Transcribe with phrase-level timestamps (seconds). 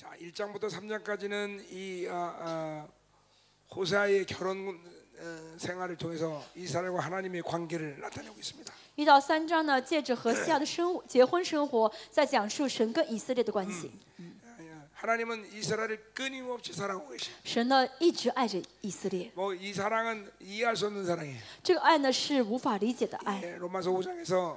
[0.00, 2.88] 자, 1장부터 3장까지는 이 아, 아,
[3.74, 4.78] 호세아의 결혼
[5.18, 8.72] 어, 생활을 통해서 이스라엘과 하나님의 관계를 나타내고 있습니다.
[8.96, 13.90] 一到三章呢，借着和西亚的生活结婚生活，在讲述神跟以色列的关系。
[14.18, 14.26] 아,
[14.92, 17.30] 하나님은 이스라엘을 끊임없이 사랑하고 계시.
[17.44, 21.38] 神呢一直爱着以色列， 뭐이 사랑은 이해할 수 없는 사랑이에요.
[21.62, 23.40] 这个爱呢是无法理解的爱。
[23.42, 24.56] 예, 로마서 5장에서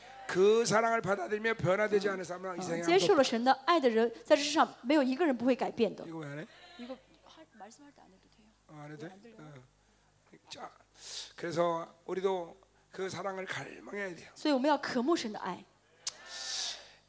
[0.30, 6.08] 그 사랑을 받아들이며 변화되지 않은 사람은 이 세상에 接 아무도 受了神的爱的人，在这世上没有一个人不会改变的 없- 。
[6.08, 6.46] 이거 왜 안 해?
[6.78, 6.96] 이거
[8.68, 9.34] 어, 안 해도 돼?
[9.38, 9.54] 어.
[10.48, 10.70] 자,
[11.36, 12.56] 그래서 우리도
[12.90, 14.30] 그 사랑을 갈망해야 돼요.
[14.34, 15.64] 所以我们要渴慕神的爱。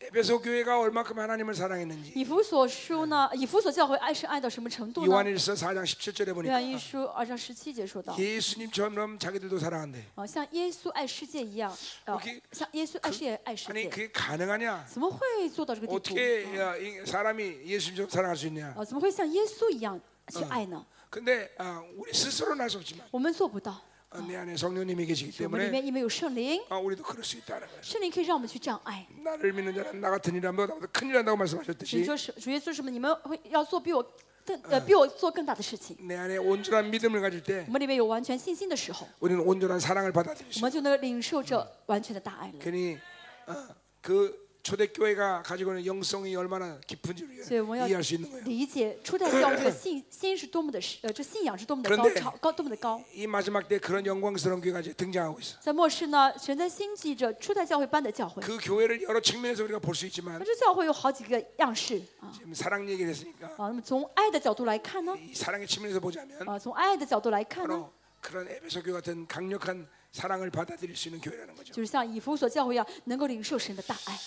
[0.01, 5.07] 에베소 교회가 얼마큼 하나님을 사랑했는지 以弗所书呢，以弗所教会爱是爱到什么程度呢？
[5.07, 10.03] 요한일서 4장 17절에 约 보니까 翰一书二章十七节说到， 예수님처럼 자기들도 사랑한대.
[10.13, 11.71] 啊，像耶稣爱世界一样，
[12.05, 14.85] 啊 OK ，像耶稣爱世界爱世 아니 界， 그게 가능하냐?
[14.85, 15.95] 怎么会做到这个地步？
[15.95, 18.75] 어떻게 야, 이 사람이 예수님처럼 사랑할 수 있냐?
[18.77, 19.99] 啊，怎么会像耶稣一样
[20.29, 20.85] 去爱呢？
[21.09, 23.81] 근데 아, 우리 스스로는 할 수 없지만 我们做不到， 어,
[24.27, 27.81] 내 안에 성령님이 계시기 我们里 때문에 面因为有圣灵， 아, 우리도 그럴 수 있다는 거예요.
[27.83, 29.05] 圣灵可以让我们去这样爱。
[29.23, 32.89] 나를 믿는 자는 나 같은 일을 하면 나보다 큰일 한다고 你 말씀하셨듯이 说是主耶稣什么？
[32.89, 34.01] 你们会要做比我
[34.45, 35.95] 更呃比我做更大的事情。
[36.07, 40.61] 내 안에 온전한 믿음을 가질 때 我们里面有完全信心的时候， 우리는 온전한 사랑을 받아들일 我 수 있어요.
[40.61, 41.55] 们就能领受这
[41.87, 42.53] 完全的大爱了。
[42.59, 42.97] 괜히
[43.45, 43.53] 어,
[44.01, 48.43] 그 초대교회가 가지고 있는 영성이 얼마나 깊은지 所以我们要 이해할 수 있는 거예요.
[48.43, 53.01] 理解初代教会这个信心是多么的呃，这信仰是多么的 그런데 高超高多么的高。
[53.15, 55.57] 이 마지막 때 그런 영광스러운 교회가 이제 등장하고 있어.
[55.61, 58.43] 在末世呢，神在兴起着初代教会般的教会。
[58.43, 63.69] 그 교회를 여러 측면에서 우리가 볼 수 있지만 那这教会有好几个样式啊 지금 사랑 얘기를 했으니까 啊。
[63.69, 71.21] 那么从爱的角度来看呢， 이 사랑의 측면에서 보자면 啊，从爱的角度来看呢， 바로 그런 에베소 교회 같은 강력한 사랑을 받아들일 수 있는
[71.21, 71.73] 교회라는 거죠.
[71.73, 74.17] 就是像以弗所教会一样，能够领受神的大爱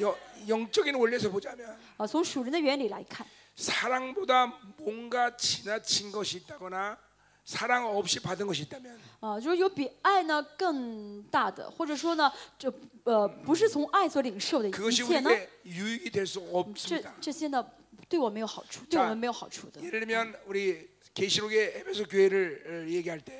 [0.00, 0.16] 여-
[0.48, 2.06] 영적인 원리에서 보자면 啊。
[2.06, 4.46] 从属人的原理来看， 사랑보다
[4.78, 6.98] 뭔가 지나친 것이 있다거나
[7.44, 12.72] 사랑 없이 받은 것이 있다면 啊，就是有比爱呢更大的，或者说呢，这
[13.04, 17.12] 呃不是从爱所领受的一 그것이 切呢， 우리에게 유익이 될 수 这 없습니다.
[17.20, 17.64] 这些呢
[18.08, 19.80] 对我没有好处，对我们没有好处的。
[19.80, 23.39] 예를 들면 우리 계시록의 에베소 교회를 어, 얘기할 때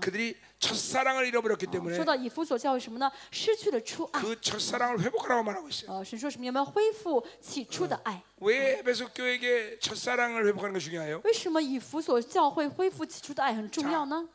[0.00, 1.96] 그들이 첫사랑을 잃어버렸기 때문에
[4.12, 5.90] 그 첫사랑을 회복하라고 말하고 있어요.
[8.40, 11.20] 왜 에베소 교회에게 첫사랑을 회복하는 게 중요해요?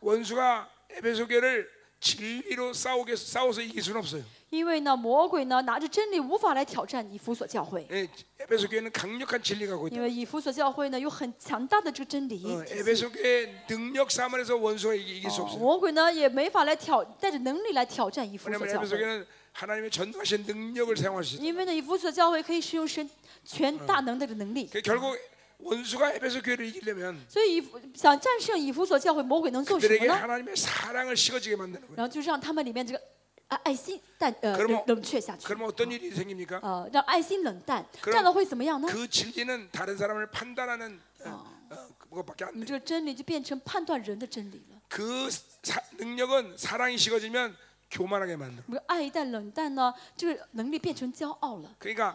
[0.01, 4.22] 원수가 에베소 교회를 진리로 싸우게 싸워서 이길 수는 없어요.
[4.50, 10.02] 因为呢，魔鬼呢拿着真理无法来挑战以弗所教会， 예, 에베소 교회는 강력한 진리가 고 因 있다.
[10.02, 12.44] 为以弗所教会呢有很强大的这个真理。
[12.44, 15.58] 어, 에베소 교회 능력 사만에서 원수가 이기- 이길 수 哦 없어요.
[15.58, 21.44] 魔鬼呢也没法来挑带着能力来挑战以弗所 왜냐하면 教 에베소 会， 교회는 하나님의 전능하신 능력을 사용할 수 있어요.
[21.44, 23.08] 因为呢以弗所教会可以使用神
[23.44, 25.16] 全大能的这个能力， 그 결국
[25.60, 30.14] 원수가 에베소 교회를 이기려면 所以以弗想战胜以弗所教会，魔鬼能做什么 그들에게 呢？
[30.20, 31.96] 하나님의 사랑을 식어지게 만드는 거예요.
[31.96, 33.00] 然后就让他们里面这个
[33.48, 36.60] 爱爱心淡呃 그러면 冷冷却下去， 그러면 어떤 일이 생깁니까?
[36.62, 38.88] 呃，让爱心冷淡， 그럼 这样的会怎么样呢？
[38.90, 42.66] 그 진리는 다른 사람을 판단하는 어, 어, 그것밖에 안 你 돼.
[42.66, 44.76] 这个真理就变成判断人的真理了。
[44.88, 45.30] 그
[45.62, 47.56] 사- 능력은 사랑이 식어지면
[47.90, 48.62] 교만하게 만들어.
[48.68, 51.70] 我们爱一旦冷淡呢，这个能力变成骄傲了。
[51.80, 52.14] 그러니까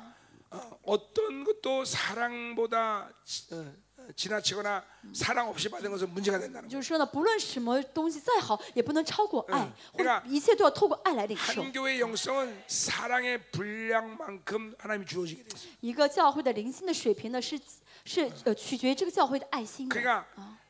[0.50, 6.78] 어, 떤 것도 사랑보다 지- 어, 어, 지나치거나 사랑 없이 받은 것은 문제가 된다는 就
[6.78, 6.82] 거예요.
[6.82, 11.62] 是说呢，不论什么东西再好，也不能超过爱嗯，或者 그러니까 一切都要透过爱来领受。
[11.62, 15.72] 한 교회의 영성은 사랑의 분량만큼 하나님이 주어지게 돼 있어요.
[15.82, 17.58] 一个教会的灵性的水平呢，是
[18.04, 19.96] 是呃取决于这个教会的爱心的。
[19.96, 20.26] 그러니까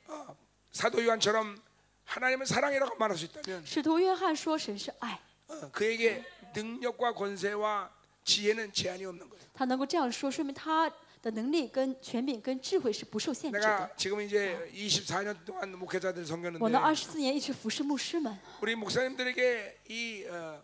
[0.08, 0.36] 어,
[0.72, 1.58] 사도 요한처럼
[2.06, 5.18] 하나님은 사랑이라고 말할 수 있다면 使徒约翰说神是爱，
[5.48, 6.24] 어, 그에게
[6.54, 7.90] 능력과 권세와
[8.26, 9.42] 지혜는 제한이 없는 거예요.
[9.54, 10.90] 他能够这样说，说明他
[11.22, 13.90] 的能力跟权柄跟智慧是不受限制的 내가 。
[13.98, 20.62] 지금 이제 24년 동안 목회자들 我 섬겼는데 呢，二十四年一直服侍牧师们， 우리 목사님들에게 이 어,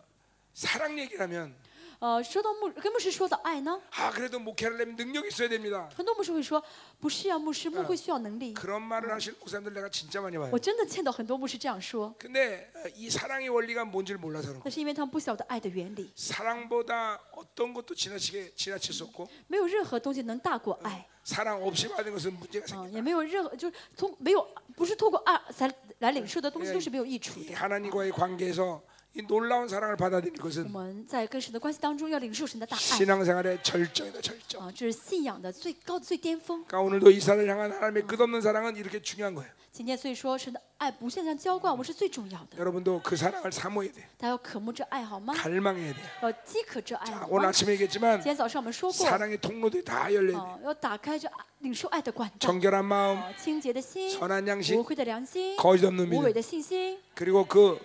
[0.54, 1.54] 사랑 얘기라면
[2.02, 5.88] 呃，说到牧跟牧师说到爱呢， 아 그래도 목회하려면 능력이 있어야 됩니다.
[5.96, 6.62] 很多牧师会说，
[7.00, 8.54] 不是啊，牧师牧会需要能力。
[8.54, 10.48] 그런 말을 하시는 목사님들 내가 진짜 많이 봐요.
[10.52, 14.62] 我真的见到很多牧师这样说， 근데 어, 이 사랑의 원리가 뭔지를 몰라서 그런 거예요.
[14.64, 22.86] 那是因为他们不晓得爱的原理， 사랑보다 어떤 것도 지나치게 지나칠 수 없고 没有任何东西能大过爱， 사랑 없이 받은 것은 문제가 啊、
[22.86, 22.90] 생긴다.
[22.94, 25.68] 也没有任何就是通没有不是透过爱才
[25.98, 27.54] 来领受的东西 예 都是没有益处 이 的。
[27.54, 28.80] 하나님과의 관계에서
[29.14, 34.60] 이 놀라운 사랑을 받아들일 我 것은 们在跟神的关系当中要领受神的大爱， 신앙생활의 절정이다 절정.
[34.60, 36.64] 啊，这是信仰的最高的最巅峰。
[36.66, 39.50] 그러니까 오늘도 이스라엘 향한 하나님의 끝없는 사랑은 이렇게 중요한 거예요.
[39.72, 42.58] 今天所以说神的爱不限量浇灌，我们是最重要的。
[42.58, 44.02] 여러분도 그 사랑을 사모해야 돼.
[44.18, 45.32] 大家要渴慕这爱好吗？
[45.34, 45.98] 갈망해야 돼.
[46.22, 47.48] 要饥渴这爱 자, 好 오늘 吗？
[47.48, 50.38] 아침에 얘기했지만 今天早上我们说过， 사랑의 통로들이 다 열려야 돼.
[50.38, 56.34] 哦，要打开这爱领受爱的管道， 정결한 마음, 哦，清洁的心， 선한 无 양심, 愧的良心， 거짓 없는 无伪 믿음.
[56.34, 57.78] 的信心， 그리고 그 어,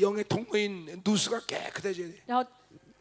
[0.00, 2.22] 영의 통로인 누수가 깨끗해져야 돼.
[2.26, 2.48] 然后。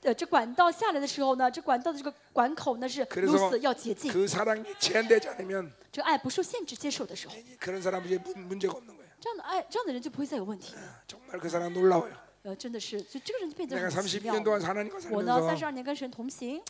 [0.03, 9.09] 呃，这管道下来的时候呢，这管道的这个管口呢是 그래서 如此要洁净， 그 사랑이 제한되지 않으면 这爱不受限制接受的时候， 그런 사람은 이제 문- 문제가 없는 거예요.
[9.19, 10.75] 这样的爱，这样的人就不会再有问题。
[11.07, 12.13] 정말 그 사랑 놀라워요.
[12.43, 14.67] 呃，真的是，就这个人就变得 내가 很奇妙 32년 동안 了。
[14.67, 16.61] 하나님과 我呢，三 살면서 十二年跟神同行，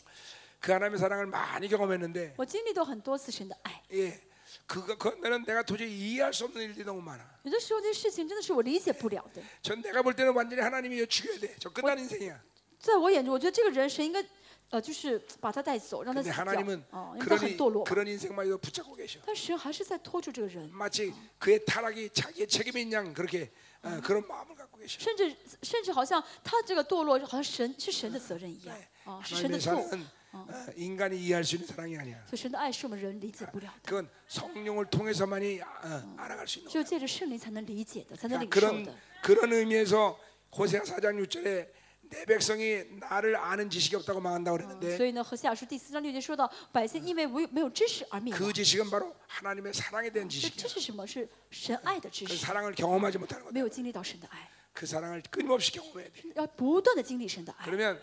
[0.58, 3.82] 그 하나님의 사랑을 많이 경험했는데 我经历到很多次神的爱。
[3.92, 4.18] 예,
[4.66, 7.20] 그거 그거는 내가 도저히 이해할 수 없는 일들이 너무 많아.
[7.44, 9.42] 有的时候这些事情真的是我理解不了的。
[9.62, 11.54] 전 내가 볼 때는 완전히 하나님이 죽여야 돼.
[11.58, 12.38] 저 끝난 인생이야.
[12.78, 14.24] 在我眼中，我觉得这个人神应该，
[14.70, 16.44] 呃，就是把他带走，让他 근데 死掉。
[16.44, 17.84] 하나님은 哦，因为他 그런 很 이- 堕落。
[17.84, 19.20] 그런 인생만도 붙잡고 계셔.
[19.26, 23.50] 但神还是在拖住这个人， 마치 그의 타락이 자기의 책임인 양 그렇게
[23.82, 24.98] 어, 그런 마음을 갖고 계셔.
[25.00, 29.98] 甚至甚至好像他这个堕落，好像神是神的责任一样 네 ，啊，是神的 하나님의 错。
[30.32, 32.16] 사랑은 어, 인간이 이해할 수 있는 사랑이 아니야.
[32.28, 38.40] 所以神的爱是我们人理解不了的， 그건 성령을 통해서만이 어, 알아갈 수 있는 只有借着圣灵才能理解的，才能 거야.
[38.40, 38.94] 领受 그런 的。
[39.22, 40.18] 그런 의미에서
[40.56, 41.68] 호세아 4장 6절에
[42.10, 48.38] 내 백성이 나를 아는 지식이 없다고 망한다고 所 그랬는데 以呢，和西亚书第四章六节说到，百姓因为没有没有知识而灭亡。
[48.40, 50.56] 그 지식은 바로 하나님의 사랑에 대한 这 지식이야.
[50.62, 51.06] 这是什么？
[51.06, 53.60] 是神爱的知 그 识， 사랑을 경험하지 못하는 没 거다.
[53.60, 56.22] 有经历到神的爱， 그 사랑을 끊임없이 경험해야 돼.
[56.36, 57.64] 要不断的经历神的爱。
[57.66, 57.98] 그러면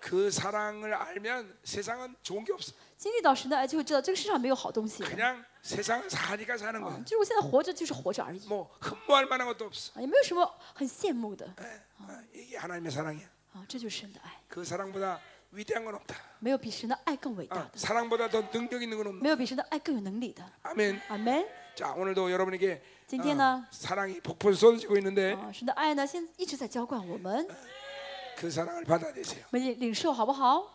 [0.00, 2.72] 그 사랑을 알면 세상은 좋은 게 없어.
[2.98, 5.08] 经历到神的爱，就会知道这个世上没有好东西了。
[5.08, 7.04] 그냥 세상을 사니까 사는 啊 거야.
[7.04, 9.92] 就是我现在活着就是活着而已， 뭐 흠모할 만한 것도 없어.
[9.94, 10.44] 啊，也没有什么
[10.74, 11.46] 很羡慕的
[11.98, 13.26] 어, 이게 하나님의 사랑이야.
[13.54, 15.18] 啊，这就是神的爱， 그 사랑보다
[15.50, 16.16] 위대한 건 없다.
[16.38, 19.22] 没有比神的爱更伟大 어, 的， 사랑보다 더 능력 있는 건 없는.
[19.22, 20.44] 没有比神的爱更有能力的。
[20.62, 21.00] 아멘.
[21.08, 21.46] 阿门。
[21.74, 27.48] 자 오늘도 여러분에게 今天呢， 사랑이 폭포 쏟아지고 있는데 啊，神的爱呢，现在一直在浇灌我们，
[28.38, 29.44] 그 사랑을 받아들이세요.
[29.50, 30.70] 我们领领受好不好？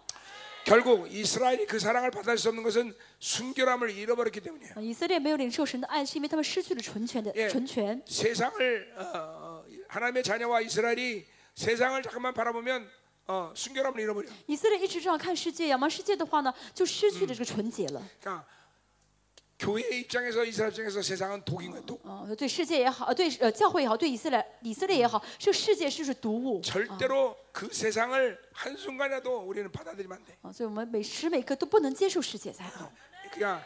[0.66, 4.74] 결국 이스라엘이 그 사랑을 받을 수 없는 것은 순결함을 잃어버렸기 때문이에요.
[4.76, 8.02] 啊以色列没有领受神的爱，是因为他们失去了纯全的 예 纯全。
[8.06, 11.26] 세상을 어, 어, 하나님의 자녀와 이스라엘이
[11.56, 12.88] 세상을 잠깐만 바라보면
[13.28, 14.28] 어, 순결함을 잃어버려.
[14.48, 18.02] 以色列一直这样看世界，仰望世界的话呢，就失去了这个纯洁了。
[18.22, 18.44] 그러니까
[19.60, 21.82] 교회 입장에서 이스라엘 입장에서 세상은 독인 거야.
[21.82, 22.00] 독.
[22.06, 26.62] 啊，对世界也好，呃对呃教会也好，对以色列以色列也好，这个世界是不是毒物？
[26.62, 30.38] 절대로 그 세상을 한 순간이라도 우리는 받아들이면 안 돼.
[30.44, 32.90] 啊，所以我们每时每刻都不能接受世界才好。
[33.34, 33.62] 그러니까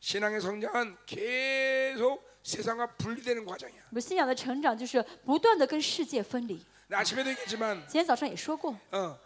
[0.00, 3.82] 신앙의 성장은 계속 세상과 분리되는 과정이야.
[3.90, 6.58] 我们信仰的成长就是不断的跟世界分离。
[6.88, 9.18] 나 아침에도 얘기했지만 今天早上也说过， 어,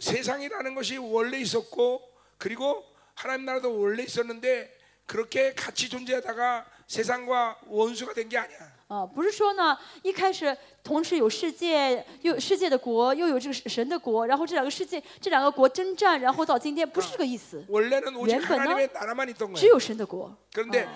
[0.00, 2.02] 세상이라는 것이 원래 있었고
[2.38, 2.84] 그리고
[3.14, 8.80] 하나님 나라도 원래 있었는데 그렇게 같이 존재하다가 세상과 원수가 된 게 아니야.
[8.88, 19.68] 啊，不是说呢，一开始同时有世界，又有世界的国，又有这个神的国，然后这两个世界，这两个国征战，然后到今天，不是这个意思， 원래는 오직 왼편은 하나님의 나라만 있던 只 거야.
[19.68, 20.36] 有神的国。
[20.52, 20.88] 그런데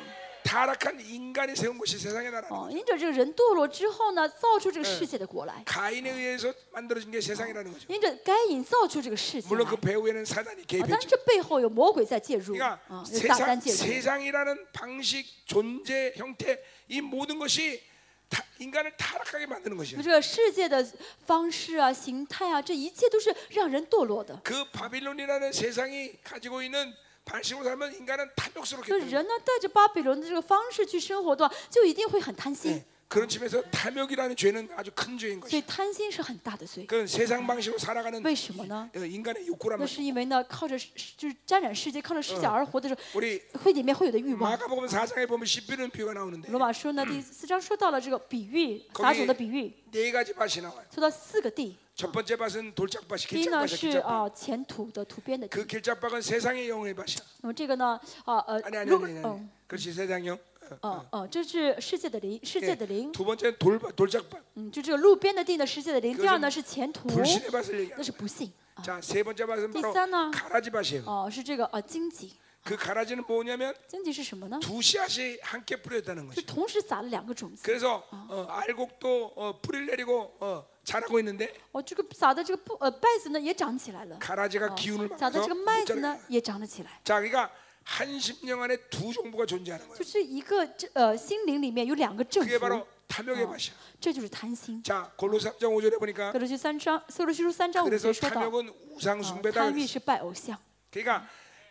[0.48, 2.46] 타락한 인간이 세운 것이 세상의 나라.
[2.50, 7.86] 哦，因着这个人堕落之后呢，造出这个世界的国来， 가인에 의해서 만들어진 게 세상이라는 거죠.
[7.88, 9.48] 因着该隐造出这个世界来。
[9.48, 11.08] 물론 그 배후에는 사단이 啊，但是 개입했죠.
[11.08, 13.76] 这背后有魔鬼在介入， 그러니까 啊，有撒旦 세상 介入。
[13.76, 17.80] 세상이라는 방식, 존재, 형태 이 모든 것이
[18.28, 20.02] 타, 인간을 타락하게 만드는 那 것이야.
[20.02, 20.86] 这个世界的
[21.26, 24.38] 方式啊、形态啊，这一切都是让人堕落的。
[24.44, 26.92] 그 바빌론이라는 세상이 가지고 있는
[27.28, 32.84] 방식으로 살면 인간은 탐욕스럽게 所以 되는 人呢，带着巴比伦的这个方式去生活的话，就一定会很贪心。
[33.08, 33.08] 네.
[33.08, 35.66] 그런 측면에서 탐욕이라는 죄는 아주 큰 죄인 所以 것이야.
[35.66, 36.84] 贪心是很大的罪。
[36.86, 38.90] 그건 세상 방식으로 살아가는 为什么呢？
[38.92, 39.86] 어, 인간의 욕구란 那 말이야.
[39.86, 40.76] 是因为呢，靠着
[41.16, 44.50] 就是沾染世界，靠着世界而活的时候， 우리 会里面会有的欲望。
[44.50, 50.82] 마가복음 4장에 보면 십비는 비유가 나오는데 罗马书呢第四章说到了这个比喻，撒种的比喻， 네 가지 밭이 나와요.
[50.92, 51.76] 说到四个地。
[51.94, 54.02] 첫 번째 밭은 돌짝밭이 第一呢 길짝밭이야 是 길짝밭.
[54.04, 57.22] 啊前土的土边的地 그 ， 길짝밭은 세상의 영의 밭이야.
[57.42, 59.24] 那么这个呢啊呃 아니 아니 如果 아니 아니.
[59.24, 60.36] 嗯 그렇지 세상 영.
[60.80, 66.16] 어, 呃呃，这是世界的灵，世界的灵， 두 번째는 돌 돌짝밭 嗯，就这个路边的地呢，世界的灵。
[66.16, 68.16] 第二呢是前途， 불신의 밭을 那 얘기하는 是 거예요.
[68.16, 68.82] 不幸啊。
[68.82, 70.30] 자, 세 번째 밭은 바로 띠싸나.
[70.30, 71.04] 가라지 밭이에요.
[71.04, 72.32] 哦，是这个呃荆棘，
[72.64, 74.58] 그 가라지는 뭐냐면 荆棘是什么呢？
[74.62, 76.46] 두 씨앗이 함께 뿌렸다는 是 것이.
[76.46, 77.62] 同时撒了两个种子。
[77.62, 85.54] 그래서 어, 알곡도 어, 뿌리를 내리고 어, 자라고 있는데 哦，这个撒的这个不呃稗子呢也长起来了， 가라지가 기운을 撒的 받아서 这个
[85.54, 86.00] 못 麦子 자라요.
[86.00, 87.00] 呢也长了起来。
[87.04, 87.50] 자, 그러니까
[87.88, 89.98] 한 십년 안에 두 정부가 존재하는 거예요.
[89.98, 93.72] 就是一个这呃心灵里面有两个政 그게 府， 바로 탐욕의 밭이야.
[94.00, 94.82] 这就是贪心。
[94.82, 99.52] 자, 골로 3장 5절에 보니까 哥罗西三章，哥罗西书三章五 그래서 节说到， 탐욕은 우상 呃 숭배다.
[99.60, 99.86] 贪欲 그랬어요.
[99.86, 100.56] 是拜偶像。
[100.90, 101.28] 그러니까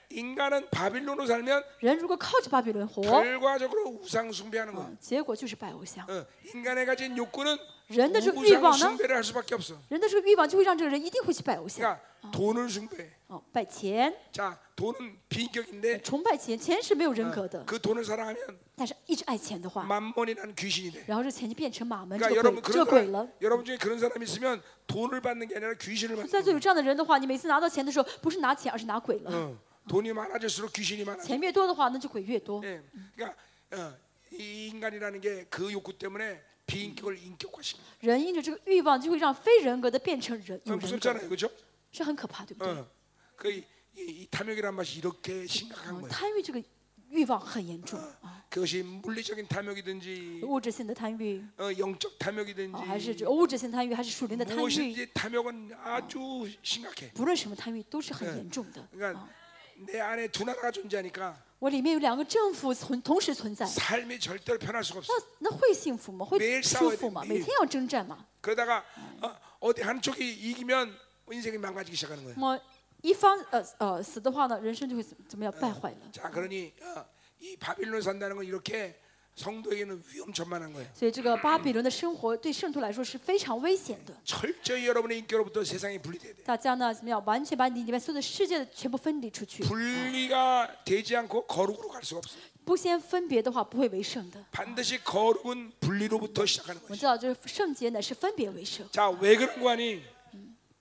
[0.09, 4.85] 인간은 바빌론으로 살면 人如果靠着巴比伦活， 결과적으로 우상 숭배하는 거야.
[4.85, 6.05] 嗯，结果就是拜偶像。
[6.07, 6.23] 어,
[6.53, 7.57] 인간의 가진 욕구는
[7.88, 9.75] 人的这个欲 우상 望呢， 숭배를 할 수밖에 없어.
[9.89, 11.81] 人的这个欲望就会让这个人一定会去拜偶像。
[11.81, 13.09] 그러니까 돈을 숭배.
[13.27, 17.63] 哦，拜钱， 자, 돈은 비인격인데 崇拜钱，钱是没有人格的。
[17.65, 18.38] 그 돈을 사랑하면
[18.75, 21.03] 但是一直爱钱的话， 만몬이라는 귀신이 돼.
[21.07, 23.27] 然后这钱就变成马门，这 그러니까 个 여러분 鬼，这 그런 个鬼 사람, 了。
[23.41, 29.31] 여러분 중에 그런 사람이 있으면 돈을 받는 게 아니라 귀신을 在 받는 座有这样的人的话，你每次拿到钱的时候，不是拿钱，而是拿鬼了。
[29.31, 29.55] 어,
[29.88, 31.21] 돈이 많아질수록 귀신이 많아.
[31.23, 32.63] 钱越多的话，那就鬼越多。
[32.63, 32.81] 예,
[33.15, 33.38] 그러니까
[33.71, 33.97] 어,
[34.31, 37.81] 이 인간이라는 게 그 욕구 때문에 비인격을 인격화시켜.
[38.00, 41.51] 人因着这个欲望，就会让非人格的变成人 어, 有人格， 무섭잖아요, 그렇죠?
[41.91, 42.73] 是很可怕，对不对？
[42.73, 42.88] 어,
[43.35, 43.63] 그 이,
[43.97, 46.09] 이, 이 탐욕이란 맛이 이렇게 심각한 嗯 거예요.
[46.09, 46.63] 贪欲这个
[47.09, 57.12] 欲望很严重啊， 그것이 물리적인 탐욕이든지 物质性的贪欲 어, 영적 啊，还是 탐욕이든지 这物质性贪欲，还是属灵的贪欲， 무엇인지 탐욕은 아주 심각해.
[57.13, 58.88] 不论什么贪欲都是很严重的。
[58.95, 59.29] 그러니까 啊，
[59.77, 65.07] 내 안에 두 나라가 존재하니까 我里面有两个政府存同时存在， 삶이 절대로 편할 수가 없어.
[65.39, 66.25] 那那会幸福吗？
[66.25, 67.21] 会 매일 舒 싸워야 服 돼 吗？
[67.23, 68.25] 매일 每天要征战吗？
[68.41, 68.83] 그러다가
[69.21, 70.93] 어, 어디 한쪽이 이기면
[71.31, 72.35] 인생이 망가지기 시작하는 거예요.
[72.38, 72.59] 那么
[73.01, 76.12] 一方呃呃死的话呢，人生就会怎怎么样败坏了。
[76.12, 77.05] 자, 그러니 어,
[77.39, 79.00] 이 바빌론 산다는 건 이렇게
[79.38, 80.88] 성도에게는 위험천만한 거예요.
[80.93, 84.13] 所以这个巴比伦的生活对圣徒来说是非常危险的。
[84.23, 86.43] 철저히 여러분의 인격으로부터 세상이 분리돼야 돼.
[86.45, 87.19] 大家呢怎么样？
[87.25, 89.63] 完全把你里面所有的世界的全部分离出去。
[89.63, 92.35] 분리가 되지 않고 거룩으로 갈 수가 없어.
[92.63, 94.39] 不先分别的话，不会为圣的。
[94.51, 97.00] 반드시 거룩은 분리로부터 시작하는 我们 것이.
[97.00, 98.88] 知道，这圣洁呢是分别为圣。
[98.91, 100.00] 자, 왜 그런 거 아니?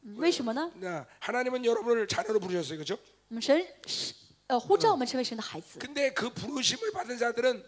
[0.04, 0.71] 嗯为什么呢？
[0.78, 2.99] 나, 하나님은 여러분을 자녀로 부르셨어요, 그렇죠?
[3.28, 4.12] 我们神是
[4.49, 5.78] 呃呼召我们成为神的孩子。
[5.78, 7.64] 근데 그 부르심을 받은 자들은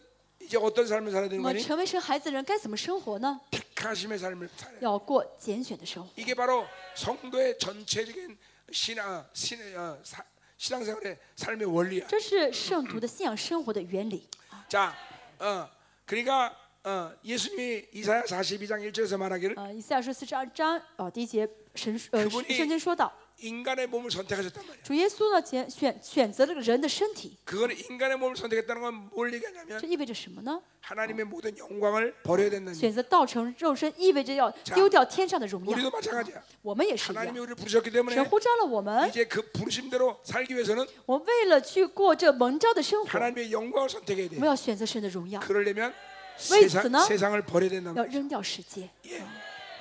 [0.48, 1.62] 이제 어떤 삶을 살아야 那 되는 么 거니?
[1.62, 3.40] 成为神孩子的人该怎么生活呢？
[3.50, 4.84] 택하심의 삶을 살아야 돼.
[4.84, 6.10] 要过拣选的生活。
[6.16, 8.36] 이게 바로 성도의 전체적인
[8.70, 10.22] 신앙, 신, 어, 사,
[10.58, 12.06] 신앙생활의 삶의 원리야.
[12.08, 14.28] 这是圣徒的信仰生活的原理。
[14.68, 14.94] 자,
[15.38, 15.68] 어,
[16.06, 24.82] 그러니까 어, 예수님이 이사야 42장 1절에서 말하기를 呃，以赛亚书四十二章哦第一节神呃 그분이 圣经说到， 인간의 몸을 선택하셨단 말이야.
[24.84, 30.60] 主耶稣呢拣选选择了个人的身体， 그거는 인간의 몸을 선택했다는 건 뭘 얘기하냐면 这意味着什么呢？
[30.80, 32.80] 하나님의 모든 영광을 버려야 된다는 얘기.
[32.80, 35.72] 选择道成肉身，意味着要丢掉天上的荣耀。
[35.72, 36.40] 우리도 마찬가지야.
[36.62, 43.88] 我们也是一 하나님이 样， 우리를 부르셨기 때문에 神呼召了我们， 이제 그 부르심대로 살기 위해서는 我们为了去过这蒙召的生活， 하나님의 영광을
[43.90, 44.38] 선택해야 我 돼.
[44.38, 45.92] 们要选择神的荣耀， 그러려면
[46.52, 47.04] 왜 세상, 쓰나?
[47.04, 47.92] 세상을 버려야 된다.
[47.96, 48.88] 要扔掉世界。
[49.06, 49.22] 예.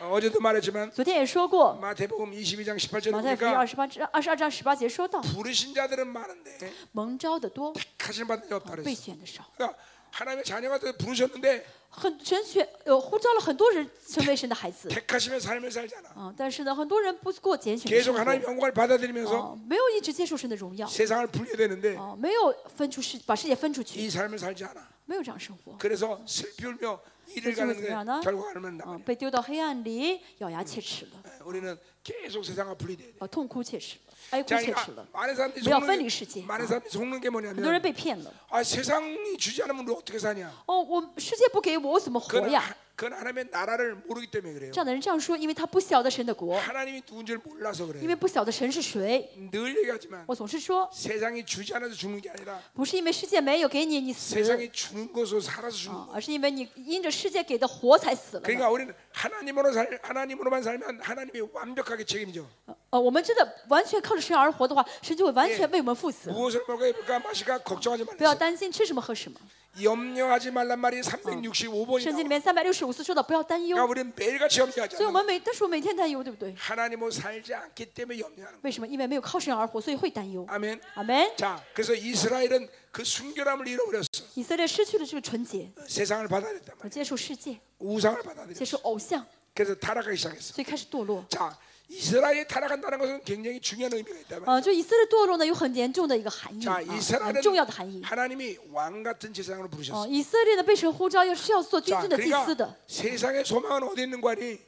[0.02, 8.28] 어, 어제도 말했지만 昨天也说过， 마태복음 22장 18절에 马太福音二 보니까 十八章二十二章十八节说到， 부르신 자들은 많은데 蒙召的多， 택하신
[8.28, 8.96] 받은 자 없다 被 그랬어.
[8.96, 9.44] 选的少。
[9.56, 9.78] 그러니까
[10.12, 16.10] 하나님의 자녀가 되 부르셨는데 很神选呃呼召了很多人成为神的孩子， 택하심의 삶을 살잖아.
[16.16, 24.66] 啊，但是呢，很多人不过拣选的 계속 生活， 하나님 영광을 받아들이면서 哦，没有一直接受神的荣耀， 세상을 분리해야 되는데 哦，没有分出世把世界分出 이 去， 삶을 살지
[24.66, 24.82] 않아.
[25.06, 28.20] 没有这样生活， 그래서 슬피 울며 이를 그래서 가는 게 그러면 나?
[28.22, 31.12] 결과는 啊，被丢到黑暗里，咬牙切齿了，
[31.46, 33.14] 우리는 계속 세상과 분리돼야 돼.
[33.20, 36.92] 啊，痛哭切齿了，哀哭 자, 切齿 그러니까 了， 많은 사람들이 不要 속는 分 게, 离世界， 많은 啊 사람들이
[36.92, 38.32] 속는 게 很多人 뭐냐면 被骗了。
[38.50, 40.52] 아 세상이 주지 않으면 우리 어떻게 사냐?
[40.68, 42.62] 哦，我世界不给我，我怎么活 그건, 呀？
[42.98, 44.72] 하- 그건 하나님의 나라를 모르기 때문에 그래요.
[44.72, 48.08] 这样的人这样说，因为他不晓得神的国， 하나님이 누군지를 몰라서 因 그래요.
[48.10, 49.28] 为不晓得神是谁。
[49.52, 55.98] 늘 얘기하지만 我总是说， 세상이 주지 않아서 죽는 게 아니라 不是因为世界没有给你，你死， 세상이 주는 것으로 살아서 죽는
[56.02, 56.14] 啊 거.
[56.14, 58.46] 而是因为你因着世界给的活才死了呢。
[58.48, 62.46] 그러니까 우리는 하나님으로 살 하나님으로만 살면 하나님이 완벽하게 책임져.
[62.92, 66.32] 呃，我们真的完全靠着神而活的话，神就会完全为我们负责。
[66.32, 68.36] 무엇을 먹어야 입을까 마실까 걱정하지 不要 말라.
[68.38, 69.40] 担心吃什么喝什么。
[69.82, 72.30] 염려하지 말란 말이 365번이 圣经里 나와.
[72.30, 75.12] 面三百六十五次说到不要担忧 그러니까 ， 우리는 매일같이 所以我 염려하잖아.
[75.12, 76.54] 们每但是我每天担忧，对不对？
[76.56, 78.62] 하나님으로 살지 않기 때문에 염려하는 거야.
[78.62, 78.88] 为什么？
[78.88, 80.46] 因为没有靠神而活，所以会担忧。
[80.48, 80.80] 아멘.
[80.94, 81.36] 阿门。
[81.36, 84.06] 자, 그래서 이스라엘은 그 순결함을 잃어버렸어.
[84.36, 86.90] 以色列失去了这个纯洁， 세상을 받아들였단 말이야.
[86.90, 88.66] 接受世界， 우상을 接 받아들였어.
[88.66, 90.54] 受偶像， 그래서 타락하기 시작했어.
[90.54, 91.26] 所以开始堕落。
[91.30, 91.58] 자,
[91.90, 94.50] 이스라엘이 타락한다는 것은 굉장히 중요한 의미가 있다 말이야.
[94.50, 98.02] 啊，就以色列堕落呢，有很严重的一个含义， 자 啊 이스라엘은 很重要的含义。
[98.04, 100.08] 하나님이 왕 같은 제사장으로 哦， 부르셨어.
[100.08, 102.76] 以色列呢被神呼召，要是要做君 자 尊的祭司 그러니까 的。
[102.88, 104.60] 세상의 소망은 어디 있는 거니?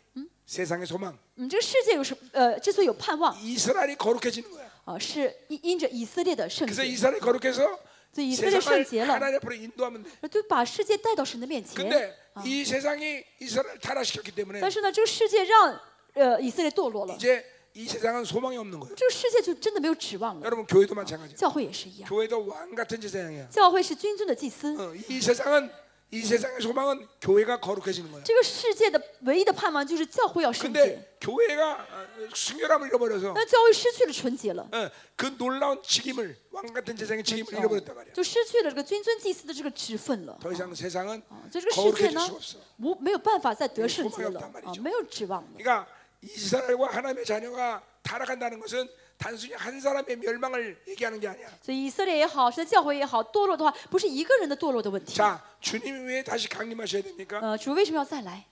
[0.45, 1.17] 세상의 소망.
[1.37, 4.69] 嗯，这个世界有什呃，之所以有盼望， 이스라엘이 거룩해지는 거야.
[4.85, 7.79] 啊，是因因着以色列的圣 그래서 洁， 이스라엘이 거룩해서
[8.13, 10.29] 所以以色列圣 세상을 洁了， 하나님 앞으로 인도하면 돼.
[10.29, 11.73] 就把世界带到神的面前。
[11.75, 12.13] 근데
[12.45, 15.79] 이 세상이 이스라엘을 타락시켰기 때문에 但是呢，这个世界让
[16.19, 18.95] 呃以色列堕落了， 이제 이 세상은 소망이 없는 거예요.
[18.95, 20.45] 这个世界就真的没有指望了。
[20.45, 21.35] 여러분 교회도 마찬가지야.
[21.35, 23.49] 教会也是一样， 교회도 왕 같은 제사장이야.
[23.49, 24.75] 教会是君尊的祭司。
[24.77, 25.69] 어, 이 세상은
[26.11, 28.23] 이 세상의 소망은 교회가 거룩해지는 거야.
[28.23, 37.59] 这个世界的唯一的盼望就是教会要圣洁， 근데 교회가 어, 순결함을 잃어버려서 那教会失去了纯洁了， 어, 그 놀라운 직임을 왕 같은 제사장의 직임을
[37.59, 38.13] 잃어버렸단 말이야.
[38.13, 40.37] 就失去了这个君尊祭司的这个职分了。
[40.39, 42.55] 더 이상 세상은 啊，所以这个世界 거룩해질 呢 수가 ， 없어.
[42.79, 45.49] 无没有办法再得圣洁 소망이 了 없단 啊 말이죠 ，没有指望了。
[45.57, 45.85] 그러니까
[46.21, 51.47] 이스라엘과 하나님의 자녀가 타락한다는 것은 단순히 한 사람의 멸망을 얘기하는 게 아니야.
[51.61, 55.15] 所以以色列也好，是教会也好，堕落的话，不是一个人的堕落的问题。
[55.15, 57.39] 자, 주님이 왜 다시 강림하셔야 됩니까?
[57.41, 58.45] 呃，主为什么要再来？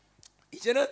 [0.52, 0.88] 이제는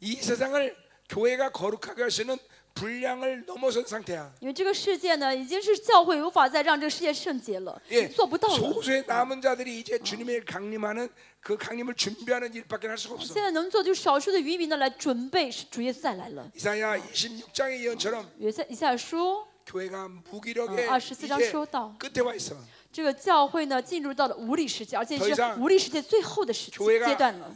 [0.00, 0.76] 이 세상을
[1.08, 2.38] 교회가 거룩하게 하시는
[2.74, 4.30] 분량을 넘어선 상태야.
[4.40, 8.54] 因为这个世界呢，已经是教会无法再让这个世界圣洁了， 예, 做不到了。
[8.56, 11.08] 소수의 남은 자들이 이제 주님의 강림하는
[11.40, 13.34] 그 강림을 준비하는 일밖에 할 수가 없어.
[13.34, 16.50] 现在能做就是少数的渔民呢来准备主耶稣再来了。
[16.54, 22.54] 이사야 26장의 예언처럼 约赛以赛亚书， 교회가 무기력의 어, 24장 이제说到 끝에 와 있어.
[22.92, 27.54] 这个教会呢进入到了无理世界，而且 더 是 이상 无理世界最后的时阶段 교회가 了。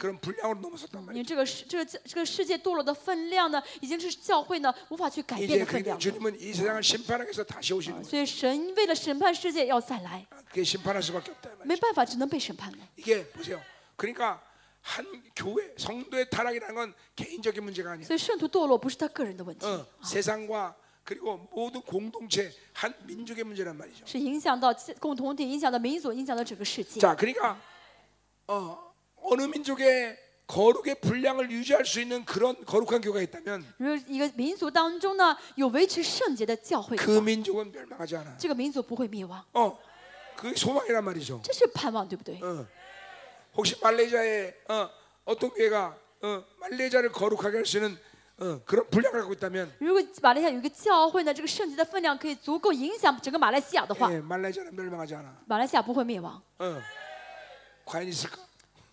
[0.00, 1.16] 그런 분량으로 넘어섰단 因 말이야.
[1.16, 6.00] 为这个世这个这个世界堕落的分量呢，已经是教会呢无法去改变 이제 的分 그러니까 量了。
[6.00, 8.04] 주님은 이 세상을 심판하기 위해서 다시 오시는 거야.
[8.04, 11.48] 所以神为了审判世界要再来， 그게 심판할 수밖에 없다.
[11.48, 11.66] 이 말이야.
[11.66, 12.78] 没办法，只能被审判了。
[12.96, 13.60] 이게 보세요.
[13.96, 14.42] 그러니까
[14.82, 18.06] 한 교회 성도의 타락이라는 건 개인적인 문제가 아니야.
[18.06, 24.04] 所以圣徒堕落不是他个人的问题， 어, 세상과 그리고 모든 공동체 한 민족의 문제란 말이죠.
[24.04, 27.00] 是影响到共同体、影响到民族、影响到整个世界。
[27.00, 27.58] 자, 그러니까
[28.46, 28.89] 어,
[29.22, 37.72] 어느 민족의 거룩의 분량을 유지할 수 있는 그런 거룩한 교회가 있다면 如果一个民族当中呢有维持圣洁的教会的 그 话， 민족은
[37.72, 38.36] 멸망하지 않아.
[38.38, 39.76] 这个民族不会灭亡， 어,
[40.36, 41.40] 그게 소망이란 말이죠.
[41.42, 42.40] 这是盼望，对不对？
[42.42, 42.64] 어.
[43.56, 44.88] 혹시 말레이시아에 어,
[45.24, 47.98] 어떤 교회가 어, 말레이시아를 거룩하게 할 수 있는
[48.38, 55.34] 어, 그런 분량을 갖고 있다면 如果马来西亚有一个教会呢，这个圣洁的分量可以足够影响整个马来西亚的话， 예, 말레이시아는 멸망하지 않아.
[55.48, 56.40] 马来西亚不会灭亡。
[56.58, 56.80] 어.
[57.84, 58.36] 과연 있을까?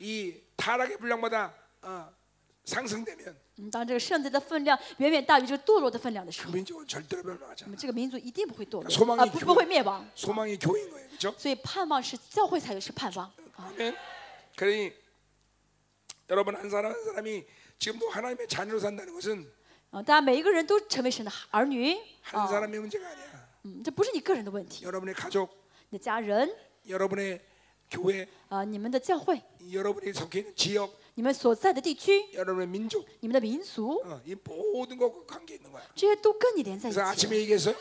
[0.00, 2.10] 이 타락의 분량보다 어,
[2.64, 7.70] 상승되면 嗯，当这个圣洁的分量远远大于这个堕落的分量的时 그 候， 민족은 절대로 멸망하지 那 않아.
[7.70, 10.04] 么这个民族一定不会堕 소망이 落，啊，不 교회 不会灭亡。
[10.14, 11.08] 소망이 교회인 거예요.
[11.08, 11.34] 그렇죠?
[11.38, 13.26] 所以盼望是教会才有是盼望
[13.56, 13.72] 啊。
[13.72, 13.96] 아멘.
[14.56, 14.92] 그러니
[16.28, 17.46] 여러분 한 사람 한 사람이
[17.78, 19.50] 지금도 하나님의 자녀로 산다는 것은
[19.92, 23.48] 啊，大家每一个人都成为神的儿女 한 啊， 사람의 문제가 아니야.
[23.64, 25.48] 嗯，这不是你个人的问题， 여러분의 가족,
[25.88, 26.50] 你的家人
[26.88, 27.40] 여러분의
[27.90, 35.54] 교회, 啊，你们的教会， 여러분이 속해 있는 지역, 你们所在的地区， 여러분의 민족, 你们的民族， 어, 이 모든 것과 관계
[35.54, 35.82] 있는 거야.
[35.94, 37.42] 这些都跟你连在一 그래서 起 아침에 了。
[37.42, 37.74] 얘기했어요.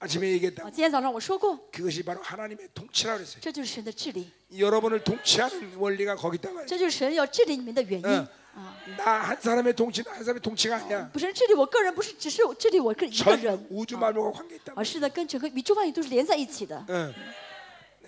[0.00, 0.64] 아침에 얘기했다.
[0.64, 3.40] 啊，今天早上我说过， 그것이 바로 하나님의 통치라 그랬어요.
[3.40, 6.66] 这就是神的治理， 여러분을 통치하는 원리가 거기 있단 말이에요.
[6.66, 8.26] 这就是神要治理你们的原因 어.
[8.54, 8.76] 啊。
[8.96, 11.10] 나 한 사람의 통치는 한 사람의 통치가 아니야.
[11.12, 14.72] 不是治理我个人，不是只是治理我个一个 전 人， 우주 만물과 관계 있다.
[14.74, 16.84] 而是呢跟整个宇宙万有都是连在一起的。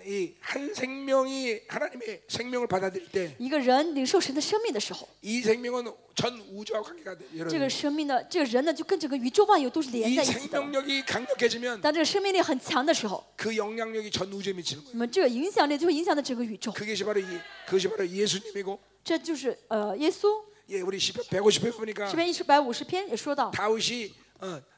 [0.05, 7.25] 이 한 생명이 하나님의 생명을 받아들일 때 이 一个人领受神的生命的时候， 생명은 전 우주와 관계가 돼.
[7.33, 7.59] 这 여러분.
[7.59, 10.59] 个生命呢，这个人呢就跟整个宇宙万有都是连 이 在一起的。
[10.61, 14.91] 생명력이 강력해지면 当这个生命力很强的时候， 그 영향력이 전 우주에 미치는 거예요.
[14.93, 16.71] 那么这个影响力就会影响到整个宇宙。
[16.71, 17.25] 그것이 바로 이
[17.65, 24.30] 그것이 바로 예수님이고 这就是呃，耶稣 예, 우리 시편 150편 보니까 诗篇一百五十篇也说到， 다윗이 어,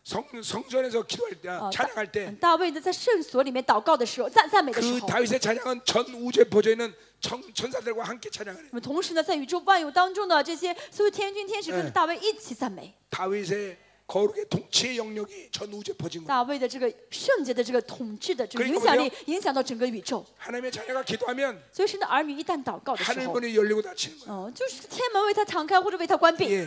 [0.04, 6.06] 성, 성전에서 기도할 때 아, 呃， 찬양할 大 때 大卫呢在圣所里面祷告的时候，赞赞美的时 그 候， 다윗의 찬양은 전
[6.16, 8.68] 우주에 퍼져 있는 천, 천사들과 함께 찬양을 해.
[8.72, 12.94] 那么同时呢，在宇宙万有当中的这些所有天君天使跟着嗯大卫一起赞美。
[13.10, 16.28] 다윗의 거룩의 통치의 영역이 전 우주에 퍼진 거예요.
[16.28, 20.26] 大卫的这个圣洁的这个统治的这个 그러니까 影响力，影响到整个宇宙。
[20.40, 24.32] 하나님의 자녀가 기도하면 所以神的儿女一旦祷告的时候， 하늘문이 열리고 닫히는 거예요.
[24.32, 26.66] 哦，就是天门为他敞开或者为他关闭。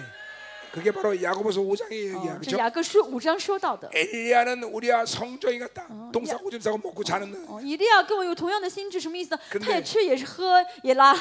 [0.76, 0.76] 예.
[0.76, 2.34] 그게 바로 야고보서 5장의 얘기야.
[2.36, 2.56] 哦，这 그렇죠?
[2.58, 3.90] 雅各书五章说到的。
[3.92, 5.86] 엘리야는 우리와 성정이 같다.
[6.12, 7.44] 똥 싸고 오줌 싸고 먹고 자는.
[7.46, 9.40] 哦，以利亚跟我有同样的心智，什么意思呢？
[9.50, 11.14] 근데 他也吃也是喝也拉，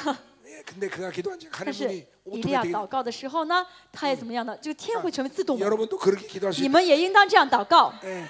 [0.45, 4.57] 예, 근데 그가 기도한 적 但 하늘 是 분이 以利亚 오토매틱 祷告的时候呢，他也怎么样呢？
[4.61, 5.65] 这个天会成为自动的。
[5.65, 6.71] 여러분도 그렇게 기도할 수 你 있다.
[6.71, 7.93] 们也应当这样祷告。
[8.03, 8.25] 예.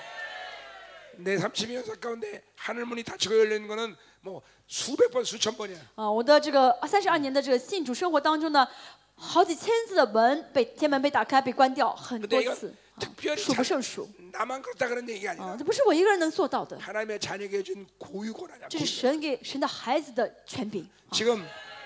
[1.17, 5.77] 내 32년 사 가운데 하늘 문이 닫히고 열리는 거는 뭐 수백 번 수천 번이야.
[5.95, 8.67] 啊，我的这个三十二年的这个信主生活当中呢，
[9.15, 14.07] 好几千次的门被天门被打开、被关掉，很 근데 多 이건 次， 특별히 数不 자, 胜数。
[14.31, 18.67] 나만 그렇다 그런 얘기가 아니라 啊，这不是我一个人能做到的， 하나님의 자녀에게 준 고유권 아니야.
[18.69, 18.87] 这是 고유.
[18.87, 20.87] 神给神的孩子的权柄。
[21.11, 21.45] 지금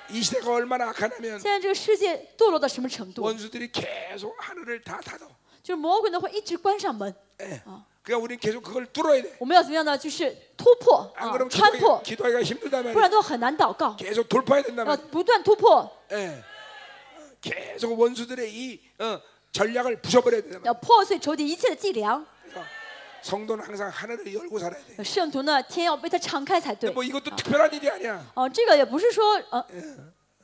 [0.09, 3.21] 이 시대가 얼마나 악하냐면 现在这个世界堕落到什么程度？
[3.23, 5.27] 원수들이 계속 하늘을 다 닫아.
[5.61, 7.59] 就是魔鬼呢会一直关上门， 예.
[8.03, 9.33] 그러니까 우리는 계속 그걸 뚫어야 돼.
[9.39, 9.97] 我们要怎么样呢？
[9.97, 13.09] 就是突破 안 啊， 그러면 穿破 기도하기가, ， 기도하기가 힘들단 不然 말이야.
[13.09, 13.95] 都很难祷告。
[13.97, 15.09] 계속 돌파해야 된단 要 말이야.
[15.09, 16.39] 不断突破， 예.
[17.41, 19.19] 계속 원수들의 이 어,
[19.51, 20.67] 전략을 부셔버려야 된단 말이야.
[20.67, 22.25] 要破碎仇敌一切的伎俩。
[22.43, 22.65] 그러니까
[23.21, 25.03] 성도는 항상 하늘을 열고 살아야 돼.
[25.03, 28.21] 圣徒呢，天要为他敞开才对 근데 。뭐 이것도 특별한 일이 아니야.
[28.35, 29.63] 哦，这个也不是说呃，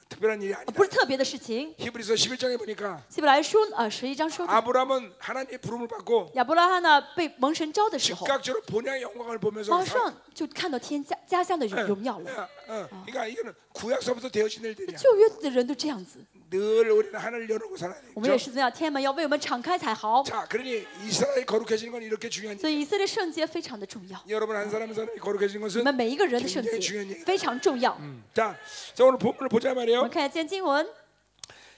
[0.10, 0.84] 특별한 일이 不 아니다.
[0.84, 1.74] 是特别的事情。
[1.78, 9.94] 히브리서 11장에 보니까 希伯来书啊十一章说的， 아브라함은 하나님의 부름을 받고 亚伯拉罕呢被蒙神召的时候， 즉각적으로 본향의 영광을 보면서 马 사-
[10.00, 12.30] 上就看到天家家乡的 예, 荣耀了。
[12.68, 14.98] 예, 어, 그러니까 이거는 구약서부터 되어진 일들이야.
[14.98, 18.08] 旧约的人都这样子， 늘 우리는 하늘을 열고 살아야 돼.
[18.14, 18.38] 我们也 그렇죠?
[18.38, 18.72] 是怎么样？
[18.72, 20.22] 天门要为我们敞开才好。
[20.24, 25.70] 자, 그러니 이스라엘이 거룩해지는 건 이렇게 중요한 所以以色列圣洁非常的重要， 여러분 한 사람 한 사람이 거룩해지는 你
[25.70, 27.26] 것은 们每一个人的圣 굉장히 洁 중요한 얘기다.
[27.26, 27.98] 非常重要。
[28.34, 28.58] 자,
[28.94, 30.02] 자 오늘 본문을 보자 我 말이에요.
[30.02, 30.86] 们看一下今天经文，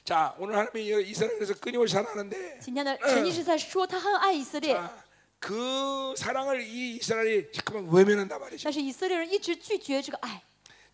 [0.04, 4.90] 자, 오늘 하나님이 이스라엘에서 끊임없이 사랑하는데 今天的神一直在说他很爱以色列， 자,
[5.40, 8.64] 그 사랑을 이 이스라엘이 잠깐만 외면한단 말이죠.
[8.64, 10.42] 但是以色列人一直拒绝这个爱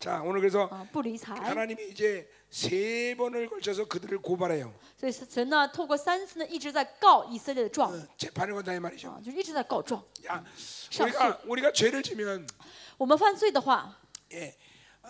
[0.04, 1.34] 자, 오늘 그래서 啊，不理睬。
[1.34, 4.72] 하나님이 이제 세 번을 걸쳐서 그들을 고발해요.
[4.96, 9.10] 所以神呢，透过三次呢，一直在告以色列的状 어, 재판을 건다 이 말이죠.
[9.10, 10.02] 啊，就是一直在告状。
[10.26, 10.42] 야,
[10.90, 12.46] 상 우리가 우리가 죄를 지면
[12.96, 13.94] 我们犯罪的话，
[14.32, 14.56] 예,
[15.02, 15.08] 어,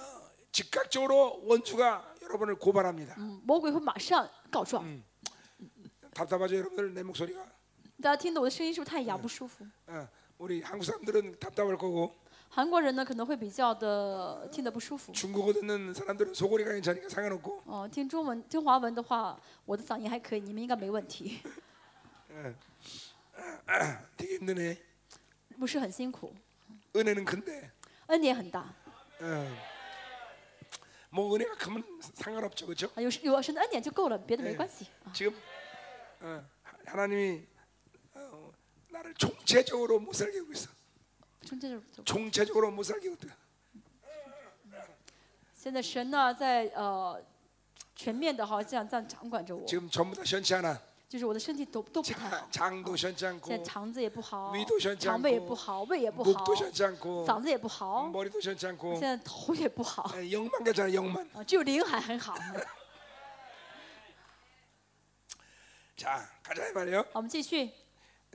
[0.50, 3.14] 즉각적으로 원수가 여러분을 고발합니다.
[3.18, 4.84] 嗯，魔鬼会马上告状。
[6.14, 7.40] 답답하죠, 여러분들 내 목소리가.
[8.02, 9.64] 大家听到我的声音是不是太哑不舒服？
[9.86, 12.16] 어, 우리 한국 사람들은 답답할 거고
[12.54, 15.12] 韩国人呢可能会比较的听得不舒服。
[15.12, 21.40] 중국어 듣는 사람들은 소고리가 괜찮으니까 상관없고 哦，听中文、听华文的话，我的嗓音还可以，你们应该没问题，
[24.16, 24.76] 되게 힘드네.
[25.58, 26.34] 不是很辛苦，
[26.96, 27.70] 은혜는 큰데
[28.06, 28.64] 恩典很大
[29.20, 29.46] 어,
[31.10, 32.86] 뭐 은혜가 크면 상관없죠, 그렇죠?
[32.94, 35.12] 啊，有有神的恩典就够了，别的没关系啊。
[35.12, 35.34] 지금
[36.20, 37.46] 어, 하- 하나님이
[38.14, 38.50] 어,
[38.88, 40.68] 나를 총체적으로 못 살게 하고 있어.
[41.44, 43.32] 中间就 총체적으로 못 살게 하고 있어.
[45.54, 47.20] 现在神呢在呃
[47.94, 50.78] 全面的哈这样这样掌管着我， 지금 전부 다 시원치 않아.
[51.08, 58.40] 就是我的身体都都不太好 자, ， 장도 시원치 现在 않고 肠子也不好胃都시원치 ，肠胃也 않고 不好，胃也不好， 목도 시원치 않고 嗓子也不好， 머리도
[58.40, 61.28] 시원치 않고 现在头也不好 에, 영만 괜찮아 영만.
[61.34, 62.36] 啊，只有灵还很好。
[65.96, 67.02] 자 가자 이 말이에요.
[67.02, 67.72] 好我们继续， 에,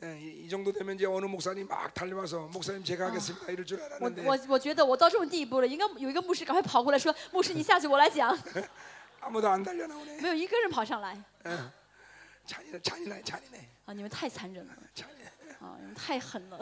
[0.04, 3.86] 이, 이 정도 되면 이제 어느 목사님 막 달려와서 목사님 제가 하겠습니다 이럴 줄 我
[3.86, 8.38] 알았는데 我我觉得我到这种地步了，应该有一个牧师赶快跑过来说：“牧师，你下去，我来讲。
[9.21, 10.21] 아무도 안 달려 나오네.
[10.21, 11.17] 没有一个人跑上来
[12.45, 13.93] 잔인해 잔인해 잔인해 啊！
[13.93, 15.32] 你们太残忍了 잔인해.
[15.60, 15.78] 啊！
[15.80, 16.60] 你们太狠了。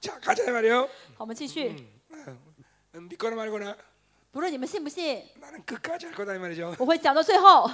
[0.00, 0.86] 자 가자 이 말이에요.
[1.16, 1.74] 好，我们继续，
[2.12, 3.74] 음, 믿거나 말거나
[4.30, 6.76] 不论你们信不信， 나는 끝까지 할 거다 이 말이죠.
[6.78, 7.66] 我会讲到最后。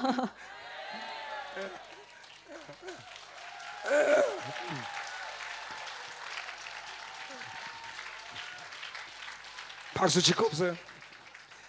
[9.95, 10.77] 박수 칠 거 없어요.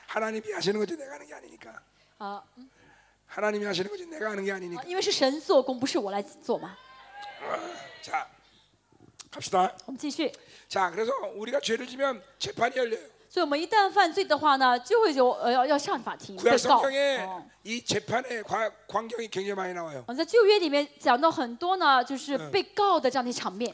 [0.08, 1.82] 하나님이 하시는 거지 내가 하는 게 아니니까.
[2.20, 2.44] 啊，
[3.28, 4.84] 하나님이 하시는 거지 내가 하는 게 아니니까.
[4.86, 6.78] 因为是神做工，不是我来做嘛。
[8.02, 8.28] 자
[9.32, 9.74] 갑시다.
[9.86, 10.32] 我们继续。
[10.68, 13.10] 자 그래서 우리가 죄를 지면 재판이 열려요.
[13.30, 16.82] 所以我们一旦犯罪的话呢，就会有呃要要上法庭 구약 被告。
[16.82, 20.04] 성경에 哦 이 재판의 과, 광경이 굉장히 많이 나와요.
[20.08, 23.74] 啊，在旧约里面讲到很多呢，就是被告的这样的场面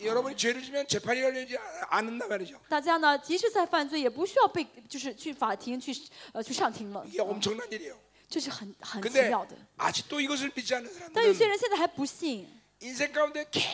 [0.00, 2.56] 여러분이 죄를 지면 재판이 열리지 아- 않는단 말이죠.
[2.68, 5.92] 大家呢，即使在犯罪，也不需要被就是去法庭去
[6.32, 7.94] 呃去上庭了， 이게 엄청난 일이에요.
[8.30, 9.56] 这是很很奇 근데 妙的。
[9.76, 12.46] 아직도 이것을 믿지 않는 但有些 사람들은 人现在还不信，
[12.80, 13.66] 인생 가운데 계속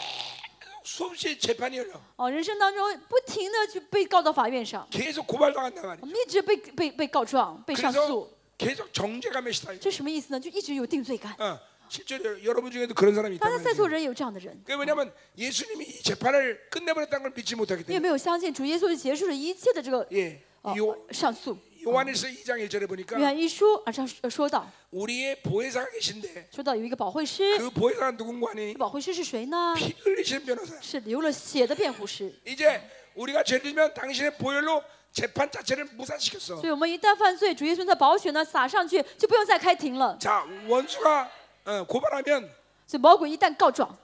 [0.84, 2.00] 수없이 재판이 열려.
[2.16, 6.06] 哦，人生当中不停的去被告到法院上， 계속 고발당한단 我 말이죠.
[6.06, 9.78] 们一直被被被告状、被上 그래서 诉， 계속 정죄감에 시달려.
[9.78, 10.38] 这什么意思呢？
[10.40, 11.34] 就一直有定罪感。
[11.38, 13.92] 어, 실제로 여러분 중에도 그런 사람이 大 있단 家在座 말이죠.
[13.92, 18.00] 人有这样的人， 그게 뭐냐면 예수님이 이 재판을 끝내버렸다는 걸 믿지 못하기 你有 때문에.
[18.00, 20.40] 没有相信主耶稣就结束了一切的这个 예.
[20.62, 21.56] 呃 요, 上诉？
[21.86, 29.74] 요한일서 2장 1절에 约 보니까 翰一书啊上呃说到， 우리의 보혜사가 계신데 说到有一个保惠师， 그 보혜사가 누군가 하니 保惠师是谁呢？
[29.76, 30.74] 피 흘리시는 변호사.
[30.80, 32.32] 是流了血的辩护师。
[32.46, 32.80] 이제
[33.14, 36.56] 우리가 죄를 지면 당신의 보혈로 재판 자체를 무산시켰어.
[36.56, 40.16] 所以我们一旦犯罪，主耶稣的宝血呢洒上去，就不用再开庭了。
[40.18, 41.30] 자 원수가
[41.69, 42.49] 어, 고발하면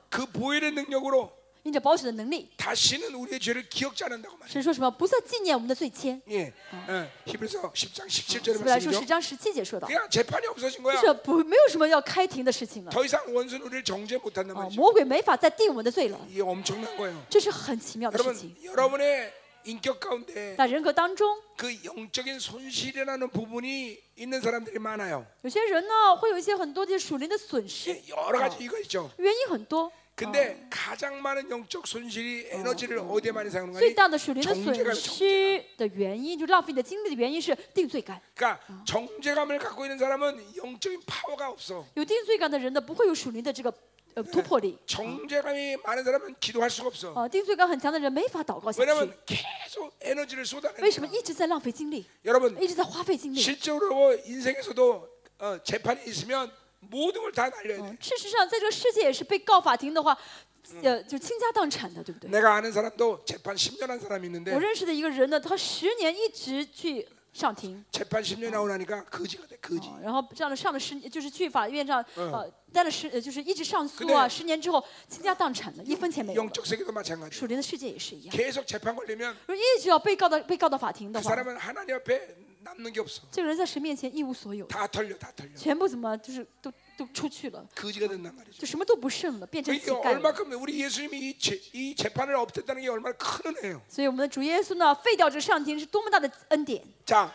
[0.09, 1.31] 그 보혈의 능력으로
[2.57, 4.53] 다시는 우리의 죄를 기억지 않는다고 말해요.
[6.29, 8.53] 예, 어, 히브리서 10장 17절에
[8.91, 8.99] 말씀이죠.
[9.87, 10.93] 그냥 재판이 없어진 거야.
[12.91, 14.79] 더 이상 원수는 우리를 정죄 못한단 말이죠.
[16.29, 17.17] 이 엄청난 거예요.
[18.13, 19.33] 여러분, 여러분의
[19.64, 25.26] 인격 가운데 在人格当中， 그 영적인 손실이라는 부분이 있는 사람들이 많아요.
[25.42, 29.10] 有些人呢会有一些很多的属灵的损失， 예, 여러 가지 이거 있죠.
[29.18, 29.92] 原因很多。
[30.16, 33.94] 근데 가장 많은 영적 손실이 에너지를 어디에 많이 사용하는 最 거니?
[33.94, 38.20] 大的属灵的 정죄가 损失的原因，就浪费你的精力的原因是定罪感。
[38.34, 41.84] 그러니까 정죄감을 갖고 있는 사람은 영적인 파워가 없어.
[41.94, 43.72] 有定罪感的人呢，不会有属灵的这个
[44.14, 44.76] 呃突破力。
[44.86, 47.14] 정죄감이 많은 사람은 기도할 수가 없어.
[47.14, 48.88] 啊，定罪感很强的人没法祷告下去。
[48.88, 50.44] 왜냐면 계속 에너지를
[50.82, 51.18] 为什么 쏟아내니까.
[51.18, 53.40] 一直在浪费精力， 여러분 一直在花费精力？
[53.40, 56.50] 실제로 인생에서도 어, 재판이 있으면
[56.80, 57.82] 모든 걸 다 날려야 돼.
[57.82, 60.16] 嗯，事实上，在这个世界也是被告法庭的话，
[60.82, 62.30] 呃，就倾家荡产的，对不对？
[62.30, 69.04] 내가 아는 사람도 재판 10년 한 사람이 我 있는데 认识的一个人呢，他十年一直去 上庭， 재판 10년 하고 나니까
[69.04, 69.88] 거지가 돼 거지.
[69.88, 76.50] 啊然后这样的上了十，就是去法院上，呃，待了十，呃就是一直上诉 근데 啊，十年之后倾家荡产的，一分钱没有了。
[76.50, 77.30] 영적 세계도 마찬가지.
[77.30, 83.20] 属灵的世界也是一样， 계속 재판 걸리면 如果一直要被告到被告到法庭的 그 话， 사람은 하나님 앞에 남는 게 없어.
[83.30, 85.56] 这个人在神面前一无所有， 다 털려, 다 털려.
[85.56, 88.58] 全部怎么就是都 都出去了， 거지가 된단 말이죠.
[88.60, 90.10] 就什么都不剩了，变成乞 이게 丐了。
[90.18, 93.80] 얼마큼 우리 예수님이 이, 재, 이 재판을 없앴다는 게 얼마나 큰 은혜예요.
[93.88, 96.82] 所以我们的主耶稣呢，废掉这个上庭是多么大的恩典。
[97.06, 97.32] 자,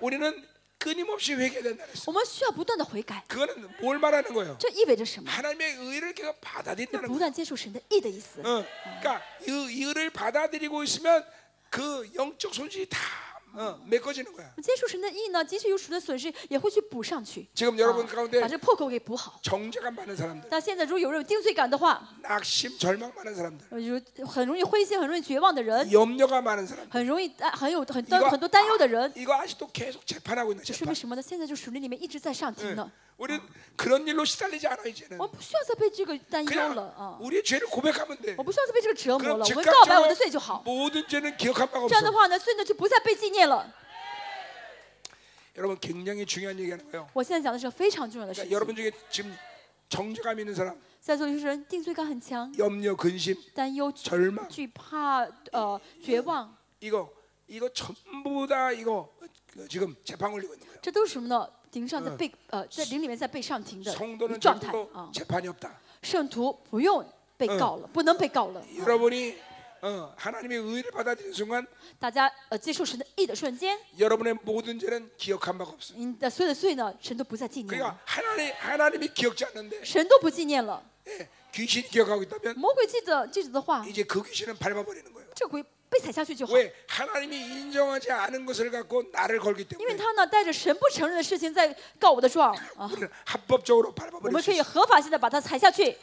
[0.00, 0.44] 우리는
[0.78, 2.02] 끊임없이 회개된다 그랬어.
[2.06, 4.56] 我们需要不断的悔改， 그거는 뭘 말하는 거예요?
[4.58, 5.30] 这意味着什么？
[5.30, 7.18] 하나님의 의를 계속 就 받아들인다는 不 거예요.
[7.20, 8.40] 断接受神的义的意思。
[8.40, 8.64] 어,
[9.00, 11.24] 그러니까 이, 이 의를 받아들이고 있으면
[11.70, 12.98] 그 영적 손실이 다
[13.54, 14.48] 어, 메꿔지는 거야.
[14.62, 19.38] 接受神的义呢，即使有属的损失，也会去补上去， 지금 여러분 啊 가운데 把这破口给补好。
[19.42, 26.88] 정죄감 많은 사람들, 但现在如果有人有定罪感的话， 낙심, 절망 많은 사람들, 呃有很容易灰心、很容易绝望的人， 염려가 많은 사람들.
[26.88, 30.86] 很容易担很有很 이거 多很多担忧的人， 이거 아직도 계속 재판하고 있는 这说 재판.
[30.86, 31.20] 明什么呢？
[31.20, 32.74] 现在就属灵里面一直在上庭 예.
[32.74, 33.38] 呢， 우리는
[33.76, 35.18] 그런 일로 시달리지 않아 이제는.
[35.18, 38.34] 我不需要再被这个担忧 그냥 了啊， 우리의 죄를 고백하면 돼.
[38.38, 40.62] 我不需要再被这个折磨 그럼 了，我们告白我的罪就 즉각적으로 好。
[40.64, 42.12] 모든 죄는 기억한 바가 这样的 없어.
[42.12, 43.66] 话呢，罪呢就不再被纪 念了。
[45.56, 47.06] 여러분 굉장히 중요한 얘기하는 거예요.
[47.12, 48.54] 我现在讲的是非常重要的事 그러니까 情。
[48.54, 49.36] 여러분 중에 지금
[49.90, 57.12] 정죄감 있는 사람, 在座有些人定罪感很强， 염려, 근심, 担忧、 절망 惧怕、呃绝望， 이거
[57.46, 59.12] 이거 전부 다 이거
[59.52, 60.80] 그 지금 재판 걸리고 있는 거예요.
[60.80, 61.46] 这都是什么呢？
[61.70, 65.10] 庭上在被呃在灵里面在被上庭的 성도는 状态 절대로 啊。
[65.12, 65.68] 재판이 없다.
[66.02, 67.04] 圣徒不用
[67.36, 68.64] 被告了，不能被告了。
[68.78, 69.36] 여러분이
[69.82, 71.66] 어, 하나님의 의를 받아들이는 순간
[71.98, 75.94] 大家呃接受神的义的瞬间， 여러분의 모든 죄는 기억한 바가 없어.
[75.96, 80.80] 你的所有的罪呢，神都不再纪念了， 그러니까 하나님 하나님이 기억지 않는데 神都不纪念了。
[81.08, 85.28] 예, 귀신이 기억하고 있다면 魔鬼记得记着的话， 이제 그 귀신은 밟아버리는 거예요.
[85.34, 93.92] 这鬼被踩下去就好， 왜 하나님이 인정하지 않은 것을 갖고 나를 걸기 因为 때문에 他呢带着神不承认的事情在告我的状啊， 우리는 합법적으로 我
[93.92, 94.62] 밟아버릴 们 수 可以 있어.
[94.62, 95.96] 合法性的把它踩下去。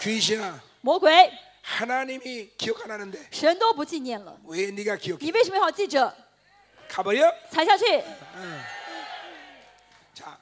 [0.00, 1.30] 귀신아 魔鬼，
[1.62, 5.18] 하나님이 기억 안 하는데 神都不纪念了， 왜 네가 기억해?
[5.20, 6.14] 你为什么要记着
[6.88, 7.30] 가버려?
[7.50, 8.02] 踩下去？
[10.14, 10.38] 자,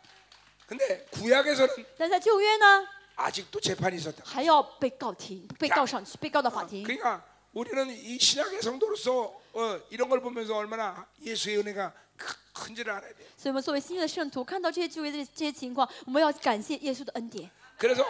[0.67, 4.23] 근데 구약에서는 但在旧约呢， 아직도 재판이 있었다.
[4.25, 6.85] 还要被告庭，被告上去，被告到法庭。
[6.85, 7.23] 그러니까
[7.53, 13.27] 우리는 이 신약의 성도로서 어, 이런 걸 보면서 얼마나 예수의 은혜가 크- 큰지를 알아야 돼.
[13.37, 17.51] 所以，我们作为新约的圣徒，看到这些旧约的这些情况，我们要感谢耶稣的恩典。
[17.79, 18.05] 그래서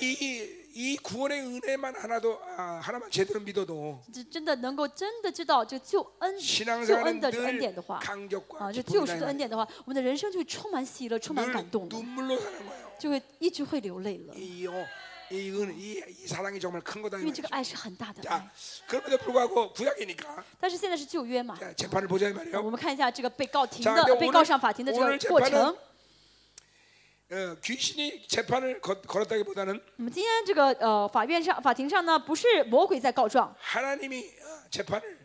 [0.00, 8.58] 이, 이 구원의 은혜만 하나도 아, 하나만 제대로 믿어도 这真的能够真的知道这个救恩、救 신앙생활은 恩的这个恩典 늘 的话， 감격과
[8.58, 9.26] 啊，这 기쁨이 救赎的 나요.
[9.28, 12.90] 恩典的话，我们的人生就会充满喜乐，充满 늘 感动的， 눈물로 사는 거예요.
[12.98, 14.84] 就会一直会流泪了， 이, 어,
[15.30, 17.16] 이, 은, 이, 이 사랑이 정말 큰 거다.
[17.16, 17.54] 이 因为这个 말이죠.
[17.56, 18.50] 爱是很大的 자, 爱。
[18.86, 22.62] 그럼에도 불구하고 구약이니까 但是现在是旧约嘛， 자, 재판을 보자 이 我 말이에요.
[22.70, 25.74] 们看一下这个被告庭 자 的 근데 被告 오늘 上法庭的这 오늘 个过程
[27.30, 35.18] 재판은 어, 귀신이 재판을 거- 걸었다기보다는 那么今天这个呃法院上法庭上呢，不是魔鬼在告状， 하나님이 어, 재판을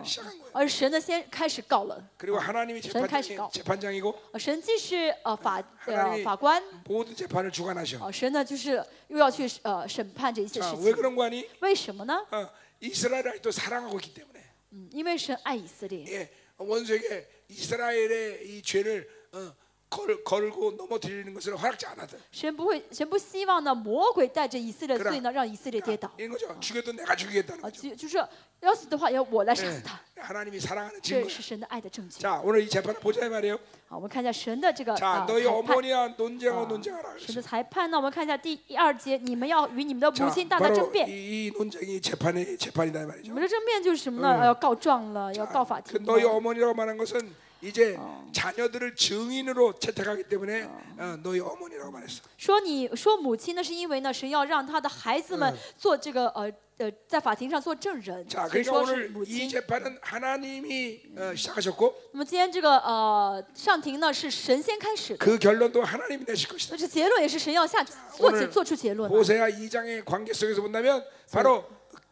[0.03, 0.49] 시작한 거예요.
[0.53, 2.01] 而是神呢先开始告了。
[2.17, 7.99] 그리고 하나님이 전开始 재판장이, 告 재판장이고 呃神既是呃法呃 하나님이 法官， 모든 재판을 주관하셔.
[8.03, 10.95] 呃神呢就是又要去呃审判这一切 자, 事 왜 情。
[10.95, 11.47] 그런 거 아니?
[11.59, 12.25] 为什么呢？
[12.31, 12.49] 어,
[12.81, 14.41] 이스라엘을 또 사랑하고 있기 때문에.
[14.71, 19.53] 嗯，因为神爱以色列， 예, 원수에게 이스라엘의 이 죄를 어,
[19.89, 22.17] 걸, 걸고 넘어뜨리는 것을 허락지 않았다.
[22.31, 26.11] 神不会，神不希望呢魔鬼带着以色列的罪呢让以色列跌倒。
[26.17, 26.47] 이런 거죠.
[26.59, 27.89] 죽여도 내가 죽이겠다는 啊， 거죠.
[27.89, 28.17] 就就是
[28.61, 31.29] 要死的话，要我来杀 예, 死他， 하나님이 사랑하는 这 증거.
[31.29, 32.19] 是神的爱的证据。
[32.19, 33.57] 자, 오늘 이 재판을 보자 이 말이에요.
[33.87, 35.77] 好，我们看一下神的这个 자, 啊 너희 裁判。
[35.77, 37.09] 어머니와 논쟁하고 啊 논쟁하라.
[37.19, 37.35] 神 그랬어요.
[37.35, 37.97] 的裁判呢？
[37.97, 41.07] 我们看一下第一二节，你们要与你们的 자, 母亲大大 바로 争辩。
[41.07, 43.33] 이, 이 논쟁이 재판의 재판이다 이 你 말이죠.
[43.33, 44.43] 们的争辩就是什么呢？
[44.43, 46.31] 要告状了，要告法 그 庭 너희 了。
[46.33, 47.97] 어머니라고 말한 것은 이제
[48.31, 50.63] 자녀들을 증인으로 채택하기 때문에
[50.97, 52.21] 어, 너희 어머니라고 말했어.
[52.37, 59.49] 说你说母亲呢，是因为呢，神要让他的孩子们做这个呃呃，在法庭上做证人， 자, 所以 그러니까 说是 오늘 母 이 亲。
[59.49, 66.71] 재판은 하나님이 어, 시작하셨고 那么今天这个呃上庭呢，是神先开始的， 그 결론도 하나님이 내실 것이다.
[66.71, 69.17] 那这结论也是神要下做 오늘 起做出结论的。
[69.17, 71.01] 호세아 2장의 관계 속에서 본다면
[71.31, 71.63] 바로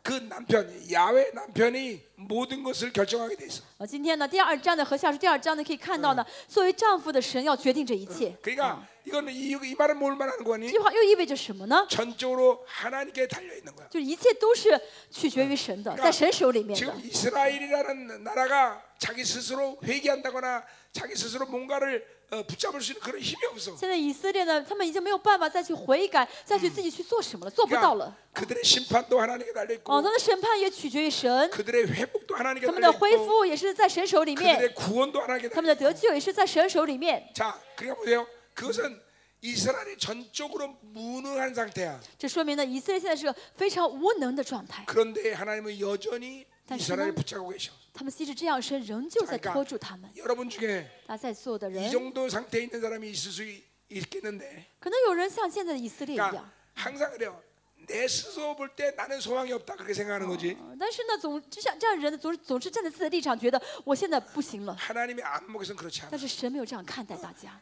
[0.02, 3.62] 그 남편 야외 남편이 모든 것을 결정하게 돼 있어.
[3.78, 8.36] 呃，今天呢，第二章呢和下书第二章呢可以看到呢，作为丈夫的神要决定这一切。
[8.42, 10.70] 그러니까 이거는 이, 이 말은 뭘 말하는 这 거니?
[10.70, 11.88] 句话又意味着什么呢？
[11.90, 13.88] 전적으로 하나님께 달려 있는 거야.
[13.90, 14.78] 就是一切都是
[15.10, 16.94] 取决于神的，在神手里面的 지금 。
[17.02, 23.76] 이스라엘이라는 나라가 자기 스스로 회개한다거나 자기 스스로 뭔가를 어, 붙잡을 수 있는 그런 힘이 없어.
[23.78, 28.16] 现在以色列呢，他们已经没有办法再去悔改，再去自己去做什么了，做不到了。
[28.34, 33.26] 그러니까 그들의 심판도 하나님께 달려 哦， 있고 他的审判也取决于神， 그들의 회복도 하나님께 他们 달려 的恢 있고
[33.26, 37.24] 复也是在神手里面， 그들의 구원도 하나님께 他 달려 们的得救也是在神手里面。
[37.36, 38.26] 자, 그러니까 보세요.
[38.56, 39.00] 그것은
[39.42, 42.00] 이스라엘이 전적으로 무능한 상태야.
[42.18, 44.86] 这说明呢，以色列现在是个非常无能的状态。
[44.88, 47.72] 그런데 하나님은 여전히 다시 이스라엘을 는 붙잡고 계셔.
[47.98, 50.10] 他们即使这样，神仍旧在 그러니까 拖住他们。
[50.16, 56.36] 여러분 중에 那在座的 이 人， 정도 상태에 있는 사람이 있을 수 있- 있겠는데, 可能有人像现在的以色列一 그러니까
[56.36, 57.40] 样， 항상 그래요.
[57.86, 60.58] 내 스스로 볼 때 나는 소망이 없다 그렇게 생각하는 거지.
[60.60, 64.74] 呃但是呢，总就像这样的人呢，总是总是站在自己的立场，觉得我现在不行了。
[64.80, 66.08] 하나님의 안목에서는 그렇지 않아.
[66.10, 67.60] 但是神没有这样看待大家。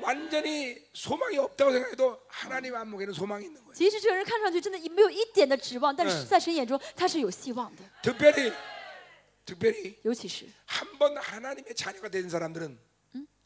[0.00, 3.72] 완전히 소망이 없다고 생각해도 하나님 안목에는 소망이 있는 거예요.
[3.74, 7.82] 即使这个人看上去真的没有一点的指望，但是嗯在神眼中他是有希望的。
[8.02, 8.52] 특별히
[9.44, 12.78] 특별히 尤其是 한 번 하나님의 자녀가 된 사람들은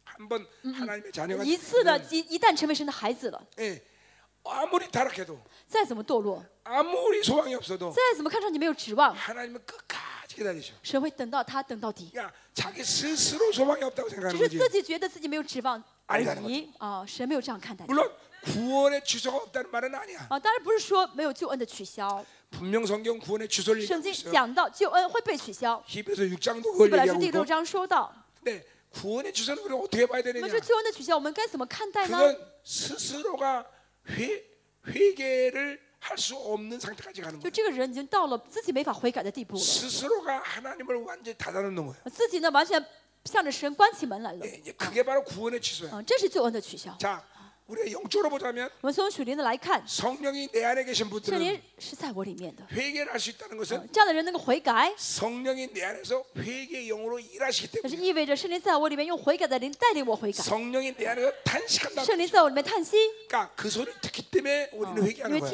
[0.04, 3.82] 한 번 하나님의 자녀가 一次的一一旦成为神的孩子了， 예,
[4.44, 10.72] 아무리 타락해도 再怎么堕落， 아무리 소망이 없어도 再怎么看上去没有指望， 하나님은 끝까지 기다리셔.
[10.82, 12.10] 神会等到他等到底。
[12.12, 14.58] 그러니까 자기 스스로 소망이 없다고 只 생각하는 是 거지.
[14.58, 18.10] 自己觉得自己没有指望而 아니라는 已啊，神没有这样看待他 물론
[18.44, 20.26] 구원의 취소가 없다는 말은 아니야.
[20.30, 20.38] 啊。
[20.38, 24.32] 当然不是说没有救恩的取消， 분명 성경 구원의 취소를 圣 얘기하고 经 있어요.
[24.32, 27.46] 讲到救恩会被取消， 히브리서 6장도 希 그걸 伯来书 얘기하고 第六 있고.
[27.46, 28.12] 章说到，
[28.42, 30.48] 근데 구원의 취소는 그럼 어떻게 봐야 那 되느냐?
[30.48, 32.16] 这救恩的取消我们该怎么看待呢？
[32.16, 33.66] 그건 스스로가
[34.08, 34.42] 회,
[34.86, 37.50] 회개를 할 수 없는 상태까지 가는 就 거예요.
[37.52, 42.02] 这个人已经到了自己没法悔改的地步了， 스스로가 하나님을 완전히 닫아놓는 거예요.
[42.10, 42.82] 自己呢完全
[43.26, 44.46] 向着神关起门来了。
[44.46, 45.90] 예, 이제 그게 바로 구원의 취소야.
[45.92, 46.96] 啊，这是救恩的取消。
[46.98, 47.22] 자,
[47.67, 48.69] 우리가 영적으로 보자면
[49.87, 51.39] 성령이 내 안에 계신 분들은
[52.71, 53.87] 회개를 할 수 있다는 것은 어，
[54.97, 57.89] 성령이 내 안에서 회개의 영으로 일하시기 때문에
[60.43, 62.03] 성령이 내 안에서 탄식한다
[63.27, 65.49] 그러니까 그 소리를 듣기 때문에 우리는 어， 회개하는 거야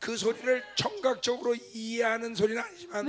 [0.00, 3.04] 그 소리를 청각적으로 이해하는 소리는 아니지만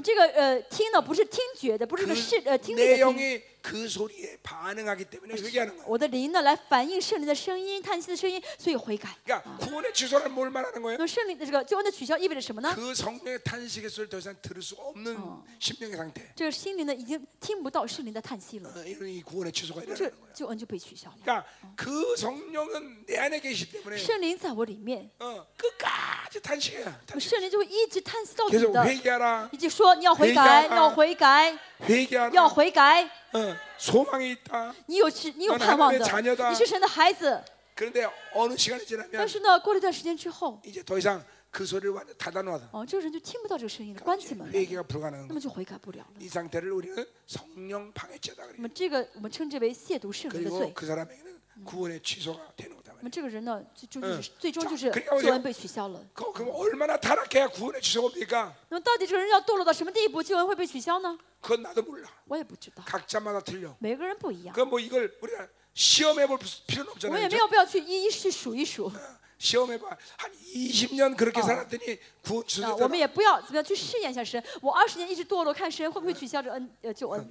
[2.75, 5.84] 내 영이 그 소리에 반응하기 때문에 회개하는 거야.
[5.86, 9.14] 我的灵呢来反映圣灵的声音、叹息的声音，所以悔改。
[9.24, 10.98] 그러니까 구원의 취소는 뭘 말하는 那 거예요?
[10.98, 12.72] 么圣灵的这个救恩的取消意味着什么呢？
[12.74, 15.18] 그 성령의 탄식의 소리를 더 이상 들을 수 없는
[15.58, 16.22] 심령의 상태.
[16.34, 20.32] 这个心灵呢已经听不到圣灵的叹息了， 어, 이런 이 구원의 취소가 这 일어나는 거야.
[20.32, 21.16] 救恩就被取消了。
[21.24, 21.44] 그러니까
[21.76, 26.84] 그 성령은 내 안에 계시기 때문에 圣灵在我里面， 어, 끝까지 탄식해요.
[26.84, 27.28] 那么 탄식.
[27.28, 32.32] 圣灵就会一直叹息到底 계속 的， 회개하라, 以及说你要悔 회개 改， 하 要悔改， 회개하라.
[32.32, 33.10] 要悔改。
[33.32, 34.74] 어, 소망이 있다.
[34.86, 37.42] 你有是，你有 너는 盼望 하나님의 的 자녀다 ，你是神的孩子。
[37.74, 44.82] 그런데 어느 시간이 但 지나면 是呢，过了一段时间之后， 이제 더 이상 그 소리를 완전 닫아놓아서 哦，这个人就听不到这个声音了，关起门来了， 회개가
[44.82, 45.34] 불가능한 那 거야.
[45.34, 46.06] 么就悔改不了了。
[46.20, 48.62] 이 상태를 우리는 성령 방해죄다 那 그래요.
[48.62, 50.72] 么这个我们称之为亵渎圣灵的 그리고 罪。
[50.74, 53.02] 그 사람에게는 구원의 취소가 되는 거다 那 말이야.
[53.02, 56.00] 么这个人呢，最终就嗯是最终 자 就是 그러니까 救 보세요 恩被取消了。
[56.14, 58.52] 그, 그럼 얼마나 타락해야 구원의 취소가 옵니까?
[58.70, 61.16] 那么到底这个人要堕落到什么地步，救恩会被取消呢？
[61.42, 62.08] 그건 나도 몰라.
[62.26, 63.74] 我也不知道， 각자마다 틀려.
[63.78, 64.54] 每个人不一样。
[64.54, 67.18] 그 뭐 이걸 우리가 시험해 볼 필요는 我 없잖아요.
[67.22, 67.36] 也没 그죠?
[67.38, 68.90] 有必要去一一去数一数
[69.38, 69.96] 시험해 봐.
[70.16, 72.88] 한 20년 그렇게 살았더니 구원 啊，我 주셨잖아.
[72.88, 74.42] 们也不要怎么样去试验一下神。
[74.60, 77.24] 我二十年一直堕落，看神会不会取消这恩呃救恩。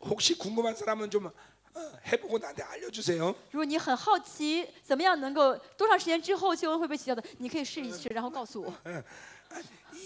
[0.00, 1.26] 혹시 궁금한 사람은 좀
[1.74, 3.34] 어, 해보고 나한테 알려주세요.
[3.50, 8.72] 如果你很好奇怎么样能够多长时间之后救恩会被取消的，你可以试一试，然后告诉我。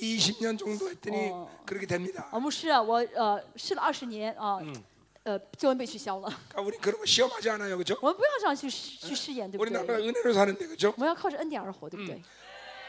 [0.00, 1.48] 20년 정도 했더니 어.
[1.64, 2.28] 그렇게 됩니다.
[2.32, 4.58] 啊，牧师啊，我呃试了二十年啊，
[5.22, 6.28] 呃救恩被取消了。
[6.48, 7.96] 그러니까 우리 그런 거 시험하지 않아요, 그렇죠?
[8.02, 9.78] 我们不要这样去试去试验，对不 우리 对？
[9.78, 10.92] 나라 은혜로 사는데, 그렇죠?
[10.96, 12.20] 我们要靠着恩典而活，对不对？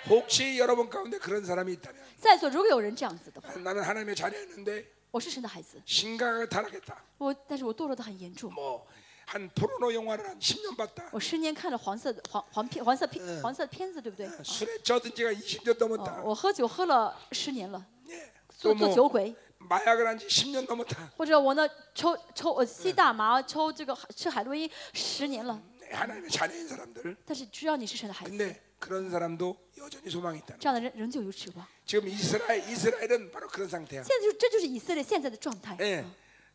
[0.09, 6.95] 혹시 여러분 가운데 그런 사람이 있다면 在座如果有人这样子的话， 나는 하나님의 자녀였는데 我是神的孩子， 심각하게 타락했다.
[7.19, 8.85] 我但是我堕落的很严重， 뭐
[9.27, 11.09] 한 포르노 영화를 한 10년 봤다.
[11.11, 14.27] 我十年看了黄色的黄黄片黄色片黄色的片子，对不对？
[14.43, 16.21] 술에 젖은 지가 20년 哦 넘었다.
[16.23, 18.31] ，我喝酒喝了十年了， 예.
[18.59, 21.09] 做 또 做 뭐 酒鬼， 마약을 한 지 10년 넘었다.
[21.17, 25.59] 或者我呢抽抽我吸大麻，抽这个吃海洛因十年了。
[25.79, 27.15] 네, 하나님의 자녀인 사람들.
[27.25, 30.55] 但是只要你是神的孩子， 근데 그런 사람도 여전히 소망이 있다.
[30.59, 31.65] 这样的人仍旧有指望。
[31.85, 34.03] 지금 이스라엘 이스라엘은 바로 그런 상태야.
[34.03, 36.03] 现在就这就是以色列现在的状态， 예.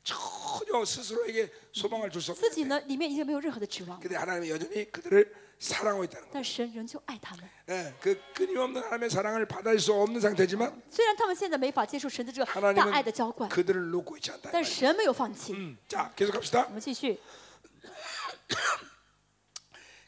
[0.04, 6.32] 전혀 스스로에게 소망을 줄 수 自己 없는데 呢里面已经没有任何的指望， 근데 하나님이 여전히 그들을 사랑하고 있다는 거예요.
[6.32, 7.44] 但神仍旧爱他们。
[7.68, 7.92] 예.
[8.00, 14.50] 그 끊임없는 하나님의 사랑을 받을 수 없는 상태지만 虽然他们现在没法接受神的这个 하나님은 大爱的浇灌， 그들을 놓고 있지 않다.
[14.52, 15.52] 但是神没有放弃。
[15.52, 15.76] 음.
[15.88, 16.64] 자, 계속 갑시다.
[16.68, 17.18] 我们继续，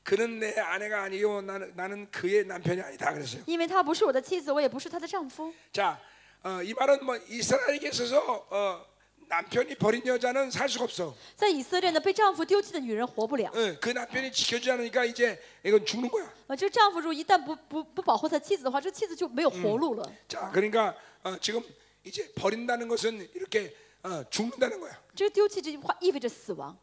[0.03, 3.43] 그는 내 아내가 아니요 나는 나는 그의 남편이 아니다 그랬어요.
[3.47, 5.53] 因为她不是我的妻子，我也不是她的丈夫。
[5.73, 6.01] 자,
[6.43, 8.85] 어, 이 말은 뭐 이스라엘에게 있어서 어,
[9.29, 11.15] 남편이 버린 여자는 살 수가 없어.
[11.37, 13.49] 在以色列呢，被丈夫丢弃的女人活不了。
[13.55, 16.27] 예, 그 남편이 지켜주지 않으니까 이제 이건 죽는 거야.
[16.49, 20.05] 呃，这个丈夫如果一旦不不不保护他妻子的话，这妻子就没有活路了。
[20.27, 21.63] 자, 그러니까 어, 지금
[22.03, 23.73] 이제 버린다는 것은 이렇게
[24.03, 24.99] 어, 죽는다는 거야.
[25.15, 26.77] 这个丢弃这句话意味着死亡，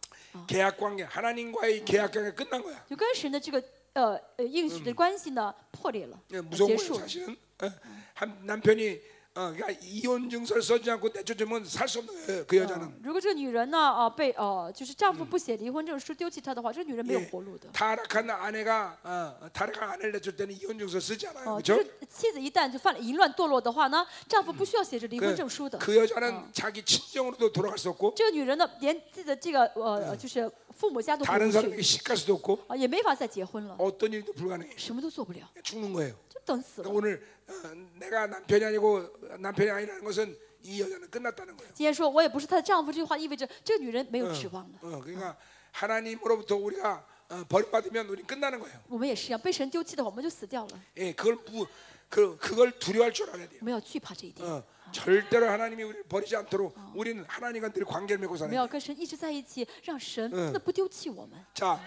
[0.47, 2.77] 계약 관계, 하나님과의 계약 관계 끝난 거야.
[2.87, 6.99] 就跟神的这个呃呃应许的关系呢破裂了， 예, 呃 무서운 结 거예요, 束了。
[7.01, 7.35] 사실은.
[7.59, 7.71] 어,
[8.13, 9.01] 한 남편이
[9.37, 12.87] 어, 그러니까 이혼 증서를 써지 않고 내쫓으면 살 수 없는 거예요, 그 여자는.
[12.87, 17.69] 嗯如果这个女人呢，啊、被呃，就是丈夫不写离婚证书丢弃她的话，这个女人没有 예, 活路的。
[17.71, 21.83] 타락한 아내가 어, 타락한 아내를 내줄 때는 이혼 증서 쓰지 않아요, 哦、就 그렇죠?
[21.99, 25.77] 是妻子一旦就犯了淫乱堕落的话呢，丈夫不需要写着离婚证书的。
[25.77, 32.33] 그 여자는 자기 친정으로도 돌아갈 수 없고 这个女人呢，连自己的这个呃，就是 父母家都回 다른 不 사람에게 去， 시갈 수도
[32.35, 34.77] 없고 啊、也没法再结婚了， 어떤 일도 불가능해.
[34.77, 36.13] 什么都做不了， 죽는 거예요.
[36.29, 36.93] 就等死 그러니까 了。
[36.93, 37.53] 오늘 어,
[37.99, 41.71] 내가 남편이 아니고 남편이 아니라는 것은 이 여자는 끝났다는 거예요.
[41.73, 44.79] 今天说我也不是她的丈夫，这句话意味着这个女人没有指望了。
[44.81, 45.35] 어, 그러니까
[45.71, 48.79] 하나님으로부터 우리가 어, 버림받으면 우리는 끝나는 거예요.
[48.87, 50.79] 我们也是一样，被神丢弃的话，我们就死掉了。
[50.97, 51.65] 예, 그걸 무,
[52.09, 53.59] 그 그걸 두려워할 줄 알아야 돼요.
[53.61, 58.55] 我们要惧怕这一点， 어, 절대로 하나님이 우리를 버리지 않도록 우리는 하나님과 늘 관계를 맺고 我 사는 们
[58.55, 58.61] 거예요.
[58.61, 61.37] 要跟神一直在一起，让神真的不丢弃我们。
[61.53, 61.79] 자,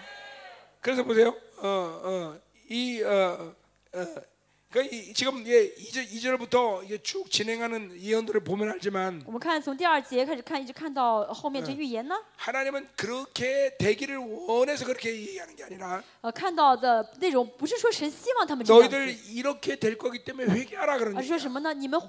[0.81, 1.29] 그래서 보세요.
[1.57, 2.39] 어, 어,
[2.69, 3.53] 이 어,
[3.93, 4.05] 어,
[4.71, 13.75] 그 이, 지금 예, 2절, 2절부터 이게 쭉 진행하는 예언들을 보면 알지만 我们看从第二节开始看，一直看到后面这预言呢， 하나님은 그렇게
[13.77, 14.15] 되기를
[14.47, 21.35] 원해서 그렇게 얘기하는 게 아니라 呃，看到的内容不是说神希望他们这样 너희들 子， 이렇게 될 거기 때문에 회개하라 그런 而是说
[21.37, 21.39] 얘기야.
[21.41, 21.73] 什么呢？
[21.73, 22.07] 你们会，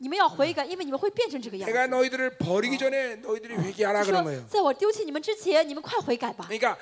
[0.00, 1.90] 你们要悔改，因为你们会变成这个样 내가 子。
[1.90, 4.46] 너희들을 버리기 전에 너희들이 회개하라 就 그런 说 거예요.
[4.48, 6.46] 在我丢弃你们之前，你们快悔改吧。
[6.48, 6.76] 그러니까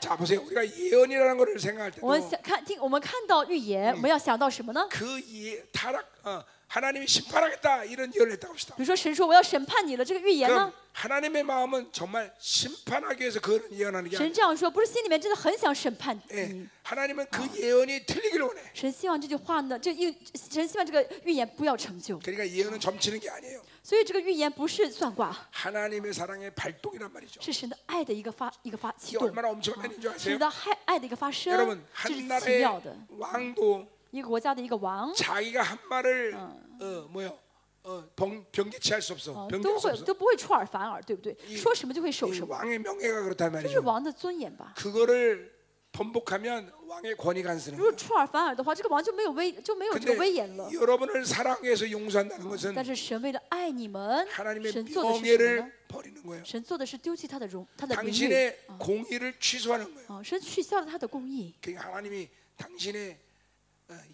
[0.00, 0.42] 자 보세요.
[0.42, 4.88] 우리가 예언이라는 것을 생각할 我们 때도 想看听，我们看到预言，我们要想到什么呢？
[4.90, 8.74] 그 예, 타락 어, 하나님이 심판하겠다 이런 예언을 했다고 합시다.
[8.76, 10.72] 比如说神说我要审判你了，这个预言 그럼 呢？
[10.92, 14.34] 하나님의 마음은 정말 심판하기 위해서 그런 예언하는 게 神 아니에요.
[14.34, 16.68] 这样说，不是心里面真的很想审判 예, 你。
[16.84, 18.60] 하나님은 그 예언이 틀리길 원해.
[18.72, 23.60] 神希望这句话呢，这预神希望这个预言不要成就， 그러니까 예언은 점치는 게 아니에요.
[23.82, 27.40] 所以这个预言不是算卦， 하나님의 사랑의 발동이란 말이죠.
[27.40, 30.38] 是神的爱的一个发一个发启 이게 动， 얼마나 엄청난 일인 줄 神 아세요?
[30.38, 32.94] 的爱爱的一个发生， 여러분 这是 한 奇 나라의 妙的。
[33.18, 37.38] 왕도 一个国家的一个王， 자기가 한 말을 어 뭐요?
[37.82, 39.32] 어 병, 변개치 할 수 없어.
[39.32, 40.04] 呃， 변개할 都 수 会 없어.
[40.04, 41.34] 都不会出尔反尔，对不对？
[41.48, 43.82] 이 说什么就会守 이 什么， 왕의 명예가 그렇단 这是 말이죠.
[43.82, 44.74] 王的尊严吧。
[44.76, 45.58] 그거를
[45.92, 47.96] 번복하면 왕의 권위가 안 쓰는 如果 거예요.
[47.96, 50.68] 出尔反尔的话，这个王就没有威就没有这个 근데 威严了。
[50.72, 55.72] 여러분을 사랑해서 용서한다는 것은 但是神为了爱你们， 하나님의 神做的是什么呢 명예를 ？
[55.88, 56.44] 버리는 거예요.
[56.44, 58.28] 神做的是丢弃他的荣，他的名誉。
[58.28, 60.06] 당신의 공의를 취소하는 거예요.
[60.12, 63.23] 啊，神取消了他的公义， 그러니까 하나님이 당신의 어, 이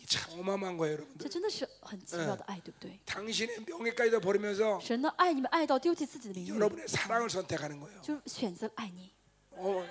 [0.06, 1.28] 참 어마어마한 거예요, 这 여러분들.
[1.28, 2.98] 真的是很奇妙的爱，对不对？
[3.04, 8.00] 당신의 명예까지도 버리면서 神呢爱你们爱到丢弃自己的名誉， 여러분의 사랑을 선택하는 거예요.
[8.00, 9.12] 就选择爱你，
[9.50, 9.86] 어,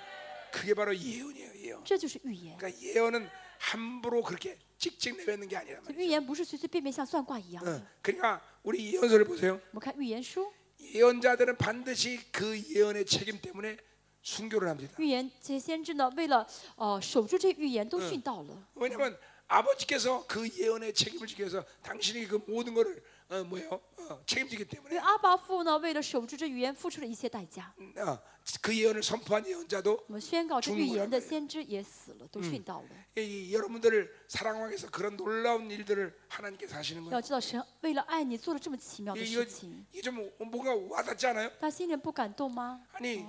[0.52, 1.84] 그게 바로 예언이에요, 예언.
[1.84, 2.58] 这就是预言。
[2.58, 3.30] 그러니까 예언은
[3.60, 6.00] 함부로 그렇게 찍찍 내뱉는 게 아니란 这 말이에요.
[6.00, 7.78] 预言不是随随便便像算卦一样的。
[7.78, 9.60] 어, 그러니까 우리 예언서를 보세요.
[9.72, 13.78] 我们看预言书， 예언자들은 반드시 그 예언의 책임 때문에
[14.24, 14.96] 순교를 합니다.
[14.98, 18.68] 预言这些先知呢，为了呃守住这预言，都殉道了。
[18.74, 19.16] 왜냐하면
[19.50, 23.80] 아버지께서 그 예언의 책임을 지기 위해서 당신이 그 모든 것을 어, 뭐예요?
[23.98, 27.72] 어, 책임지기 因 때문에 为阿巴父呢，为了守住这预言，付出了一切代价。
[27.80, 28.20] 음, 어,
[28.62, 32.89] 그 예언을 선포한 예언자도 我们宣告这 중국을 预言的 한 先知也死了，都殉道了。
[33.18, 37.22] 이, 이 여러분들을 사랑하기 위해서 그런 놀라운 일들을 하나님께서 하시는 要 거예요.
[37.22, 41.52] 知道，神为了爱你做了这么奇妙的 이거 事情， 이게 좀 뭔가 와닿지 않아요?
[41.60, 42.80] 他心里不感动吗？
[42.93, 43.26] 아니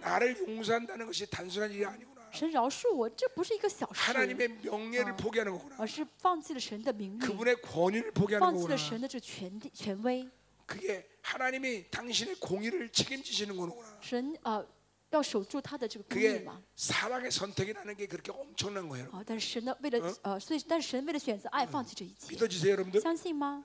[0.00, 2.13] 나를 용서한다는 것이 단순한 일이 아니구나.
[2.34, 5.76] 神饶恕我，这不是一个小事， 하나님의 명예를 포기하는 거구나.
[5.78, 8.70] 而是放弃了神的名誉， 그분의 권위를 포기하는 放弃 거구나.
[8.70, 10.28] 了神的这权力权威。
[10.66, 13.74] 그게 하나님이 당신의 공의를 책임지시는 거구나.
[14.00, 14.64] 神呃
[15.10, 16.62] 要守住他的这个公义 그게 嘛。
[16.76, 19.10] 사랑의 선택이라는 게 그렇게 엄청난 거예요.
[19.10, 23.00] 啊，但是神呢，为了呃，所以但是神为了选择爱，放弃这一切， 믿어지세요, 여러분들?
[23.00, 23.64] 相信吗？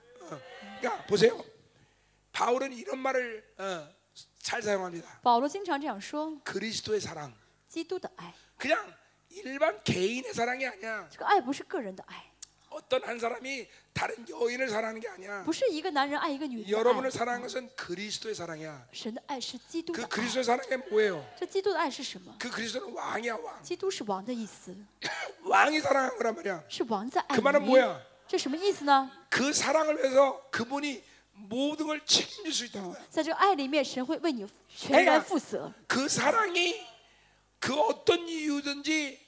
[0.81, 1.39] 그러니까 보세요.
[2.31, 3.87] 바울은 이런 말을 어,
[4.39, 5.21] 잘 사용합니다.
[5.21, 7.31] 保罗经常这样说： 그리스도의 사랑.
[7.69, 8.93] 基督的爱， 그냥
[9.29, 11.07] 일반 개인의 사랑이 아니야.
[11.09, 12.31] 这个爱不是个人的爱，
[12.69, 15.43] 어떤 한 사람이 다른 여인을 사랑하는 게 아니야.
[15.43, 17.11] 不是一个男人爱一个女人的 여러분을 爱。
[17.11, 18.87] 사랑하는 것은 그리스도의 사랑이야.
[18.91, 20.09] 神的爱是基督的 그 爱。
[20.09, 21.25] 그리스도의 사랑이 뭐예요?
[21.37, 22.35] 这基督的爱是什么？
[22.39, 23.63] 그 그리스도는 왕이야 왕.
[23.63, 24.75] 基督是王的意思，
[25.43, 26.63] 왕이 사랑한 거란 말이야.
[26.69, 28.01] 是王在爱 그 말은 你 뭐야?
[28.27, 29.11] 。这什么意思呢？
[29.29, 31.03] 그 사랑을 위해서 그분이
[31.33, 33.01] 모든 걸 책임질 수 있다는 거야.
[33.09, 35.71] 在这个爱里面，神会为你全然负责。
[35.87, 36.75] 그 사랑이
[37.59, 39.25] 그 어떤 이유든지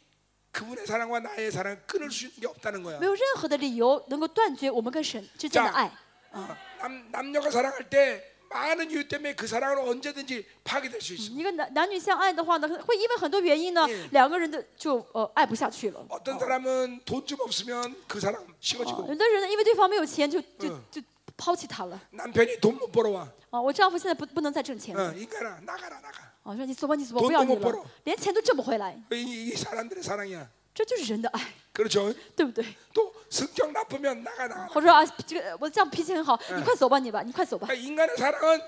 [0.52, 3.00] 그분의 사랑과 나의 사랑을 끊을 수 있는 게 없다는 거야.
[3.00, 5.92] 没有任何的理由能够断绝我们跟神之间的爱。
[6.32, 6.48] 어,
[6.80, 11.32] 남, 남녀가 사랑할 때 많은 이유 때문에 그 사랑을 언제든지 파괴될 수 있어.
[11.34, 16.06] 一个男男女相爱的话呢，会因为很多原因呢，两个人的就呃爱不下去了。
[16.10, 21.02] 어떤 사람은 돈 좀 없으면 그 사랑 啊 식어지고 有的人呢，因为对方没有钱，就就就
[21.36, 22.00] 抛弃他了。
[22.12, 23.28] 남편이 돈 못 벌어와.
[23.50, 25.12] 啊，我丈夫现在不不能再挣钱了。
[25.12, 26.31] 어, 인간아 나가라 나가.
[26.44, 30.48] 啊，说你走吧，你走吧， 돈도 不要你 못 벌어 了，连钱都挣不回来， 이, 이 사람들의 사랑이야.
[30.74, 31.42] 这就是人的爱，
[31.74, 32.14] 그렇죠?
[32.36, 32.64] 对不对？
[32.94, 34.68] 또 성격 나쁘면 나가 나가.
[34.68, 37.68] 或者说啊，这个我这样脾气很好，你快走吧，你吧，你快走吧。
[37.68, 38.62] 그러니까 인간의 사랑은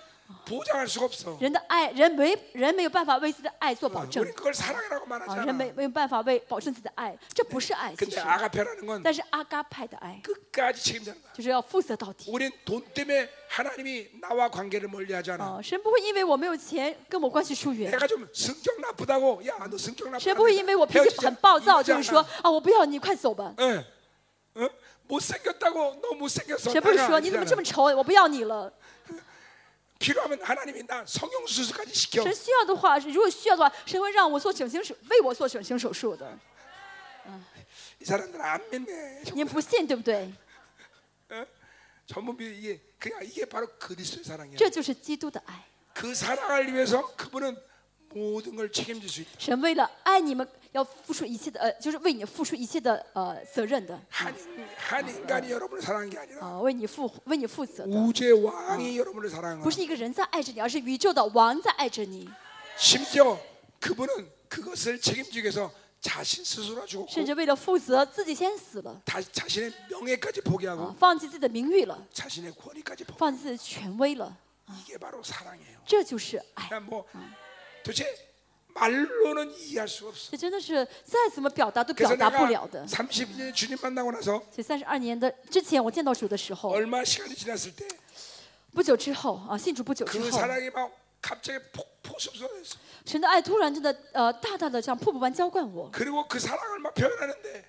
[0.45, 1.38] 보장할 수가 없어.
[1.39, 5.53] 人的爱，人没人没有办法为自己的爱做保证 우리 그걸 사랑이라고 啊，人 말하잖아.
[5.53, 8.20] 没没有办法为保证自己的爱，这不是爱，其 근데 实。
[8.22, 11.34] 아가페라는 건 但是阿嘎派的爱 끝까지 책임지는 거야.
[11.34, 12.32] 就是要负责到底。
[12.32, 15.57] 우린 돈 때문에 하나님이 나와 관계를 멀리하잖아.
[15.57, 20.36] 啊，神不会因为我没有钱跟我关系疏远， 내가 좀 성격 나쁘다고 야 너 성격 神 나쁘다.
[20.36, 23.55] 不会因为我脾气很暴躁，就是说啊，我不要你，快走吧。
[23.57, 23.84] 예.
[24.53, 24.70] 어?
[25.10, 26.72] 못생겼다고 너 못생겼어.
[26.72, 27.07] 神不是 나가.
[27.07, 27.66] 说你怎么这么 이러잖아.
[27.66, 28.72] 丑，我不要你了。
[30.03, 32.24] 필요하면 하나님이 나 성형 수술까지 시켜.
[32.24, 36.38] 神需要的话，如果需要的话，神会让我做整形手，为我做整形手术的。
[38.01, 39.22] 이 사람들 안 믿네.
[39.34, 40.32] 您不信对不对？
[41.30, 41.45] 어?
[42.07, 44.57] 전부 미- 이게 그냥 이게 바로 그리스도의 사랑이야.
[44.57, 45.66] 这就是基督的爱。
[45.93, 47.57] 그 사랑을 위해서 그분은
[48.14, 49.32] 모든 걸 책임질 수 있다.
[49.38, 59.60] 神为了爱你们， 要付出一切的，呃，就是为你付出一切的呃责任的， 한, 인- 한 인간이 여러분을 사랑한 게 아니라 啊、为你负为你负责的， 우주의 왕이 여러분을 사랑한
[59.60, 59.74] 不 거야.
[59.74, 62.30] 是一个人在爱着你，而是宇宙的王在爱着你。
[62.78, 63.38] 심지어
[63.80, 72.53] 그분은 그것을 책임지기 위해서 자신 스스로 죽었고 甚至为了负责，自己先死了， 다, 자신의 명예까지 啊 포기하고 ，放弃自己的名誉了， 자신의
[72.53, 73.18] 권위까지 포기.
[73.18, 74.38] 放弃自己的权威了，
[74.86, 75.80] 이게 바로 사랑이에요.
[75.86, 76.70] 这就是爱。
[76.70, 77.05] 그러니까 뭐
[77.84, 78.05] 도대체
[78.74, 80.30] 말로는 이해할 수가 없어.
[80.32, 82.86] 这真的是再怎么表达都 그래서 表达不 내가 了的。
[82.88, 87.95] 30년 주님 만나고 나서 所以三十二年的之前，我见到主的时候， 얼마 시간이 지났을 때 그
[88.76, 90.89] 不久之后啊，信主不久之后， 사랑이 막
[91.22, 92.78] 갑자기 폭포 쏟아졌어.
[93.05, 97.66] 神的爱突然真的呃大大的像瀑布般浇灌我， 그리고 그 사랑을 막 표현하는데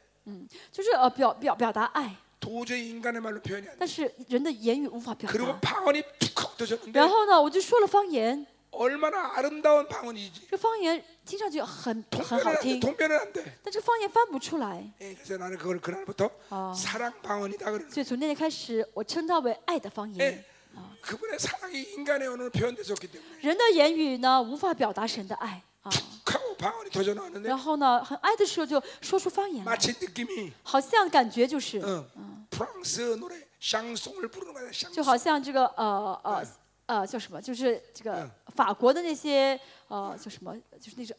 [0.70, 3.76] 就是呃表表表达爱， 도저히 인간의 말로 표현이 안 돼.
[3.80, 5.58] 但是人的言语无法表 그리고 达。
[5.60, 10.48] 방언이 툭하고 터졌는데 然后呢，我就说了方言， 얼마나 아름다운 방언이지.
[10.50, 12.60] 这方言听上去很很 동변은 好 안 돼.
[12.62, 13.44] 听， 동변은 안 돼.
[13.64, 14.92] 但这个方言翻不出来。
[15.00, 16.72] 예, 그래서 나는 그걸 그날부터 아.
[16.76, 17.90] 사랑 방언이다 그러는.
[17.90, 20.20] 所以从那天开始，我称它为爱的方言。
[20.20, 20.44] 예,
[21.02, 25.90] 그분의 사랑이 인간의 언어로 표현됐었기 때문에 人的言语呢，无法表达神的爱啊。
[25.90, 32.06] 툭하고 방언이 터져 나왔는데 然后呢，很爱的时候就说出方言来， 마치 느낌이 好像感觉就是， 어,
[32.50, 34.70] 프랑스 노래 샹송을 부르는 거야.
[34.70, 35.04] 就 샹송.
[35.04, 36.46] 好像这个呃呃
[36.86, 41.16] 呃叫什么，就是这个法国的那些呃叫什么，就是那种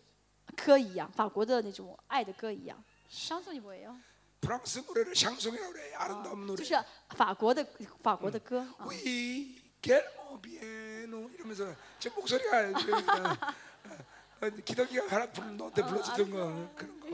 [0.56, 2.84] 歌一样，法国的那种爱的歌一样。
[3.10, 3.96] 相送你不예요？
[4.42, 5.94] 프랑스 노래를 샹송이라고 그래.
[5.96, 6.56] 아름다운 노래.
[6.58, 6.76] 就是
[7.10, 7.66] 法国的
[8.02, 8.88] 法国的歌啊。
[8.88, 13.54] We get o bien 이러면서 제 목소리가 그러니까,
[14.42, 17.08] 어, 기덕이가 하나 부르는 너한테 불러주던 거 그런 거.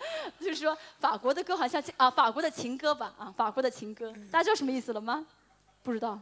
[0.39, 5.25] 就是说法国的歌好像啊法国的情歌吧啊法国的情歌，大家知道什么意思了吗？
[5.81, 6.21] 不知道。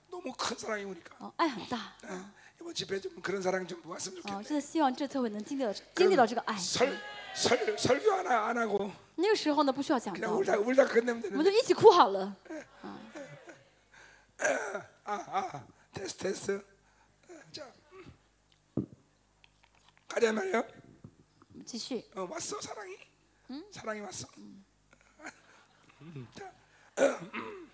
[0.10, 2.20] 너무 큰 사랑이 오니까 啊，爱很大， 예,
[2.60, 4.44] 이번 집회 좀 그런 사랑 좀 보았으면 啊， 좋겠네.
[4.44, 6.56] 真的希望这特会能经历到经历到这个爱。
[6.56, 6.98] 설,
[7.34, 12.34] 설 설교 하나 안 하고 那个时候呢，不需要讲 그냥 道， 울다 울다 끝내면 我们 되는데 就一起哭好了。
[14.38, 16.64] 아, 아, 테스트 테스트.
[17.30, 18.86] 어, 자, 음.
[20.08, 20.58] 가자 말이야.
[20.58, 22.96] 我们继续， 어, 왔어 사랑이.
[23.70, 24.26] 사랑이 왔어.
[26.02, 26.52] 음, 자,
[26.96, 27.02] 어,
[27.34, 27.70] 음.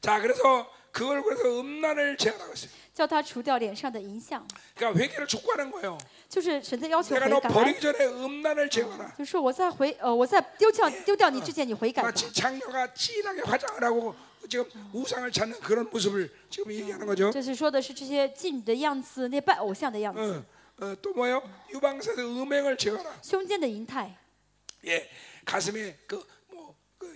[0.00, 2.70] 자, 그래서 그걸 그래서 음란을 제하라고 했어요.
[2.94, 4.46] 叫他除掉脸上的影响，
[4.76, 5.98] 그러니까 회개를 촉구하는 거예요.
[6.28, 7.48] 就是神在要求 내가 悔 너 改。
[7.48, 9.14] 버리기 전에 음란을 제거하라.
[9.18, 12.08] 就是说我在回呃我在丢掉丢掉你之前，你悔改吧。
[12.08, 14.14] 마치 장녀가 진하게 화장을 하고
[14.48, 17.32] 지금 우상을 찾는 그런 모습을 지금 얘기하는 거죠.
[17.32, 20.44] 这是说的是这些妓女的样子，那些拜偶像的样子，
[20.78, 21.42] 어, 어, 또 뭐요?
[21.72, 23.10] 유방사의 음행을 제거하라.
[23.20, 24.16] 胸间的淫态，
[24.86, 25.08] 예,
[25.44, 26.26] 가슴에 그뭐 그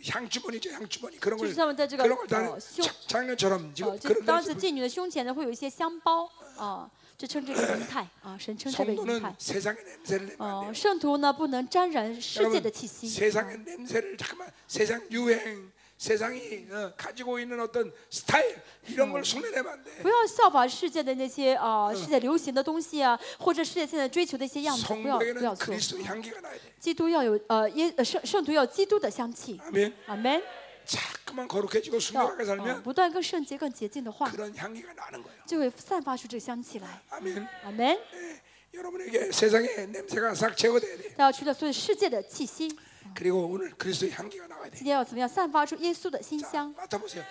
[0.04, 4.24] 향주머니죠, 향주머니 그런 걸 就是他们的这个 그런 걸 다 어胸 자- 장녀처럼 呃， 지금 就 그런
[4.24, 9.34] 当时 모습을 妓女的胸前呢会有一些香包啊，这称之为淫态啊，神称之为淫 성도는 态。
[9.38, 10.74] 세상의 냄새를 내면 안 哦， 돼요.
[10.74, 19.10] 圣徒呢不能沾染世界 여러분 的气息， 세상의 냄새를 잠깐만 세상 유행, 세상이 어, 가지고 있는 어떤 스타일 이런
[19.10, 19.90] 걸 흉내내면 안 돼.
[20.02, 25.66] 不要效法世界的那些啊世界流行的东西啊，或者世界现在追求的一些样子，不要不要 성도에게는 做。
[25.66, 26.60] 그리스도 향기가 나야 돼.
[26.78, 29.92] 基督要有呃耶呃圣圣徒要有基督的香气， 아멘.
[30.06, 30.40] 阿门。
[30.86, 35.44] 자꾸만 거룩해지고 要 순결하게 呃 살면 不断更圣洁、更洁净的话， 그런 향기가 나는 거예요.
[35.46, 37.02] 就会散发出这个香气来。
[37.10, 37.46] 아멘.
[37.64, 37.98] 阿门。
[38.14, 38.40] 예,
[38.72, 41.14] 여러분에게 세상의 냄새가 싹 제거돼야 돼.
[41.18, 42.70] 要除掉所有世界的气息，
[43.14, 44.76] 그리고 오늘 그리스도의 향기가 나와야 돼.
[44.76, 46.74] 今天要怎么样散发出耶稣的馨 자, 香？
[46.76, 47.24] 맡아보세요.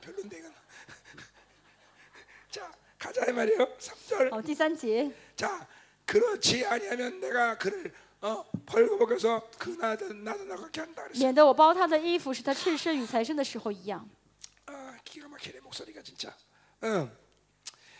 [0.00, 0.52] 별론데 이건.
[2.50, 3.58] 자, 가자 이 말이에요.
[3.78, 4.30] 3절.
[4.30, 5.66] 好，第三节， 자,
[6.06, 11.18] 그렇지 아니하면 내가 그를 어, 벌거벗겨서 그 나도 나도 나가게 한다 그랬어.
[11.20, 14.08] 免得我包他的衣服，使他赤身与财生的时候一样。
[14.66, 16.34] 아, 기가 막히네 목소리가 진짜.
[16.84, 17.10] 응.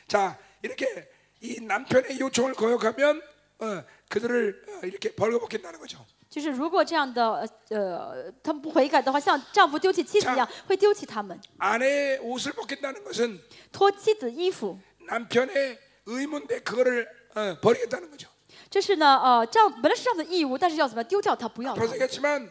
[0.07, 1.09] 자, 이렇게
[1.41, 3.23] 이 남편의 요청을 거역하면
[3.61, 5.99] 어, 그들을 어, 이렇게 벌거벗긴다는 거죠.
[6.31, 13.41] 就是如果这样的呃呃，他们不悔改的话，像丈夫丢弃妻子一样，会丢弃他们， 아내의 옷을 벗긴다는 것은
[13.73, 14.79] 脱妻子衣服。
[15.07, 18.29] 남편의 의무인데 그거를 어, 버리겠다는 거죠.
[18.71, 21.95] 这是呢，呃，丈本来是丈夫的义务，但是要怎么样丢掉它，不要它 앞서 。
[21.95, 22.51] 얘기했지만 어,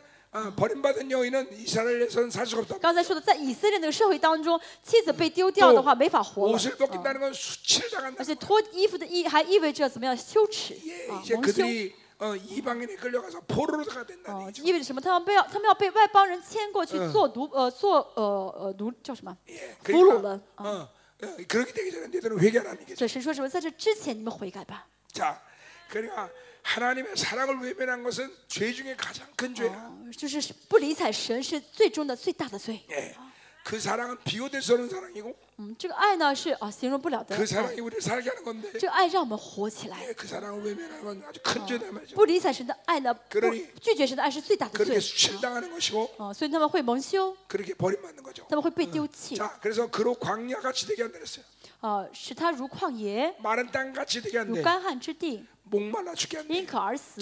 [0.56, 2.78] 버림받은 여인은 이스라엘에서는 살 수가 없다.
[2.80, 6.58] 刚才说的，在以色列那个社会当中，妻子被丢掉的话，没法活了。
[6.58, 8.24] 옷을 啊 벗긴다는 건 수치를 而 당한다.
[8.24, 11.41] 且脱衣服的意还意味着怎么样羞耻 예, 啊， 이제 蒙羞。
[11.41, 14.64] 그들이 어, 이방인에 끌려가서 포로로가 된다는 哦， 얘기죠.
[14.64, 15.02] 意味着什么？
[15.02, 18.24] 他们被要他们要被外邦人牵过去做奴呃做呃
[18.60, 19.36] 呃奴叫什么？
[19.50, 20.41] 예, 俘虏 그러니까 了。
[20.56, 20.89] 啊， 어,
[21.24, 22.95] 어, 그렇게 되기 전에 너희들은 회개하라는 얘기죠.
[22.95, 23.50] 这神说什么？
[23.50, 24.86] 在这之前你们悔改吧。
[25.12, 25.39] 자,
[25.89, 26.30] 그러니까
[26.64, 29.72] 하나님의 사랑을 외면한 것은 죄 중에 가장 큰 죄야.
[29.72, 32.84] 哦，就是不理睬神是最终的最大的罪。
[32.91, 33.16] 예,
[33.64, 39.98] 그 사랑은 비교될 수 없는 사랑이고 嗯，这个爱呢是啊形容不了的 그 爱， 사랑이 우리를 살게 하는 건데 这个爱让我们活起来。
[40.08, 42.16] 예, 그 사랑을 외면하는 건 아주 큰 죄다 말이죠.
[42.16, 45.00] 不理睬神的爱呢，不 그러니 拒绝神的爱是最大的 그렇게 罪。
[45.02, 48.45] 수치를 당하는 것이고 哦，所以他们会蒙羞， 그렇게 버림받는 거죠.
[48.48, 51.43] 他们会被丢弃， 자, 그래서 그로 광야같이 되게 한다 그랬어요.
[51.82, 54.62] 呃，使他如旷野， 마른 땅같이 되게 如 한대.
[54.64, 56.54] 干旱之地， 목말라 죽게 한대.
[56.56, 57.20] 因渴而死。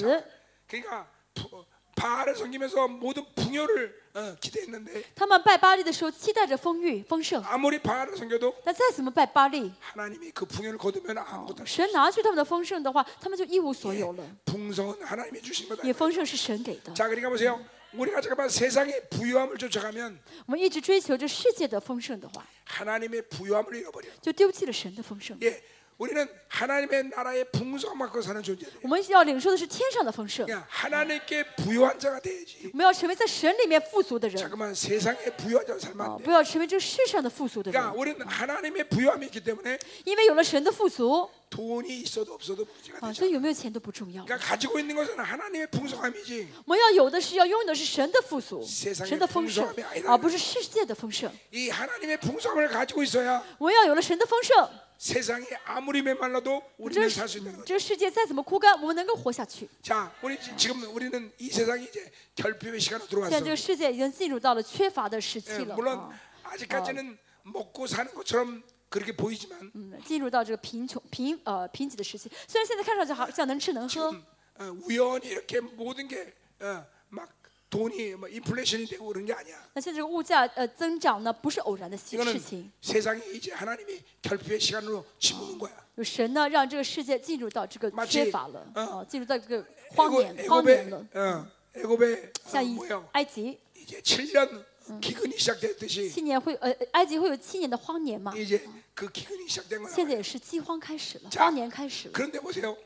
[0.68, 1.66] 그러니까 부-
[1.96, 11.18] 바알을 섬기면서 모든 풍요를 어, 기대했는데 他们拜巴利的时候期待着丰裕丰盛， 아무리 바알을 섬겨도 但再怎么拜巴利， 하나님이 그 풍요를 거두면
[11.18, 14.24] 아무것도 안 神拿去他们的丰盛的话，他们就一无所有了。
[14.46, 15.84] 풍성은 하나님이 주신 거다.
[15.86, 16.94] 也丰盛是神给的。
[16.94, 17.60] 자, 그러니까 보세요.
[17.94, 24.08] 우리가 잠깐만 세상의 부유함을 쫓아가면 我们一直追求着世界的丰盛的话， 하나님의 부유함을 잃어버려.
[24.22, 25.38] 就丢弃了神的丰盛。
[25.42, 25.62] 예,
[26.00, 28.82] 우리는 하나님의 나라의 풍성함 갖고 사는 존재들.
[28.84, 32.70] 我们要领受的是天上的丰盛， 그러니까 하나님께 부유한 자가 돼야지.
[32.74, 36.24] 我们要成为在神里面富足的人， 잠깐만 세상에 부유한 자로 살면 啊， 안 돼.
[36.26, 37.98] 不要成为这个世上的富足的 그러니까 人。
[37.98, 43.20] 우리는 하나님의 부유함이 있기 때문에 因为有了神的富足， 돈이 있어도 없어도 문제가 啊， 되죠.
[43.20, 44.26] 所以有没有钱都不重要。
[44.26, 46.48] 그러니까 가지고 있는 것은 하나님의 풍성함이지.
[46.66, 51.32] 我们要有的是要拥有的是神的富足， 세상의 神的丰盛 풍성함이아니라 ，而不是世界的丰盛。
[51.54, 54.68] 이 하나님의 풍성함을 가지고 있어야 我们要有了神的丰盛，
[55.00, 57.66] 세상이 아무리 메말라도 这 우리는 个 살 수 있는 거죠.
[57.66, 59.68] 这个世界再怎么枯干，我们能够活下去。
[59.82, 63.44] 자, 우리 지- 지금 우리는 이 세상이 이제 결핍의 시간으로 现在 들어왔어.
[63.44, 65.76] 这个世界已经进入到了缺乏的时 예, 期了。
[65.76, 66.10] 물론 啊
[66.44, 72.32] 아직까지는 먹고 사는 것처럼 그렇게 보이지만 嗯，进入到这个贫穷贫呃贫瘠的时期。
[72.48, 74.24] 虽然现在看上去好像能吃能喝， 음,
[74.58, 77.28] 어, 우연히 이렇게 모든 게막
[77.70, 79.56] 돈이 뭐 인플레이션이 되고 그런 게 아니야.
[79.74, 82.72] 那现在这个物价呃增长呢，不是偶然的事 이거는 事情。
[82.82, 85.72] 세상이 이제 하나님이 결핍의 시간으로 집어넣은 거야.
[85.96, 91.08] 有神呢，让这个世界进入到这个 마치 缺乏了，嗯啊，进入到这个荒 애굽, 年荒年 애굽의 了。
[91.14, 94.64] 어, 애굽의 어, 像以 뭐야 埃及 이제 7년
[95.02, 98.32] 기근이 시작됐듯이 七年会呃埃及会有七年的荒年嘛？
[98.38, 98.62] 이제
[98.94, 99.92] 그 기근이 시작된 거야.
[99.94, 102.14] 现在也是饥荒开始了， 자 荒年开始了。
[102.14, 102.78] 그런데 보세요.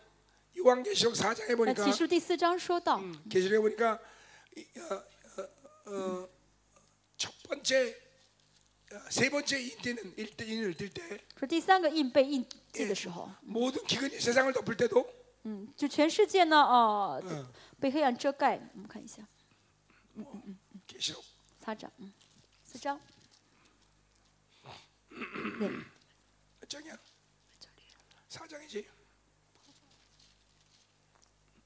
[0.57, 3.99] 요한계시록 4장에 那 보니까 启示录第四章说到， 음, 계시록에 보니까 이,
[4.77, 4.95] 어,
[5.37, 6.29] 어, 어,
[7.17, 7.95] 첫 번째
[8.91, 15.05] 어, 세 번째 인때는 인을 뜰때 说第三个印被印记的时候， 모든 기근이 세상을 덮을 때도
[15.43, 17.47] 嗯，就全世界呢，啊、嗯
[17.79, 18.59] 被黑暗遮盖。
[18.73, 19.25] 我们看一下，
[20.87, 21.23] 계시록
[21.59, 22.11] 擦掌，嗯，
[22.65, 22.99] 四章，
[25.09, 25.69] 对，
[26.59, 26.97] 몇 장이야?
[28.29, 28.85] 4장이지.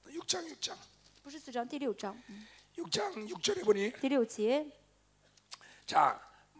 [0.08, 0.78] 6장 6장.
[1.24, 2.46] 不是四章，第六章，嗯
[2.78, 4.66] 6장 6절에 보니 第六节
[5.86, 6.20] 자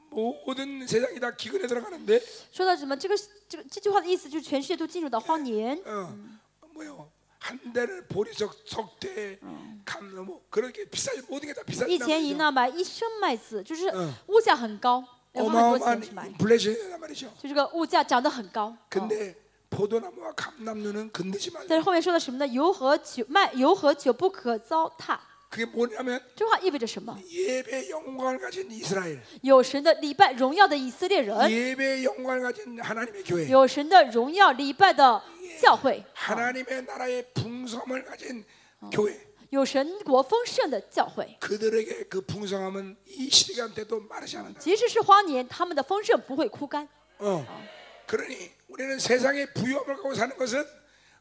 [0.10, 2.96] 모든 세상이 다 기근에 들어가는데 说到什么？
[2.96, 3.16] 这个
[3.50, 5.76] 这个这句话的意思就是全世界都进入到荒年。
[5.86, 6.16] 어
[6.74, 7.10] 뭐요
[7.40, 9.40] 한 대를 보리석 석대
[9.86, 12.38] 감뭐 그렇게 비싸지 모든 게 다 一 비싸진단 钱银 말이죠.
[12.38, 15.04] 呢买一升麦子，就是嗯物价很高，
[15.34, 17.28] 要花很多 어마어마한 钱去买， 인플레이션이란 말이죠.
[17.42, 18.66] 就这个物价涨得很高。
[18.68, 19.36] 哦 근데
[19.72, 21.66] 포도나무와 감람류는 건드지 말라.
[21.68, 22.46] 但是后面说的什么呢？
[22.48, 25.18] 油和酒麦油和酒不可糟蹋。
[25.50, 27.16] 그게 뭐냐면 这话意味着什么？
[27.30, 35.22] 예배 영광을 가진 이스라엘, 有神的礼拜荣耀的以色列人， 예배 영광을 가진 하나님의 교회, 有神的荣耀礼拜的
[35.62, 38.44] 教会， 하나님의 나라의 풍성함을 가진
[38.92, 39.16] 교회.
[39.52, 41.38] 有神国丰盛的教会。
[41.40, 44.60] 그들에게 그 풍성함은 이 시간대도 마르지 않는다.
[44.60, 46.88] 即使是荒年，他们的丰盛不会枯干。
[47.20, 47.46] 어.
[48.08, 50.66] 그러니 우리는 세상의 부유함을 갖고 사는 것은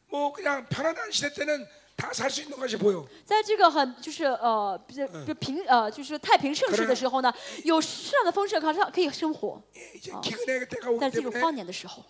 [0.09, 1.66] 뭐 그냥 편안한 시대 때는
[1.97, 3.07] 다 살 수 있는 것이 보여.
[3.24, 7.32] 在这个很就是呃比较比较平呃就是太平盛世的时候呢，
[7.64, 9.62] 有世上的丰盛，可上可以生活。
[9.76, 12.03] 예, 이제 기근의 때가 오기 但进入荒 때문에 年的时候，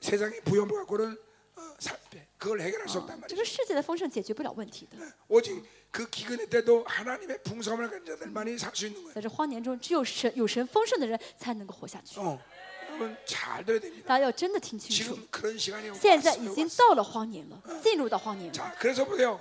[0.00, 1.18] 세상의 부유함을 갖고는
[1.56, 1.98] 어, 살,
[2.38, 3.36] 그걸 해결할 수 없단 这 말이야.
[3.36, 4.96] 个世界的丰盛解决不了问题的。
[5.28, 9.12] 오직 그 기근의 때도 하나님의 풍성함을 가진 자들만이 살 수 있는 거야.
[9.12, 12.18] 在这荒年中，只有神有神丰盛的人才能够活下去。
[12.94, 12.94] 어.
[13.00, 14.04] 여러분 잘 들어야 됩니다.
[14.06, 16.54] 大家要真的听清楚， 지금 그런 시간이 现在已 왔어요.
[16.54, 16.76] 经 왔어요.
[16.88, 18.52] 到了荒年了，进入到荒年了。
[18.52, 19.40] 자, 그래서 보세요.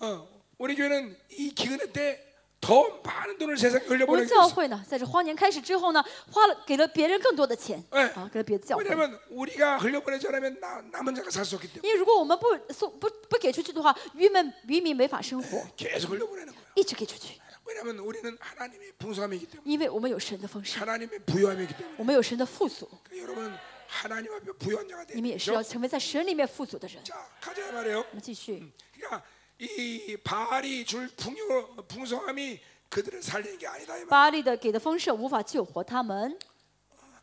[0.00, 0.26] 어,
[0.58, 2.34] 우리 교회는 이 기근의 때
[2.64, 4.54] 더 많은 돈을 세상에 我们 흘려보내게 教 됐어.
[4.54, 6.02] 会呢，在这荒年开始之后呢，
[6.32, 8.82] 花了给了别人更多的钱哎啊，给了别的教会。
[8.82, 16.64] 왜냐하면 우리가 흘려보내지 않으면 나, 남은 자가 살 수 없기 때문에 因为如果我们不送不不给出去的话，渔民渔民没法生活， 계속 흘려보내는 거야.
[16.74, 17.38] 一直给出去，
[17.68, 24.88] 왜냐하면 우리는 하나님의 풍성함이기 때문에 因为我们有神的丰盛， 하나님의 부유함이기 때문에 我们有神的富足， 그러니까 여러분 하나님 앞에 부유한
[24.88, 25.72] 자가 你们也是要 되죠.
[25.72, 27.02] 成为在神里面富足的人。
[27.04, 28.00] 자, 가자 말이에요.
[28.10, 29.22] 我们继续， 그러니까
[29.58, 32.60] 이 바알이 줄 풍요, 풍성함이
[32.90, 34.08] 그들을 살리는 게 아니다 이 말.
[34.08, 36.38] 巴利的给的丰盛无法救活他们。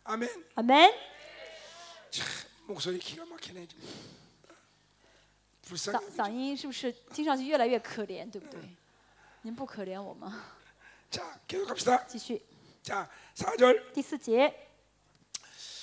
[0.03, 0.27] 아멘.
[0.55, 0.91] 阿门。
[2.09, 2.25] 참
[2.65, 3.83] 목소리 기가 막히네 지금.
[5.63, 6.09] 嗓 불쌍해.
[6.17, 8.59] 嗓音是不是听上去越来越可怜，对不对？
[9.45, 10.43] 您不可怜我吗？
[11.09, 12.05] 자, 계속 갑시다.
[12.07, 12.41] 继续
[12.83, 13.91] 자, 4절.
[13.93, 14.53] 第四节，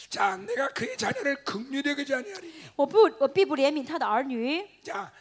[0.09, 2.52] 자, 내가 그의 자녀를 긍휼히 여기지 아니하리니.
[2.76, 4.66] 我不我必不怜悯他的儿女。
[4.82, 5.12] 자,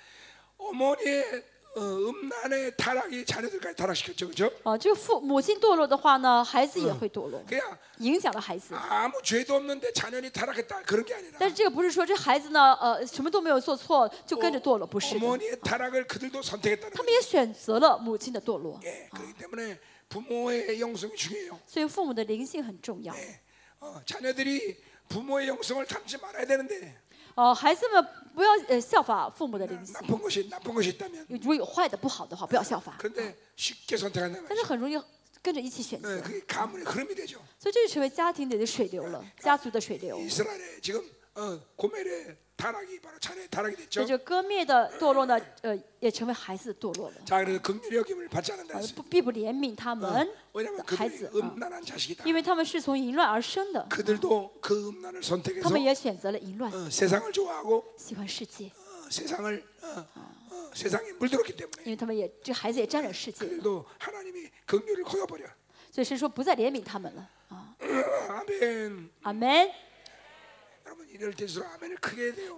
[0.58, 1.44] 어머니의 어,
[1.78, 4.52] 음란의 타락이 자녀들까지 타락시켰죠, 그렇죠?
[4.64, 7.62] 啊，这个父母亲堕落的话呢，孩子也会堕落， 그냥
[8.00, 8.74] 影响了孩子。
[8.74, 17.06] 아무 죄도 없는데 자녀이 타락했다 그런 게 아니라 但是这个不是说这孩子呢，呃，什么都没有做错就跟着堕落，不是的， 어머니의 타락을 그들도 선택했다는 他 거예요.
[17.06, 19.78] 们也选择了母亲的堕落， 예, 그렇기 때문에
[20.10, 21.60] 부모의 영성이 중요해요.
[21.68, 23.14] 所以父母的灵性很重要。
[23.14, 23.40] 예,
[23.80, 24.78] 어, 자녀들이
[25.10, 26.98] 부모의 영성을 닮지 말아야 되는데
[27.36, 35.00] 哦，孩子们不要呃效法父母的灵性， 나쁜 것이 나쁜 것이 있다면 如果有坏的不好的话，不要效法， 그런데 쉽게 선택한다면 但是很容易
[35.42, 37.38] 跟着一起选 예, 择， 그게 가문의 흐름이 되죠.
[37.60, 40.18] 所以这就成为家庭里的水流了，家族的水流。
[40.20, 41.04] 이스라엘의 지금
[41.36, 44.06] 어, 고멜의 타락이 바로 자녀의 타락이 所以 됐죠.
[44.08, 48.96] 这割灭的堕落呢，呃，也成为孩子的堕落了， 자, 그래서 긍휼히 여김을 받지 않는다 呃 했어요.
[48.96, 52.26] 不必不怜悯他们 왜냐하면 的孩 그들이 子啊， 음란한 자식이다.
[52.26, 60.72] 因为他们是从淫乱而生的， 그들도 그 음란을 他 선택해서 们也选择了淫乱， 어, 세상을 좋아하고 喜欢世界， 어, 세상을 어, 어,
[60.74, 65.46] 세상에 물들었기 때문에 因为他们也这孩子也沾染世界了， 그들도 하나님이 긍휼을 거둬버려.
[65.92, 69.10] 所以神说不再怜悯他们了啊， 아멘.
[69.22, 69.70] 阿门。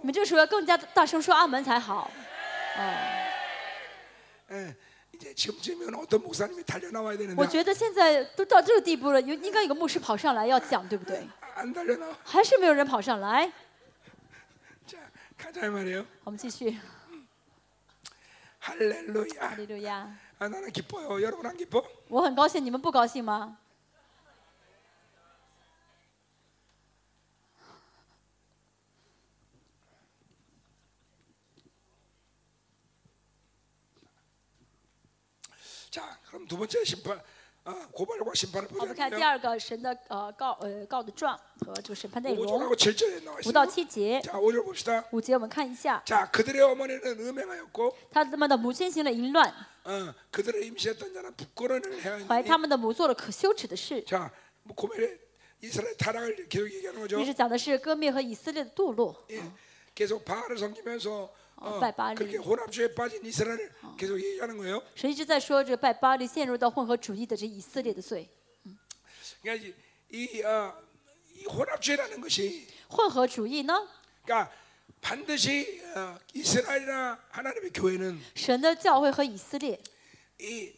[0.03, 2.11] 们这时候要更加大声说阿门才好。
[7.37, 11.27] 我觉得现在都到这个地步了，有应该有个牧师跑上来要讲，对不对？
[12.23, 13.51] 还是没有人跑上来。
[16.23, 16.77] 我们继续。
[18.59, 19.49] 哈利路亚。
[19.49, 20.09] 哈利路亚。
[22.09, 23.57] 我很高兴，你们不高兴吗？
[36.34, 37.20] 그럼 두 번째 심판,
[37.64, 43.70] 어, 고발과 심판을 我们看第 보자면 二个神的呃告呃告的状和这个审判内容， 5절하고 7절에 나와 五到 있어요.
[43.70, 44.20] 七节。
[44.22, 45.04] 자, 5절 봅시다.
[45.12, 49.52] 五节我们看一下， 자, 그들의 어머니는 음행하였고 他们的母亲行了淫乱，
[49.84, 54.02] 어, 그들의 임시했던 자는 부끄러움을 怀 행하니 他们的母做了可羞耻的事。
[54.06, 54.30] 자,
[54.62, 55.18] 뭐 고멜의
[55.62, 57.18] 이스라엘 타락을 계속 얘기하는 거죠.
[57.18, 59.14] 这是讲的是歌灭和以色列的堕落。
[59.30, 59.42] 예,
[59.94, 62.16] 계속 바알을 섬기면서 어, 어, 바알이.
[62.16, 64.82] 그렇게 혼합주의에 빠진 이스라엘을 계속 얘기하는 거예요.
[64.94, 68.28] 神一直在说这拜巴利陷入到混合主义的这以色列的罪。
[69.42, 69.74] 그러니까 이,
[70.10, 70.74] 이, 어,
[71.36, 73.86] 이 혼합주의라는 것이 混合主义呢，
[74.24, 74.50] 그러니까
[75.00, 79.78] 반드시 어, 이스라엘이나 하나님의 교회는 神的教会和以色列，
[80.40, 80.72] 이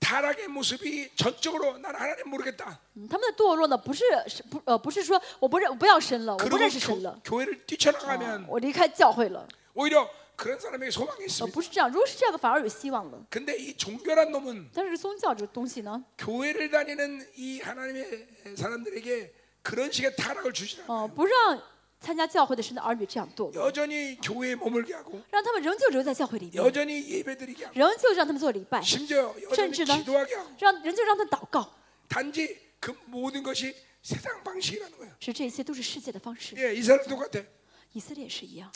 [0.00, 2.78] 타락의 모습이 전적으로 난 하나님 모르겠다.
[2.96, 11.52] 嗯他们的堕落呢，不是是不呃不是说我不认我不要神了，我不 그리고 认识神了， 교, 회를 啊 뛰쳐나가면 我离开教会了， 오히려 그런 사람에게 소망이 呃 있습니다.
[11.52, 11.90] 不是这样。
[11.90, 13.26] 如果是这样的，反而有希望了。
[13.30, 18.26] 근데 이 종교란 놈은 但是宗教这个东西呢， 교회를 다니는 이 하나님의
[18.56, 21.02] 사람들에게 그런 식의 타락을 주지 않아요.
[21.02, 21.62] 呃，不让
[22.00, 31.68] 参加教会的神的儿女这样堕落， 여전히 교회에 머물게 하고 让他们仍旧留在教会里面， 여전히 예배드리게 하고 仍旧让他们做礼拜， 심지어 여전히 甚至呢 기도하게 하고 让仍旧让他们祷告。
[32.08, 35.12] 단지 그 모든 것이 세상 방식이라는 거예요.
[35.20, 36.54] 是这些都是世界的方式。
[36.56, 37.44] 예, 이스라엘 똑같아.
[37.92, 38.72] 以色列也是一样，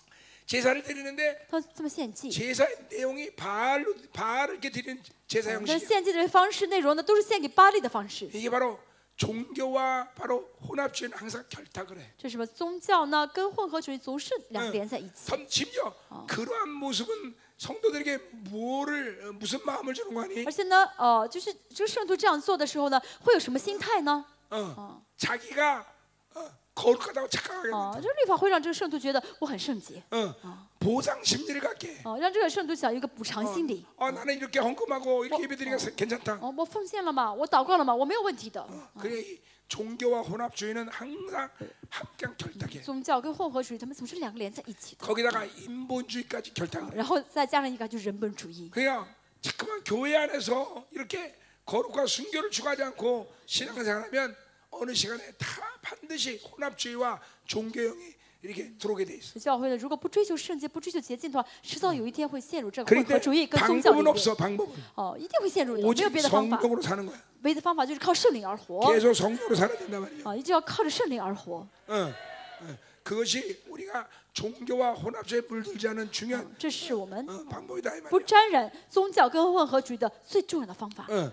[0.48, 5.78] 제사를 드리는데 他这么献祭， 제사의 내용이 바알로 바알을 이렇게 드리는 제사 但 형식이야.
[5.88, 8.28] 献祭的方式内容呢，都是献给巴利的方式。
[8.32, 8.78] 이게 바로
[9.16, 12.10] 종교와 바로 혼합주의는 항상 결탁을 해.
[12.18, 13.26] 这什么宗教呢？
[13.32, 15.30] 跟混合主义总是两个连在一起。
[15.30, 15.94] 선- 심지어
[16.26, 18.18] 그러한 모습은 성도들에게
[18.50, 20.44] 뭐를 어, 무슨 마음을 주는 거 아니?
[20.44, 24.24] 而且呢，呃，就是这个圣徒这样做的时候呢，会有什么心态呢？
[24.50, 25.86] 어, 자기가
[26.34, 28.00] 어, 거룩하다고 착각하게 啊、 된다.
[28.00, 30.34] 这个律法会让这个圣徒觉得我很圣洁， 어,
[30.80, 31.88] 보상 심리를 갖게.
[31.88, 32.00] 해.
[32.04, 33.84] 哦、让这个圣徒想有一个补偿心理。
[33.96, 36.38] 어, 나는 이렇게 헌금하고 이렇게 예배드리니까 괜찮다.
[36.40, 38.66] 哦，我奉献了嘛，我祷告了嘛，我没有问题的。
[38.98, 39.38] 그래 이
[39.68, 41.48] 종교와 혼합주의는 항상
[41.88, 42.82] 함께 결탁해.
[42.82, 45.06] 宗教跟混合主义，他们总是两个连在一起的。
[45.06, 46.96] 거기다가 인본주의까지 결탁을 해.
[46.96, 48.68] 然后再加上一个就是人本主义。
[48.70, 49.06] 그냥
[49.40, 54.36] 자꾸만 교회 안에서 이렇게 거룩과 순교를 추구하지 않고 신앙생활하면
[54.70, 59.38] 어느 시간에 다 반드시 혼합주의와 종교형이 이렇게 들어오게 돼 있어.
[59.38, 64.14] 教会呢，如果不追求圣洁、不追求洁净的话，迟早有一天会陷入这个混合 그런데 主义跟宗教里 방법은 面。
[64.14, 66.58] 없어 방법은 哦，一定会陷入的，没有 오직 别的方法。
[66.58, 67.16] 성령으로 사는 거야.
[67.42, 68.80] 唯一的方法就是靠圣灵而活。
[68.92, 70.24] 계속 성령으로 살아야 된단 말이야.
[70.28, 71.66] 啊，一直要靠着圣灵而活。
[71.86, 72.12] 어,
[72.60, 72.76] 어.
[73.02, 78.26] 그것이 우리가 종교와 혼합주의에 물들지 않은 중요한 这是我们 어, 방법이다 이 不 말이야.
[78.26, 81.30] 沾染宗教跟混合主义的最重要的方法， 어.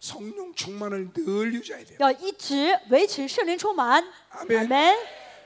[0.00, 1.96] 성령 충만을 늘 유지해야 돼요.
[2.00, 4.04] 要一直维持圣灵充满。
[4.30, 4.58] 아멘.
[4.58, 4.96] 阿门。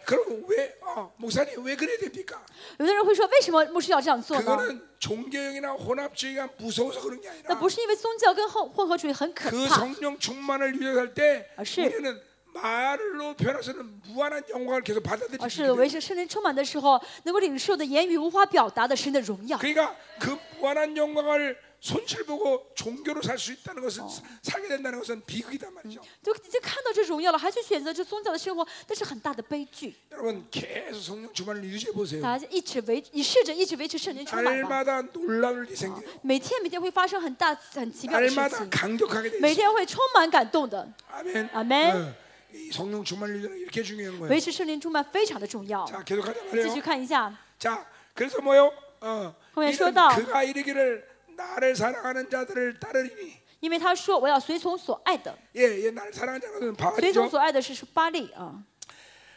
[0.06, 2.40] 그럼 왜 어, 목사님 왜 그래야 됩니까?
[2.78, 4.42] 有的人会说，为什么牧师要这样做呢？
[4.42, 11.46] 그거는 종교형이나 혼합주의가 무서워서 그런 게 那 아니라 不是因为宗教跟混混合主义很可 그 怕， 성령 충만을 유지할 때
[11.56, 12.18] 아, 시- 우리는
[12.52, 15.74] 말로 변해서는 무한한 영광을 계속 而 받아들이게 是 돼요.
[15.74, 19.56] 维持圣灵充满的时候，能够领受的言语无法表达的神的荣耀。
[19.58, 24.04] 그러니까 그 무한한 영광을 손실보고 종교로 살 수 있다는 것은
[24.42, 26.02] 살게 된다는 것은 비극이단 말이죠.
[26.22, 29.96] 就已经看到这荣耀了，还去选择这宗教的生活，那是很大的悲剧。
[30.12, 32.20] 여러분 계속 성령 충만을 유지해 보세요.
[32.20, 34.84] 大家一直维，你试着一直维持圣灵充满吧。
[34.84, 36.02] 날마다 놀라울 일이 생겨요.
[36.20, 39.54] 每天每天会发生很大很奇妙的事 날마다 情， 강력하게 돼 每 있어요.
[39.54, 40.86] 天会充满感动的。
[41.10, 41.48] 아멘.
[41.54, 41.96] 아멘.
[41.96, 42.14] 어,
[42.52, 44.30] 이 성령 충만을 유지하는 게 이렇게 중요한 거예요.
[44.30, 45.86] 维持圣灵充满非常的重要。
[45.86, 46.82] 자 계속하자 继续 말이에요.
[46.82, 48.70] 看一下， 자 그래서 뭐요?
[49.00, 50.08] 어, 후에 이는 쇼다.
[50.16, 57.28] 그가 이르기를 나를 사랑하는 자들을 따르리니 因为他说我要随从所爱的， 예, 예, 나를 사랑하는 자는 随从 바알이죠.
[57.28, 58.64] 所爱的是巴利啊。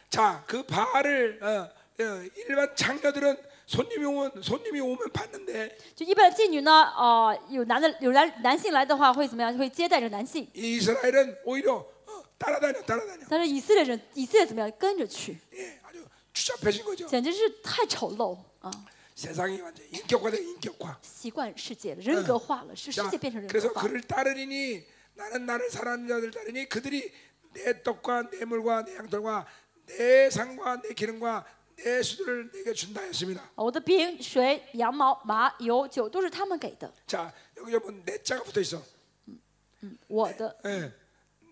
[0.08, 1.68] 자, 그 바알을 어,
[2.02, 9.56] 어, 일반 장녀들은 손님이 오면 손님이 오면 받는데 就一般的妓女呢，呃，有男的有男男性来的话会怎么样？
[9.58, 10.46] 会接待着男性。
[10.54, 13.26] 이 이스라엘은 오히려 어, 따라다녀, 따라다녀.
[13.28, 14.70] 但是以色列人，以色列怎么样？
[14.78, 17.06] 跟着去， 예, 아주 추잡해진 거죠.
[17.08, 18.70] 简直是太丑陋啊！
[19.18, 20.98] 세상이 완전 인격화된 인격화.
[21.02, 23.82] 习惯世界了，人格化了，使世 자, 界变成人 그래서 格化。
[23.82, 27.12] 그를 따르리니 나는 나를 사랑하는 자들 따르니 그들이
[27.52, 29.46] 내 떡과 내 물과 내 양털과
[29.86, 31.46] 내 상과 내 기름과
[31.76, 33.40] 내 수들을 내게 준다 했습니다.
[33.54, 38.82] 我的饼、水、羊毛、麻、油、酒都是他们给的， 자, 여기 여러분 내 자가 붙어 있어.
[40.08, 40.90] 我的， 예.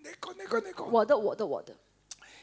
[0.02, 0.84] 내 거, 내 거, 내 거.
[0.90, 1.72] 我的，我的，我的。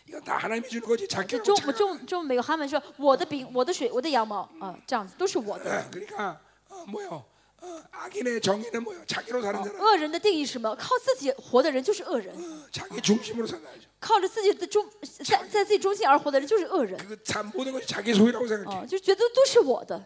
[0.08, 1.78] 이건 다 하나님이 주는 거지 这 자기하고 中 착각.
[1.78, 5.66] 中中美国他们说我的饼、我的水、我的羊毛啊，这样子都是我的。
[5.70, 7.24] 어, 그러니까 어, 뭐요?
[7.62, 9.04] 어, 악인의 정의는 뭐요?
[9.06, 10.74] 자기로 사는 哦 사람, 恶人的定义是什么？
[10.76, 13.68] 靠自己活的人就是恶人， 어, 자기 중심으로 산다.
[14.00, 14.90] 靠着自己的中
[15.26, 16.98] 在在自己中心而活的人就是恶人。
[17.06, 18.78] 그 참 모든 것이 자기 소유라고 생각해.
[18.84, 20.02] 哦，就觉得都是我的，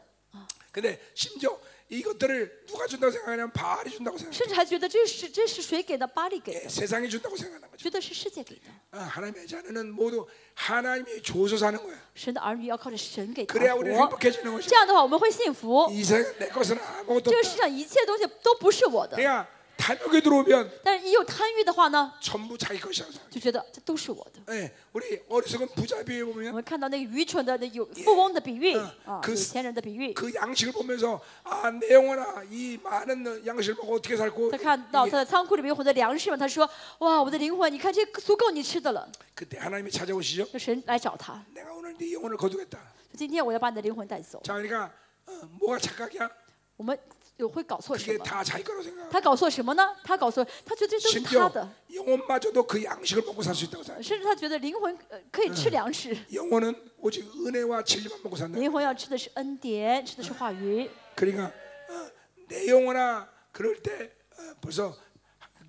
[0.72, 1.56] 근데 심지어
[1.90, 4.36] 이것들을 누가 준다고 생각하냐면 바알이 준다고 생각해.
[4.36, 6.08] 甚至还觉得这是这是谁给的？
[6.08, 7.78] 巴利给 예, 的， 세상이 준다고 생각하는 거죠.
[7.84, 8.62] 觉得是世界给的。
[8.92, 11.96] 어, 하나님의 자녀는 모두 하나님이 줘서 사는 거야.
[12.16, 14.68] 神的儿女要靠着神给他 그래야 우리는 活， 행복해지는 것이.
[14.70, 15.88] 这样的话我们会幸福。
[15.92, 17.50] 이 세상 내 것은 아무것도 这个 없다.
[17.52, 19.46] 世上一切东西都不是我的， 그러니까
[19.88, 23.30] 탐욕에 들어오면 但是一有贪欲的话呢， 전부 자기 것이라고 생각해.
[23.30, 24.54] 就觉得这都是我的。
[24.54, 30.14] 예, 우리 어리석은 부자 비유에 我 보면 们看到那个愚蠢的那有富翁的比喻嗯啊，可是有钱人的比喻。
[30.14, 36.70] 그 양식을 보면서 아, 내 영혼아 이 많은 양식을 먹고 어떻게 살고 他看到 이게 他的仓库里面有很多粮食嘛，他说：“
[37.00, 39.10] 哇，我的灵魂，你看这足够你吃的了。
[39.36, 40.48] 그때 하나님이 찾아오시죠.
[40.54, 42.78] 这神来找他， 내가 오늘 네 영혼을 거두겠다.
[43.12, 44.40] 说今天我要把你的灵魂带走。
[44.44, 44.90] 자, 그러니까
[45.26, 46.30] 어, 뭐가 착각이야?
[46.78, 46.98] 我们
[47.38, 48.24] 有会搞错什 그게 么？
[48.24, 49.10] 다 자기 거라고 생각.
[49.10, 49.96] 他搞错什么呢？
[50.04, 54.02] 他搞错，他觉得这都是他 심지어 的， 영혼마저도 그 양식을 먹고 살 수 있다고 생각.
[54.04, 58.60] 甚至他觉得灵魂呃可以吃粮食， 영혼은 오직 은혜와 진리만 먹고 산다.
[58.60, 60.90] 灵魂要吃的是恩典，吃的是话语。
[61.16, 61.52] 그러니까
[61.90, 62.12] 어,
[62.48, 64.96] 내 영혼아 그럴 때 어, 벌써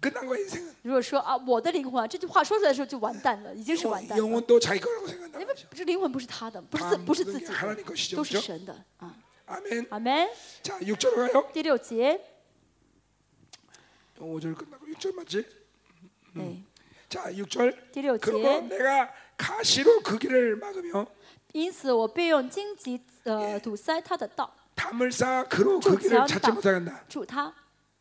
[0.00, 0.74] 끝난 거야 인생은.
[0.82, 4.22] 如果说啊，我的灵魂啊，这句话说出来的时候就完蛋了，已经是完 영, 蛋了。
[4.22, 5.40] 영혼도 자기 거라고 생각한다.
[5.40, 8.16] 因为这灵魂不是他的，不是 다 自不是 모든 自 게 己 하나님 的， 것이죠.
[8.16, 8.40] 都是 그렇죠?
[8.42, 9.16] 神的啊。
[9.48, 9.86] 아멘.
[9.90, 10.28] 阿门。
[10.62, 11.50] 자, 6절로 가요.
[11.52, 12.20] 第六节，
[14.18, 15.44] 5절 끝나고 6절 맞지?
[16.36, 16.62] 哎，
[17.08, 17.92] 자, 6절.
[17.92, 21.06] 第六 그리고 节， 내가 가시로 그 길을 막으며
[21.52, 27.04] 因此我便用荆棘呃堵塞他的道， 담을 쌓아 그로 그 길을 찾지 못하겠다.
[27.08, 27.52] 助他。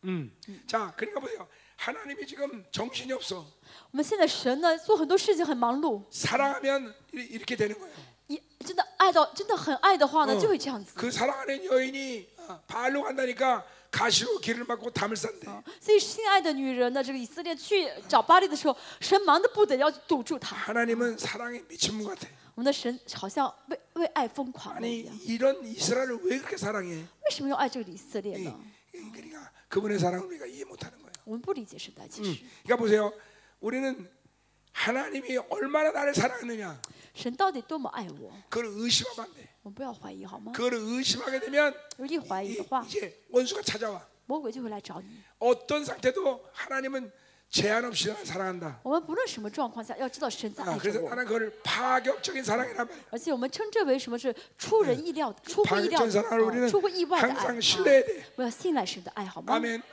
[0.05, 0.31] 음.
[0.67, 1.47] 자, 그러니까 보세요.
[1.77, 3.45] 하나님이 지금 정신이 없어.
[3.91, 7.93] 我们现在神呢做很多事情很忙碌， 사랑하면 이- 이렇게 되는 거예요.
[8.57, 10.93] 一真的爱到真的很爱的话呢，嗯就会这样子。
[10.95, 15.47] 그 사랑하는 여인이 어, 바알로 간다니까 가시로 길을 막고 담을 싼대.
[15.49, 20.55] 啊所以心爱的女人呢，这个以色列去找巴利的时候，神忙得不得要去堵住他。
[20.55, 22.27] 하나님은 사랑에 미친 분 같아.
[22.55, 25.19] 我们的神好像为为爱疯狂了一 아니 样。
[25.25, 26.95] 이런 이스라엘을 왜 그렇게 사랑해?
[27.25, 28.55] 为什么要爱这个以色列 이- 呢？
[28.93, 31.11] 이- 그러니까 그분의 사랑을 우리가 이해 못하는 거예요.
[31.25, 33.11] 我们不理解神的爱，其实 그러니까 보세요.
[33.59, 34.07] 우리는
[34.71, 36.79] 하나님이 얼마나 나를 사랑하느냐
[37.15, 39.47] 神到底多么爱我， 그걸 의심하면 안 돼.
[39.61, 40.51] 我们不要怀疑好吗？
[40.51, 44.01] 그걸 의심하게 되면 如果一怀疑 이, 的话， 이제 원수가 찾아와.
[44.25, 45.07] 魔鬼就会来找你。
[45.37, 47.11] 어떤 상태도 하나님은
[47.51, 48.79] 제한 없이 나를 사랑한다.
[48.81, 53.03] 我们不论什么状况下，要知道神在 아, 爱着 그래서 我， 나는 그걸 파격적인 사랑이란 말이야.
[53.11, 57.33] 而且我们称之为什么是出人意料、出乎意料 파격적인 的、 사랑을 啊 우리는 出乎意外的爱。
[57.33, 58.23] 항상 啊 신뢰해야 돼.
[58.37, 59.53] 我要信赖神的爱，好吗？
[59.55, 59.83] 아멘.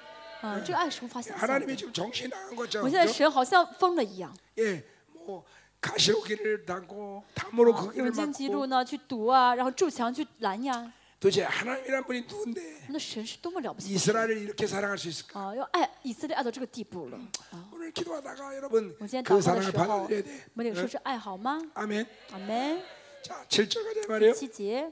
[0.44, 1.76] 啊，这个爱是无法想象 하나님이 的。
[1.76, 2.82] 지금 정신이 나간 거죠.
[2.82, 3.12] 我现在 그죠?
[3.12, 4.84] 神好像疯了一样， 예,
[5.26, 5.44] 뭐
[5.80, 10.92] 가시로 길을 담고 담으로 啊 그 用 길을 荆棘路 막고 呢去堵啊，然后筑墙去拦呀。
[11.20, 15.38] 도대체 하나님이란 분이 我 누군데 们的神是多么了不起的神 이스라엘을 이렇게 사랑할 수 있을까?
[15.38, 15.54] 啊！
[15.54, 17.18] 要爱以色列爱到这个地步了
[17.50, 17.68] 啊！
[17.74, 20.44] 오늘 기도하다가 여러분 我今天 그 祷告的 사랑을 时候， 받아들여야 돼.
[20.46, 21.60] 我们领受这爱好吗？
[21.74, 22.06] 아멘.
[22.32, 22.82] 阿门。
[23.22, 24.32] 자, 7절 가자 말이에요.
[24.32, 24.90] 七节，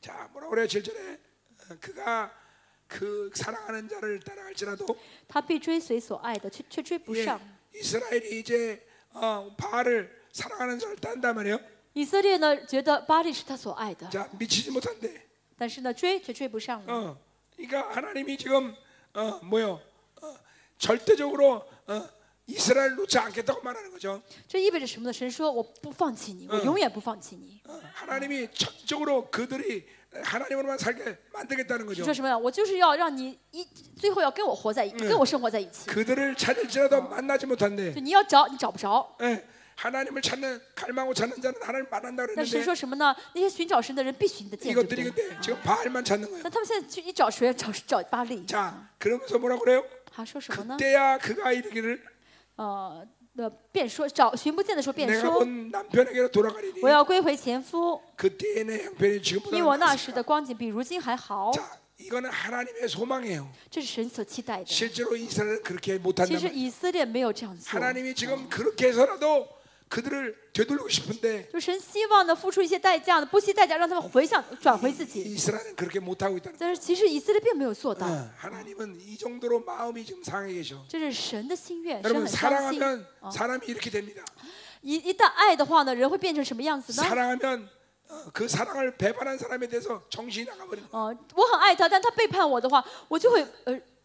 [0.00, 0.66] 자, 뭐라 그래요?
[0.66, 1.18] 7절에
[1.70, 2.32] 어, 그가
[2.88, 4.86] 그 사랑하는 자를 따라갈지라도
[5.26, 7.40] 他必追随所爱的，却却追不 예, 上。
[7.74, 11.58] 이스라엘이 이제 어, 바알을 사랑하는 자를 딴단 말이에요.
[11.94, 15.22] 以色列呢，觉得巴利是他所爱的， 자, 미치지 못한대.
[15.56, 16.92] 但是呢，追却追不上了。
[16.92, 17.18] 어,
[17.56, 18.74] 그러니까 하나님이 지금
[19.14, 19.80] 어, 뭐요?
[20.20, 20.36] 어,
[20.78, 22.08] 절대적으로 어,
[22.46, 24.20] 이스라엘 놓지 않겠다고 말하는 거죠.
[24.48, 25.12] 这意味着什么呢？
[25.12, 27.60] 神说：“我不放弃你，我永远不放弃你。
[27.66, 29.86] 어, 하나님이 전적으로 그들이
[30.22, 32.04] 하나님으로만 살게 만들겠다는 你 거죠.
[32.04, 32.38] 说什么呢？
[32.38, 33.66] 我就是要让你一
[33.98, 35.90] 最后要跟我活在一，跟我生活在一起。
[35.90, 37.92] 그들을 찾을지라도 만나지 못한대.
[37.92, 39.16] 就你要找，你找不着。
[39.22, 39.44] 예,
[39.76, 43.14] 하나님을 찾는 갈망하고 찾는 자는 하나님 만난다 但神 그랬는데 说什么呢？
[43.34, 45.10] 那些寻找神的人必寻得见，对不 이것들이 对？
[45.10, 46.42] 근데 지금 바알만 찾는 거예요.
[46.44, 47.52] 那他们现在去一找谁？
[47.52, 48.46] 找找巴利。
[48.46, 49.84] 자, 그러면서 뭐라 그래요?
[50.14, 50.76] 他说什么呢？
[50.76, 52.00] 그때야 그가 이르기를
[52.56, 53.04] 呃，
[53.38, 59.96] 呃，便说找寻不见的时候便 내가 说， 본 남편에게로 돌아가리니 我要归回前夫， 그때의 내 형편이 지금보다 因我那 나았으리라.
[59.96, 61.50] 时的光景比如今还好。
[61.52, 61.62] 자,
[61.98, 63.48] 이거는 하나님의 소망이에요.
[63.70, 64.66] 这是神所期待的。
[64.66, 66.54] 실제로 이스라엘은 그렇게 其 못한단 实 말이에요.
[66.54, 69.48] 以色列没有这样做， 하나님이 지금 그렇게 해서라도
[69.88, 75.22] 그들을 되돌리고 싶은데 就神希望呢付出一些代价呢，不惜代价让他们回向转回自己。
[75.22, 78.00] 이스라엘은 그렇게 못하고 있다는 但是其实以色列并没有做 거예요.
[78.00, 80.84] 到， 어, 하나님은 이 정도로 마음이 지금 상해 계셔.
[80.88, 82.80] 这是神的心愿，神 여러분 很相信。
[82.80, 84.24] 사랑하면 사람이 이렇게 됩니다.
[84.82, 87.06] 一一旦爱的话呢，人会变成什么样子呢？
[87.08, 87.68] 사랑하면
[88.08, 91.14] 어, 그 사랑을 배반한 사람에 대해서 정신이 나가버리는 거예요.
[91.14, 93.78] 哦、我很爱他，但他背叛我的话，我就会呃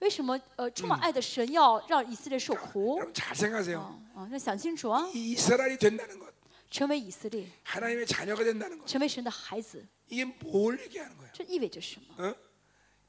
[0.00, 2.96] 为什么呃充满爱的神要让以色列受苦？
[2.98, 3.78] 여러분 잘 생각하세요.
[3.80, 5.08] 啊啊，那想清楚啊！
[5.14, 6.32] 이 이스라엘이 된다는 것,
[6.70, 11.30] 成为以色列， 하나님의 자녀가 된다는 것, 成为神的孩子， 이게 뭘 얘기하는 거예요?
[11.32, 12.24] 这意味着什么？
[12.24, 12.34] 어?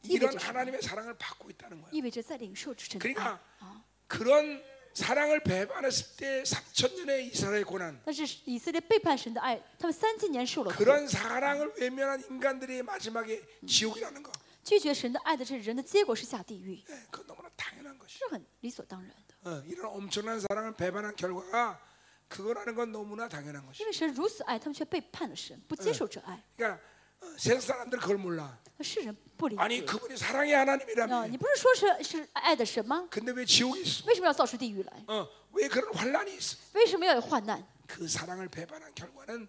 [0.04, 1.90] 이런 하나님의 사랑을 받고 있다는 거예요.
[1.92, 3.84] 意味着在领受神的爱 그러니까 啊。
[4.08, 4.62] 그런
[4.94, 10.78] 사랑을 배반했을 때 3천 년의 이스라엘 고난, 但是以色列背叛神的爱，他们三千年受了苦。
[10.78, 14.32] 그런 사랑을 외면한 인간들이 마지막에 지옥이라는 거,
[14.64, 18.18] 拒绝神的爱的这人的结果是下地狱， 예, 그건 너무나 당연한 것이죠.
[18.20, 19.50] 是很理所当然的。
[19.50, 21.80] 어, 이런 엄청난 사랑을 배반한 결과가
[22.28, 23.84] 그거라는 건 너무나 당연한 것이죠.
[23.84, 26.42] 因为神如此爱，他们却背叛了神，不接受这爱。
[26.58, 26.82] 그러니까
[27.22, 28.58] 어, 세상 사람들 그걸 몰라.
[28.78, 29.86] 那世人不理 아니 解。
[29.86, 31.28] 그분이 사랑의 啊， 하나님이라며.
[31.28, 33.08] 你不是说是是爱的神吗？
[33.12, 34.04] 근데 왜 지옥이 있어?
[34.08, 35.04] 为什么要造出地狱来？
[35.08, 36.58] 어, 왜 그런 환란이 있어?
[36.74, 37.64] 为什么要有患难？
[37.86, 39.48] 그 사랑을 배반한 결과는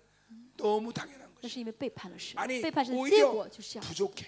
[0.58, 1.48] 너무 당연한 那 것이.
[1.54, 3.88] 是因为背叛了神 아니 ，背叛神的结 오히려 果就是这样。
[3.88, 4.26] 부족해.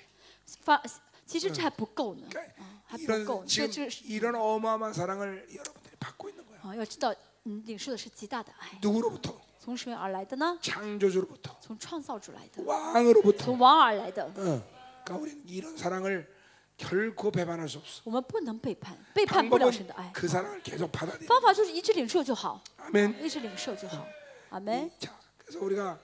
[0.62, 0.82] 发，
[1.26, 3.44] 其实这还不够呢， 그러니까 啊，还不够。
[3.44, 6.60] 이런 这 지금 这是 이런 어마어마한 사랑을 여러분들이 받고 있는 거야.
[6.62, 7.14] 啊，要知道，
[7.44, 9.34] 嗯，领受的是极大的爱， 누구로부터?
[9.60, 10.58] 从谁而来的呢？
[10.62, 13.44] 창조주로부터, 从创造主来的， 왕으로부터.
[13.44, 14.24] 从王而来的。
[14.24, 14.62] 어.
[15.04, 16.26] 그러니까 우리는 이런 사랑을
[16.78, 18.00] 결코 배반할 수 없어.
[18.04, 20.10] 我们不能背叛，背叛不了 방법은 神的爱。
[20.14, 21.26] 그 사랑을 계속 받아들여.
[21.26, 23.22] 方法就是一直领受就好， 아멘.
[23.22, 24.06] 一直领受就好。
[24.50, 24.90] 阿门。
[24.98, 25.98] 자, 그래서 우리가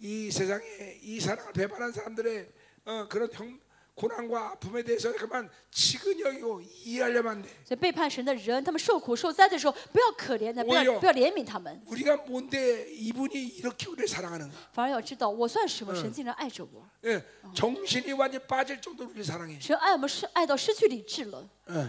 [0.00, 2.48] 이 세상에 이 사랑을 배반한 사람들의
[2.86, 3.60] 어, 그런 형,
[3.98, 7.48] 고난과 아픔에 대해서 그만 치근히 여기고 이해하려면 안 돼.
[7.64, 14.52] 所以背叛神的人，他们受苦受灾的时候，不要可怜的，不 오히려 要不要怜悯他们， 우리가 뭔데 이분이 이렇게 우리를 사랑하는가?
[14.72, 16.84] 反而要知道我算什么，神竟然爱着我。
[17.04, 17.22] 예,
[17.54, 19.60] 정신이 완전 빠질 정도로 우리 사랑해.
[19.60, 21.88] 神爱我们是爱到失去理智了， 어.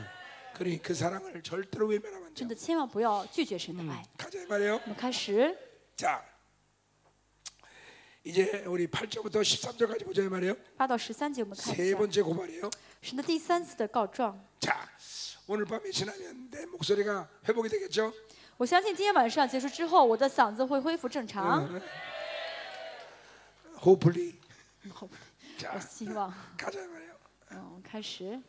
[0.53, 2.35] 그러니 그 사랑을 절대로 외면하면 안 돼.
[2.35, 4.05] 真的千万不要拒绝神的爱。
[4.15, 4.79] 가자 이 말이에요.
[4.83, 5.57] 我们开始
[5.97, 6.21] 자,
[8.23, 10.55] 이제 우리 8절부터 13절까지 보자 이 말이에요.
[10.77, 12.69] 八到十三节，我们看一 세 下 번째 고발이에요.
[13.01, 14.39] 神的第三次的告状。
[14.59, 14.89] 자,
[15.47, 18.11] 오늘 밤에 지나면 내 목소리가 회복이 되겠죠?
[18.57, 21.69] 我相信今天晚上结束之后，我的嗓子会恢复正常。
[23.79, 24.35] Hopefully.
[24.99, 25.09] 我
[25.57, 27.15] 자, 希望， 가자 이 말이에요.
[27.51, 28.41] 嗯，我们开始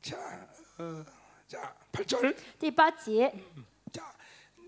[0.00, 0.16] 자,
[0.78, 1.04] 어,
[1.48, 2.36] 자, 8절.
[2.58, 3.32] 第八节。
[3.92, 4.02] 자,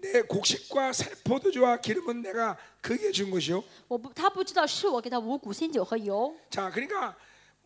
[0.03, 3.62] 내 곡식과 새 포도주와 기름은 내가 그에게 준 것이요.
[3.88, 7.14] 我不，他不知道是我给他五谷新酒和油， 자, 그러니까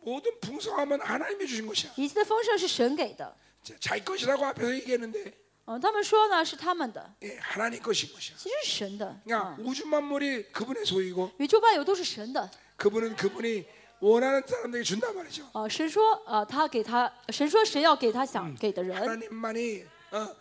[0.01, 1.93] 모든 풍성함은 하나님이 주신 것이야.
[1.95, 3.33] 一切的丰盛是神给的。
[3.63, 5.33] 자, 자기 것이라고 앞에서 얘기했는데
[5.67, 8.35] 嗯，他们说呢是他们的， 예, 하나님 것인 것이야.
[8.37, 9.19] 其实是神的。
[9.23, 12.51] 그러니까 嗯， 우주 만물이 그분의 소유고 宇宙万有都是神的。
[12.75, 13.65] 그분은 그분이
[14.01, 15.49] 원하는 사람들에게 준단 말이죠.
[15.53, 20.35] 啊，神说，呃，他给他，神说神要给他想给的人， 하나님만이 어, 어,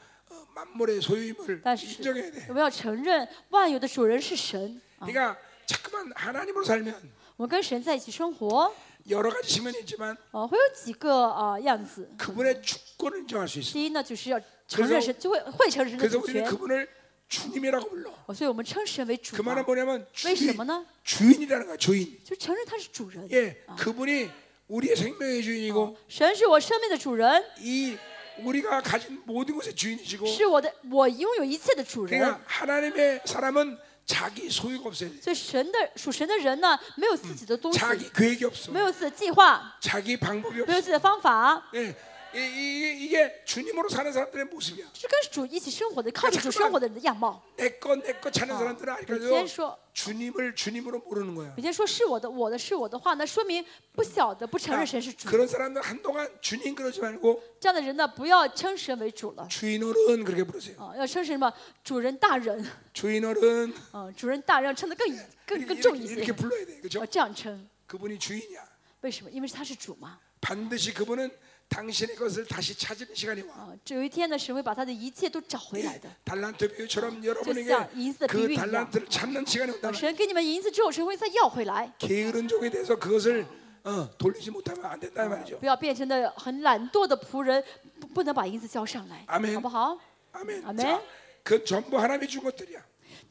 [0.54, 2.46] 만물의 소유임을 但是 인정해야 돼.
[2.48, 4.80] 我们要承认万有的主人是神。
[4.98, 6.94] 啊， 그러니까 자꾸만 하나님으로 살면
[7.36, 8.72] 我们跟神在一起生活，
[9.08, 12.08] 여러 가지 측면이 있지만 呃，会有几个啊、样子。
[12.16, 13.72] 그분의 주권을 인정할 수 있어.
[13.72, 16.50] 第一呢，就是要承认神，就会会承认神的 그래서 主 우리는 权。
[16.50, 16.88] 그분을
[17.28, 18.10] 주님이라고 불러.
[18.26, 20.86] 哦，所以我们称神为主 그 嘛 말은 뭐냐면 为什 주인, 么呢？
[21.02, 21.76] 주인이라는 거야.
[21.76, 22.20] 주인.
[22.24, 23.28] 就承认他是主人。
[23.32, 24.30] 예, 그분이
[24.68, 27.98] 우리의 생명의 주인이고 神是我生命的主人， 이
[28.38, 32.18] 우리가 가진 모든 것의 주인이시고 是我的，我拥有一切的主人。
[32.20, 35.20] 그러니까 하나님의 사람은 자기 소유가 없어야 돼.
[35.20, 38.72] 所以神的属神的人呢，没有自己的东西， 자기 계획이 없어.
[38.72, 40.82] 没有自己的计划， 자기 방법이 没有 없어.
[40.82, 41.94] 自己的方法， 예,
[42.34, 44.88] 이, 이, 이게 주님으로 사는 사람들의 모습이야.
[44.92, 47.40] 这是跟主一起生活的，靠着主生活的人的样貌。
[47.56, 51.54] 내거 내 거 찾는 사람들은 每天 아직까지도 说， 주님을 주님으로 모르는 거야.
[51.54, 55.28] 每天说是我的，我的是我的话，那说明不晓得，不承认神是主。
[55.28, 60.74] 그런 사람들 한동안 주님 그러지 말고 这样的人呢，不要称神为主了， 주인어른 그렇게 부르세요.
[60.82, 61.52] 啊，要称神什么
[61.84, 65.06] 主人大人， 주인어른 啊，主人大人要称的更
[65.46, 66.80] 更 이렇게, 更重一 이렇게, 些 이렇게 ， 불러야 돼.
[66.80, 67.00] 그죠?
[67.00, 68.60] 啊，这样称， 그분이 주인이야.
[69.02, 69.30] 为什么？
[69.30, 71.30] 因为他是主嘛， 반드시 그분은
[71.68, 73.54] 당신의 것을 다시 찾는 시간이 와.
[73.54, 76.08] 啊，这有一天呢，神会把他的一切都找回来的。
[76.24, 78.60] 달란트 비유처럼 여러분에게 자, 인스 그 비유이야.
[78.60, 79.92] 달란트를 찾는 시간이 온다.
[79.92, 83.46] 神给你们银子之后，神会再要回来， 게으른 종에 대해서 그것을
[83.82, 85.58] 어, 돌리지 못하면 안 된다 이 말이죠.
[85.58, 87.62] 不要变成的很懒惰的仆人，
[88.00, 89.98] 不不能把银子交上来，阿门好不好？
[90.32, 90.64] 아멘.
[90.64, 90.78] 아멘.
[90.78, 91.02] 자,
[91.42, 92.80] 그 전부 하나님이 준 것들이야.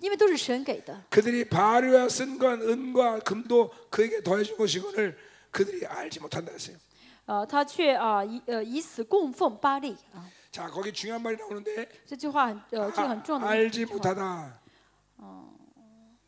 [0.02, 5.18] 因为都是神给的， 그들이 바르와 쓴 건 은과 금도 그에게 더해준 것이거늘
[5.52, 6.76] 그들이 알지 못한다 했어요.
[7.28, 14.52] 呃，他却啊以呃以死供奉巴利啊， 자, 거기 중요한 말이 나오는데 这句话很呃这个 아, 很重要的一 알지 句话， 못하다.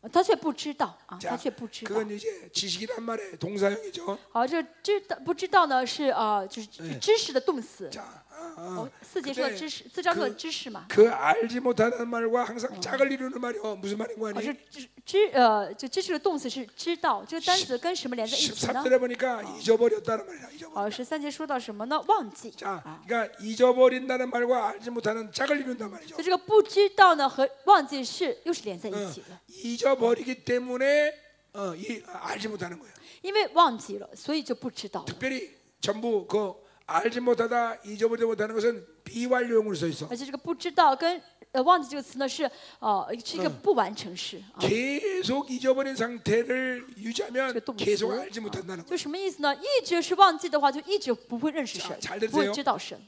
[0.02, 1.88] 呃他却不知道啊， 자, 他却不知道。
[1.88, 4.16] 그건 이제 지식이란 말의 동사형이죠.
[4.30, 7.90] 好，这知道不知道呢是啊就是哎知识的动词。
[7.90, 8.02] 자,
[8.40, 9.04] 아, 哦 아.
[9.04, 10.86] ，四节说的 근데 知识，四章说的 그 知识嘛。
[10.88, 14.42] 그 알지 못하는 말과 항상 짝을 이루는 말이 어, 무슨 말인 哦， 거니?
[14.44, 18.82] 是知知呃，这知识的动词是知道，这个单词跟什么连在一起呢？
[18.84, 20.50] 13절에 보니까 잊어버렸다는 말이야.
[20.56, 20.80] 잊어버.
[20.86, 22.00] 哦，十三节说到什么呢？
[22.08, 22.50] 忘记。
[22.52, 26.14] 자, 啊， 그러니까 잊어버린다는 말과 알지 못하는 짝을 이룬단 말이죠.
[26.16, 31.12] 所以这个不知道呢和忘记是又是连在一 어, 起的， 잊어버리기 때문에
[31.54, 32.92] 어, 이, 알지 못하는 거예요.
[33.22, 35.06] 因为忘记了，所以就不知道了。
[35.06, 35.50] 특별히
[35.80, 36.54] 전부 그
[36.90, 40.06] 알지 못하다 잊어버리지 못하는 것은 비완료형으로 써 있어.
[40.08, 41.20] 而且这个不知道跟
[41.52, 42.48] 呃忘记这个词呢是
[42.78, 44.60] 呃是一个不完成式啊。
[44.60, 48.96] 계속 잊어버린 상태를 유지하면 这个动词 계속 알지 못한다는 就 거예요.
[48.96, 49.54] 什么意思呢？
[49.56, 52.54] 一直是忘记的话，就一直不会认识 자 神 잘 ，不会 들으세요.
[52.54, 53.00] 知道神。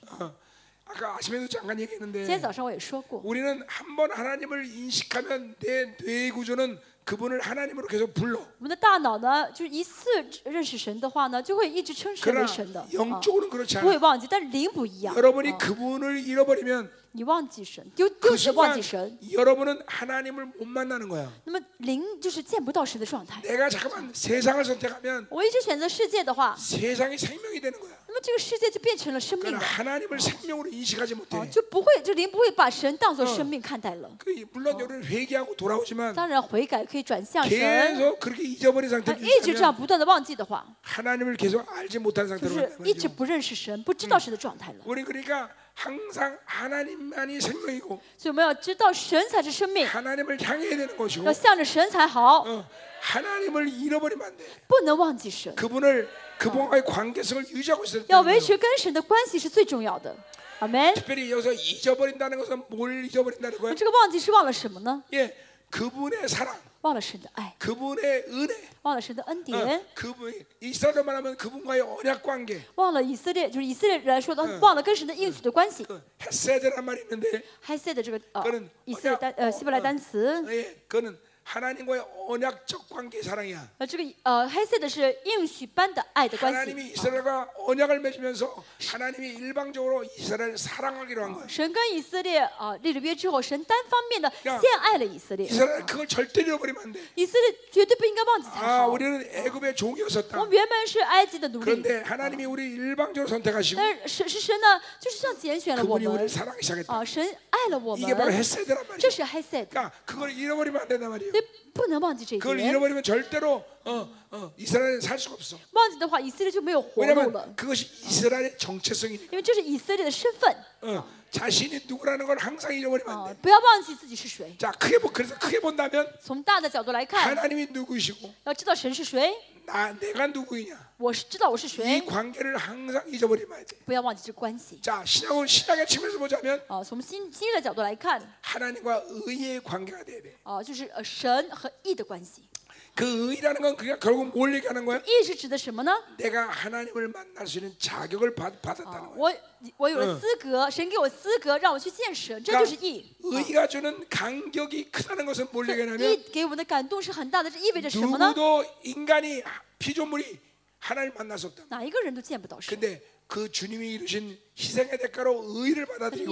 [0.93, 6.79] 어, 아까 아침에도 잠깐 今天 얘기했는데 早上我也说过， 우리는 한 번 하나님을 인식하면 내 뇌 구조는
[7.05, 8.39] 그분을 하나님으로 계속 불러.
[8.39, 10.09] 我们的大脑呢，就是一次
[10.45, 14.01] 认识神的话呢，就会一直称神为 그러나 神的，啊 영적으로는 그렇지 不会 않아.
[14.01, 14.27] 忘记。
[14.31, 21.31] 但是灵不一样， 여러분이 啊 그분을 잃어버리면 你忘记神，丢 그 丢忘 순간 记神， 여러분은 하나님을 못 만나는 거야.
[21.45, 23.41] 那么灵就是见不到神的状态。
[23.43, 27.93] 내가 잠깐만 세상을 선택하면 我一直选择世界的话， 세상이 생명이 되는 거야.
[28.13, 31.51] 那么这个世界就变成了生命 그러나 了， 하나님을 생명으로 인식하지 啊， 못해.
[31.51, 34.11] 就不会这灵不会把神当作生命看待了。
[34.19, 41.37] 그 물론 여러분 회개하고 돌아오지만 当然悔改可以转向神， 계속 그렇게 잊어버린 但 상태를 一直这样 유지하면 不断的忘记的话， 하나님을
[41.37, 43.15] 계속 알지 못한 就 상태로 是 간다는 一直 거죠.
[43.15, 44.79] 不认识神，不知道神的状态了。
[44.85, 52.65] 우리 그러니까 항상 하나님만이 생명이고 所以我们要知道神才是生命， 하나님을 향해야 되는 것이고 要向着神才好， 어,
[53.01, 54.45] 하나님을 잃어버리면 안 돼.
[54.67, 56.09] 不能忘记神， 그분을
[56.39, 58.41] 그분과의 관계성을 유지하고 있어야 要 되는 维 거예요.
[58.41, 60.15] 持跟神的关系是最重要的。
[60.59, 60.93] 阿门。
[60.95, 63.75] 특별히 여기서 잊어버린다는 것은 뭘 잊어버린다는 거예요?
[63.77, 65.03] 这个忘记是忘了什么呢？
[65.13, 65.33] 예,
[65.73, 75.85] 그분의 사랑, 忘了神的爱， 그분의 은혜, 忘了神的恩 어, 典， 그분 이스라엘로 말하면 그분과의 언약 관계, 忘了以色列，就是以色列人来说的，忘了跟神的应许的关系。
[75.85, 81.19] 그 헤세드란 말이 있는데 嗨塞的这个呃 그는 以色列单呃希伯来单词， 예, 그는
[81.49, 83.57] 하나님과의 언약적 관계 사랑이야.
[83.79, 86.93] 呃这个呃嗨塞的是应许般的爱的关 하나님이 系。
[86.93, 91.49] 이스라엘과 언약을 맺으면서 하나님이 일방적으로 이스라엘을 사랑하기로 한 거예요.
[91.49, 97.01] 神跟以色列啊立了约之后，神单方面的 야 献爱了以色列， 이스라엘 그걸 절대 잃어버리면 안 돼.
[97.15, 98.89] 以色列绝对不应该忘记才 아, 好。
[98.89, 100.39] 우리는 애굽의 종이었었다.
[100.39, 106.93] 我们原本是埃及的奴隶， 그런데 하나님이 우리 일방적으로 선택하시고 但是神是神呢，就是这样拣选了我 그분이 们 우리를 사랑하기 시작했다.
[106.95, 109.11] 啊，神爱了我 이게 바로 们， 헤세드란 这 말이야.
[109.11, 111.33] 是嗨塞的， 그러니까 그걸 잃어버리면 안 된단 말이에 요.
[111.33, 112.69] 所以不能忘记这一 그걸 点。
[112.71, 115.57] 잃어버리면 절대로 어, 어, 이스라엘은 살 수가 없어.
[115.73, 119.33] 忘记的话，以色列就没有活路了 왜냐하면 ， 그것이 이스라엘의 정체성이니까.
[119.33, 123.37] 因为这是以色列的身份 어, 자신이 누구라는 걸 항상 잃어버리면 안 啊 돼.
[123.41, 124.57] ，不要忘记自己是谁。
[124.59, 129.33] 자, 크게 보, 그래서 크게 본다면 从大的角度来看， 하나님이 누구이시고 要知道神是谁，
[129.67, 133.77] 나 내가 누구이냐 我是知道我是 이 谁， 관계를 항상 잊어버리면 안 돼.
[133.85, 134.81] 不要忘记这个关系。
[134.81, 140.35] 자, 신약을 신약의 측면에서 보자면 啊，从新新约的角度来看， 하나님과 의의 관계가 돼야 돼.
[140.43, 142.49] 啊，就是呃神和义的关系。
[142.95, 145.01] 그 의라는 건 그냥 결국 뭘 얘기하는 거야?
[145.07, 145.93] 义是指的什么呢？
[146.19, 149.17] 내가 하나님을 만날 수 있는 자격을 받, 啊 받았다는 거야.
[149.17, 149.33] 我
[149.77, 153.05] 我有了资格，神给我资格让我去见神，这就是义。
[153.23, 158.29] 의가 주는 간격이 크다는 것은 뭘 义 얘기하냐면 给我们的感动是很大的，这意味着什么呢？
[158.29, 159.43] 누구도 인간이
[159.79, 160.39] 피조물이
[160.81, 161.65] 하나님을 만날 수 없다.
[161.69, 162.75] 哪一个人都见不到神。
[162.77, 163.01] 근데
[163.34, 166.32] 그 주님이 이루신 희생의 대가로 의를 받아들이고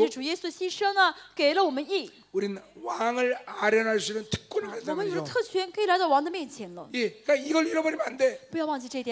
[2.31, 5.23] 우리는 왕을 아련할 수 있는 특권을 가졌단 말이죠.
[6.93, 8.39] 예, 그러니까 이걸 잃어버리면 안 돼.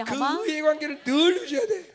[0.05, 0.11] 그
[0.45, 1.91] 의의 관계를 늘 유지해야 돼.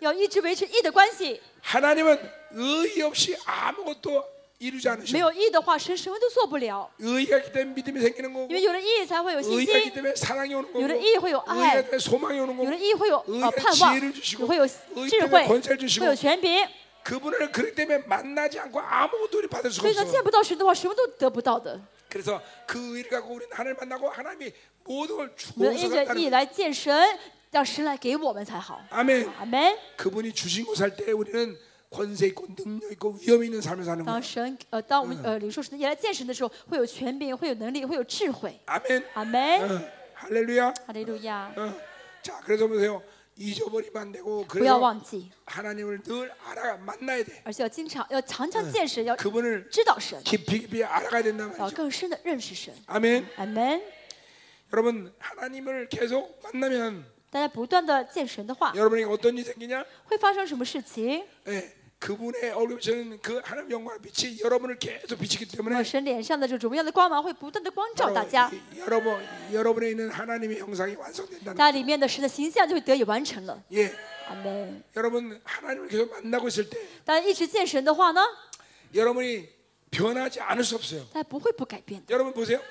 [1.60, 2.18] 하나님은
[2.50, 4.34] 의의 없이 아무것도
[4.64, 5.18] 이루지 没 않으셔.
[5.18, 6.89] 有义的话，神什么都做不了。
[6.99, 11.38] 의가 있기 때문에 믿음이 생기는 거고 因为有了义才会有信 의가 있기 心， 때문에 사랑이 오는 거고 有了义会有
[11.47, 15.19] 의가 爱 때문에 소망이 오는 有了 거고 义会有呃 의가 盼望， 지혜를 주시고 也会有 의 智
[15.19, 16.68] 때문에 慧， 권세를 会 주시고 有权柄。
[17.03, 20.11] 그분을 그렇기 때문에 만나지 않고 아무것도 우리 받을 수가 所以呢， 없어.
[20.11, 21.80] 见不到神的话，什么都得不到的。
[22.10, 24.51] 그래서 그 의를 갖고 우리는 하나님을 만나고 하나님이
[24.84, 27.18] 모든 걸 我们 주어서 因着义 간다는 来见神，
[27.51, 28.81] 让神来给我们才好。
[28.91, 29.30] 아멘.
[29.39, 29.77] 阿门。
[29.95, 31.56] 그분이 주신 곳 살 때 우리는
[31.93, 34.22] 권세 있고 능력 있고 위험 있는 삶을 사는 当 거야.
[34.22, 38.60] 神呃，当我们呃领受神的义来见神的时候，会有权柄，会有能力，会有智慧。
[38.65, 39.03] 아멘.
[39.14, 39.61] 阿门。
[39.61, 39.81] 어,
[40.15, 40.73] 할렐루야.
[40.85, 41.51] 哈利路亚。
[41.56, 41.73] 어.
[42.22, 43.01] 자, 그래서 보세요.
[43.38, 47.41] 잊어버리면 안 되고 不要 그래서 忘记， 하나님을 늘 알아 만나야 돼.
[47.45, 51.76] 而且要经常要常常见神，要 그분을 知道神， 깊이 깊이 알아가야 된단 要 말이죠.
[51.76, 52.73] 更深的认识神。
[52.88, 53.26] 아멘.
[53.38, 53.81] 阿门。
[54.73, 59.85] 여러분 하나님을 계속 만나면 大家不断的见神的话， 여러분에게 어떤 일이 생기냐?
[60.06, 61.23] 会发生什么事情？
[61.47, 61.72] 예,
[62.03, 68.49] 그분의 얼굴 비치는 그 하나님 영광의 빛이 여러분을 계속 비치기 那 때문에 么神脸上的这种荣耀的光芒会不断的光照 바로 大家，
[68.53, 69.19] 이- 여러분
[69.51, 73.61] 여러분에 있는 하나님의 형상이 완성된다는 大家里面的神的形象就会得以完成了。
[73.73, 73.91] 예,
[74.30, 74.81] 阿门。
[74.95, 78.22] 여러분 하나님을 계속 만나고 있을 때 大家一直见神的话呢，
[78.95, 79.49] 여러분이
[79.91, 81.03] 변하지 않을 수 없어요.
[81.14, 82.14] 大家不会不改变的。
[82.14, 82.61] 여러분 보세요.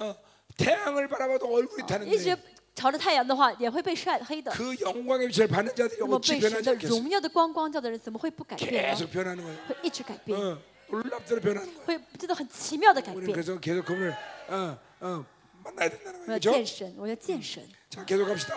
[0.00, 0.16] 어,
[0.56, 1.86] 태양을 바라봐도 얼굴이 一
[2.18, 2.36] 直 타는데
[2.78, 4.50] 朝着太阳的话，也会被晒黑的。
[4.52, 6.88] 그 영광의 빛을 받는 자들이 那么 어찌 被神 변하지 的 않겠어요?
[7.00, 8.94] 荣耀的光光照的人，怎么会不改变呢？
[8.96, 9.56] 계속 변하는 거예요.
[9.68, 10.58] 会一直改变， 어,
[10.90, 11.86] 놀랍대로 변하는 거예요.
[11.86, 13.34] 会真的很奇妙的改 우리는 变。
[13.34, 14.12] 그래서 계속 그분을
[14.48, 15.24] 어, 어,
[15.62, 16.32] 만나야 된다는 我 거예요.
[16.34, 16.52] 要 그렇죠?
[16.52, 17.62] 见神，我要见神。
[17.90, 18.56] 자, 계속 갑시다.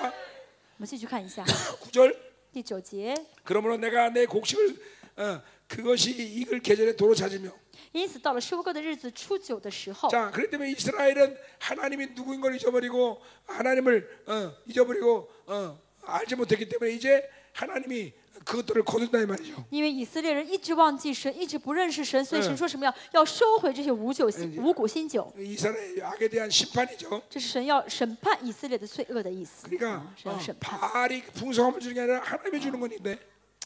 [0.77, 2.15] 我们继续看一下 9절
[2.51, 3.13] 第九节。
[3.43, 4.75] 그러므로 내가 내 곡식을
[5.17, 7.51] 어, 그것이 익을 계절에 도로 찾으며
[7.91, 16.67] 因此，到了收割的日子初九的时候， 자, 그렇기 때문에 이스라엘은 하나님이 누구인 걸 잊어버리고 하나님을 어, 잊어버리고 어, 알지 못했기
[16.69, 18.13] 때문에 이제 하나님이
[18.45, 19.65] 그것들을 거둔다 이 말이죠.
[19.71, 27.21] 因为以色列人一直忘记神，一直不认识神，所以嗯神说什么要要收回这些五酒新五谷新酒， 이스라엘 악에 대한 심판이죠.
[27.29, 29.67] 这是神要审判以色列的罪恶的意思。
[29.67, 33.17] 그러니까 啊神要 어, 审判， 바알이 풍성함을 주는 게 아니라 하나님이 주는 건데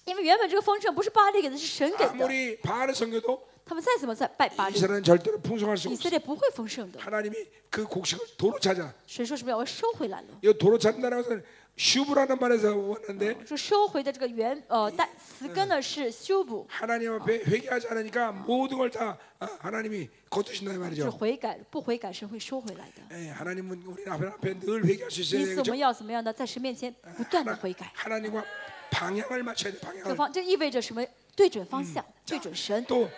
[0.06, 2.12] 因为原本这个丰盛不是巴利给的，是神给的。
[2.12, 6.02] 아무리 바알을 섬겨도 他们再怎么在拜巴利， 이스라엘은 절대로 풍성할 수 以 없어.
[6.04, 7.00] 色列不会丰盛的。
[7.00, 7.36] 하나님이
[7.70, 8.92] 그 곡식을 도로 찾아.
[9.08, 10.28] 神说什么要收回来了？
[10.44, 11.44] 이 도로 찾는다는 것은
[11.78, 20.76] 슈브라는 말에서 왔는데 说收回的这个原呃代词根呢是修补， 하나님 앞에 회개하지 않으니까 모든 걸 다 어, 하나님이 거두신다 이
[20.76, 21.10] 是 말이죠.
[21.12, 23.02] 悔改，不悔改神会收回来的。
[23.18, 25.72] 예, 하나님은 우리 앞에 앞에 늘 회개할 수 있어야 因此我 되죠.
[25.72, 26.34] 们要怎么样呢？
[26.34, 27.90] 在神面前不断的悔改。
[27.96, 28.44] 하나님과
[28.92, 30.16] 방향을 맞춰야 돼 这 방향을.
[30.16, 31.02] 方这意味着什么？
[31.38, 32.84] 对准方向，对准神。
[32.86, 33.10] 또 어,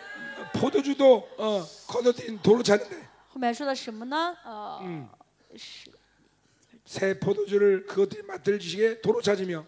[0.53, 2.95] 포도주도 어, 거둬들인 도로 찾는데
[3.29, 4.37] 后面说的什么呢？
[4.45, 5.09] 呃，
[5.55, 5.89] 是
[6.85, 9.65] 새 포도주를 그것들이 맡을 지식에 도로 찾으며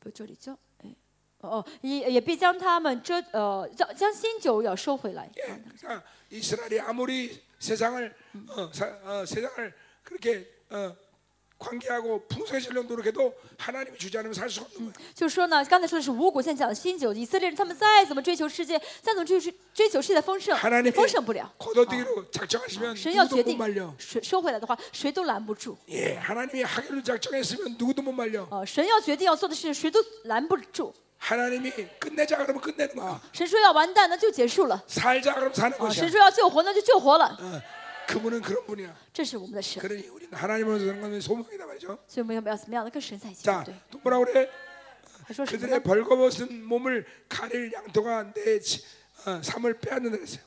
[0.00, 0.94] 不这里叫哎。
[1.40, 5.30] 哦，也也必将他们这呃将将新酒要收回来。
[5.36, 8.14] 예, 그러니까 이스라엘이 아무리 세상을
[8.48, 10.94] 어, 사, 어, 세상을 그렇게 어,
[11.58, 14.92] 관계하고 풍성해지려고 노력해도 하나님이 주지 않으면 살 수가 없는 거예요.
[15.14, 17.14] 就是说呢，刚才说的是五谷，现在讲的新酒。
[17.14, 21.50] 以色列人他们再怎么追求世界，再怎么追求追求世界的丰盛， 하나님이 丰盛不了。
[21.58, 23.94] 거둬들이로 작정하시면 神要 누구도 决 못 定 말려.
[23.98, 25.78] 收收回来的话，谁都拦不住。
[25.88, 28.46] 예, 하나님이 하기로 작정했으면 누구도 못 말려.
[28.50, 30.92] 呃，神要决定要做的事情，谁都拦不住。
[31.18, 33.18] 하나님이 끝내자 그러면 끝내는 거야.
[33.32, 34.82] 神说要完蛋，那就结束了。
[34.86, 35.94] 살자 그러면 사는 啊， 것이야.
[35.94, 37.38] 神说要救活，那就救活了。
[37.40, 37.62] 어,
[38.08, 38.94] 그분은 그런 분이야.
[39.12, 41.98] 这是我们的神， 그러니 우리는 하나님으로서 사는 건 소망이다 말이죠.
[42.06, 43.44] 所以我们要不要怎么样的跟神在一起？
[43.44, 44.48] 자, 对， 또 뭐라 그래?
[45.24, 45.82] 还说什么 그들의 呢？
[45.82, 48.82] 벌거벗은 몸을 가릴 양토가 내 지-
[49.26, 50.42] 어, 삶을 빼앗는다 그랬어요.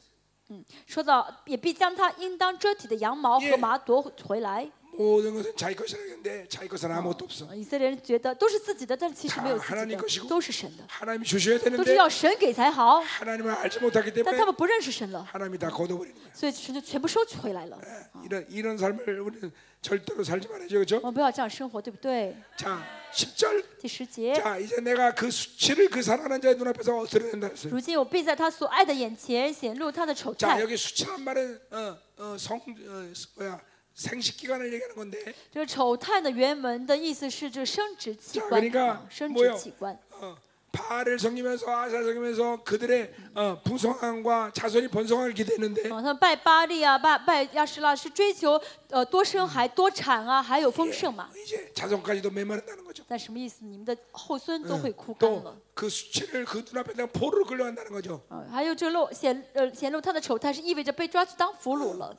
[0.85, 4.69] 说到也必将他应当遮体的羊毛 예 和麻夺回来。
[4.97, 7.45] 모든 것은 자기 것이라 했는데 자기 것은 아무것도 없어.
[7.49, 12.99] 呃以色列人觉得都是自己的，但是其实没有自 다 己 하나님 것이고 的，都是神的， 하나님이 주셔야 都是 되는데 要神给才好。
[13.01, 16.33] 하나님을 알지 못하기 但 때문에 他们不认识神了， 하나님이 다 걷어버리는 거야.
[16.33, 17.77] 所以神就全部收取回来了。
[17.85, 19.51] 예, 이런 이런 삶을 우리는
[19.83, 20.95] 절대로 살지 말아야죠, 그렇죠?
[21.03, 22.35] 我们不要这样生活，对不对？
[22.57, 22.81] 자,
[23.13, 23.63] 10절.
[23.79, 27.71] 第十节， 자, 이제 내가 그 수치를 그 사랑하는 자의 눈앞에서 드러낸다 했어요.
[27.71, 30.61] 如今我必在他所爱的眼前显露他的丑 자, 态。
[30.63, 33.61] 여기 수치란 말은 어, 어, 성 어, 뭐야?
[33.93, 39.97] 생식 기관을 얘기하는 건데 这个丑态的原文的意思是这个生殖器 자 官 그러니까 啊，生 뭐요 殖器官。
[40.11, 40.37] 어,
[40.71, 48.61] 바알을 섬기면서 아사를 섬기면서 그들의 어, 풍성함과 자손이 번성하길 기대했는데 啊，他们拜巴利啊，拜拜亚什拉是追求
[48.91, 51.31] 呃多生孩、多产啊，还有丰盛嘛。
[51.43, 53.03] 이제 자손까지도 메마른다는 거죠.
[53.07, 53.65] 但什么意思？
[53.65, 55.41] 你们的后孙都会枯干了。
[55.41, 58.21] 또 그 수치를 그 눈앞에다 포로로 끌려간다는 거죠.
[58.29, 62.15] 啊，还有这露显呃显露他的丑态，是意味着被抓去当俘虏了。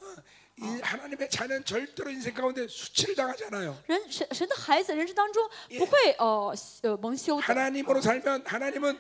[0.61, 3.77] 이 하나님의 자녀는 절대로 인생 가운데 수치를 당하지 않아요.
[3.87, 5.49] 人神神的孩子人生当中
[5.79, 6.53] 不会呃
[6.83, 7.43] 呃蒙羞的。
[7.43, 8.99] 하나님으로 살면 하나님은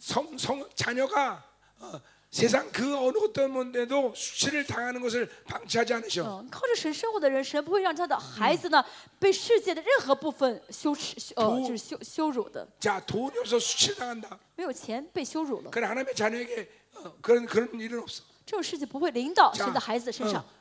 [0.00, 1.44] 성, 성 자녀가
[1.78, 2.00] 어,
[2.32, 6.24] 세상 그 어느 것 때문에도 수치를 당하는 것을 방치하지 않으셔.
[6.24, 8.84] 嗯，靠着神生活的人，神不会让他的孩子呢
[9.20, 12.66] 被世界的任何部分羞耻，羞呃图就是羞羞辱的。
[12.80, 14.36] 자 돈이 없어 수치를 당한다.
[14.56, 18.24] 没有钱被羞辱了， 그래 하나님의 자녀에게 어, 그런 그런 일은 없어.
[18.44, 20.42] 这种事情不会临到 자, 神的孩子身上。
[20.42, 20.55] 어, 어,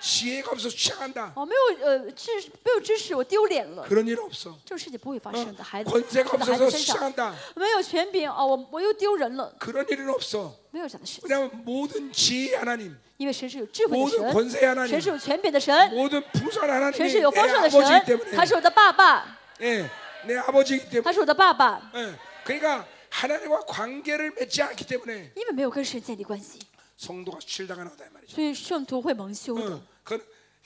[0.00, 1.32] 지혜가 없어 수치한다.
[1.34, 2.30] 哦，没有呃知
[2.62, 4.52] 没有知识，我丢脸了， 그런 일 없어.
[4.64, 5.64] 这种事情不会发 어, 生的。
[5.64, 7.32] 孩子， 권세가 神的孩 없어서 子身上 수치한다.
[7.56, 10.52] 没有权柄哦，我我又丢人了， 그런 일은 없어.
[10.70, 17.08] 没有这样的事情， 왜냐하면 모든 지혜의 하나님, 因为神是有智慧的 모든 神， 권세의 하나님, 神是有权柄的神， 모든 풍성한 神 하나님이
[17.08, 19.88] 是有 내 丰盛的 아버지이기 神， 때문에, 他是我的爸爸， 예,
[20.26, 22.12] 내 아버지이기 他 때문에, 是我的爸爸， 예,
[22.44, 26.58] 그러니까 하나님과 관계를 맺지 않기 때문에 因为没有跟神建立关系，
[26.98, 28.34] 성도가 수치를 당하는 거다 이 말이죠.
[28.34, 29.80] 所以圣徒会蒙羞的 어, 。
[30.04, 30.18] 그,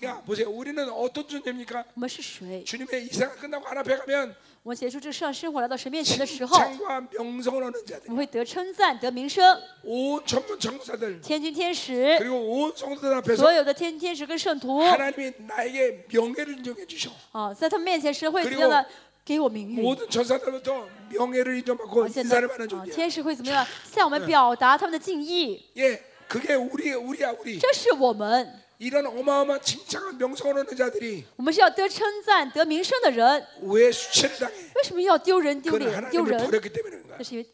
[0.04, 0.48] 야 보세요.
[0.50, 1.84] 우리는 어떤 존재입니까?
[1.94, 2.62] 我们是谁？
[2.64, 4.34] 주님의 이 생활 끝나고 하나 앞에 가면
[4.64, 9.58] 我们结束这个世上生活来到神面前的时候， 칭찬과 명성을 얻는 我 자들, 们会得称赞、得名声。
[9.82, 17.10] 온 전문 전사들 天君天使， 그리고 온 성도들 앞에서 所有的天天使跟圣徒 하나님이 나에게 명예를 인정해 주셔.
[17.32, 18.88] 啊，在他们面前，神会 그리고 怎么样的
[19.24, 19.80] 给我名誉？
[19.80, 22.92] 모든 전사들부터 명예를 인정받고 啊现 인사를 在 받는 啊， 존재.
[22.94, 25.64] 天使会怎么样向我们表达他们的敬意？
[25.76, 26.02] 예,
[26.32, 27.58] 그게 우리 우리야 우리.
[27.58, 33.46] 这是我们， 이런 어마어마한 칭찬과 명성을 얻는 자들이 我们是要得称赞、得名声的人。
[33.62, 34.52] 왜 수치를 당해?
[34.76, 36.46] 为什么要丢人、丢 그는 脸、丢 하나님을 人？
[36.46, 37.18] 버렸기 때문에 그런 거야.
[37.18, 37.46] 这是因为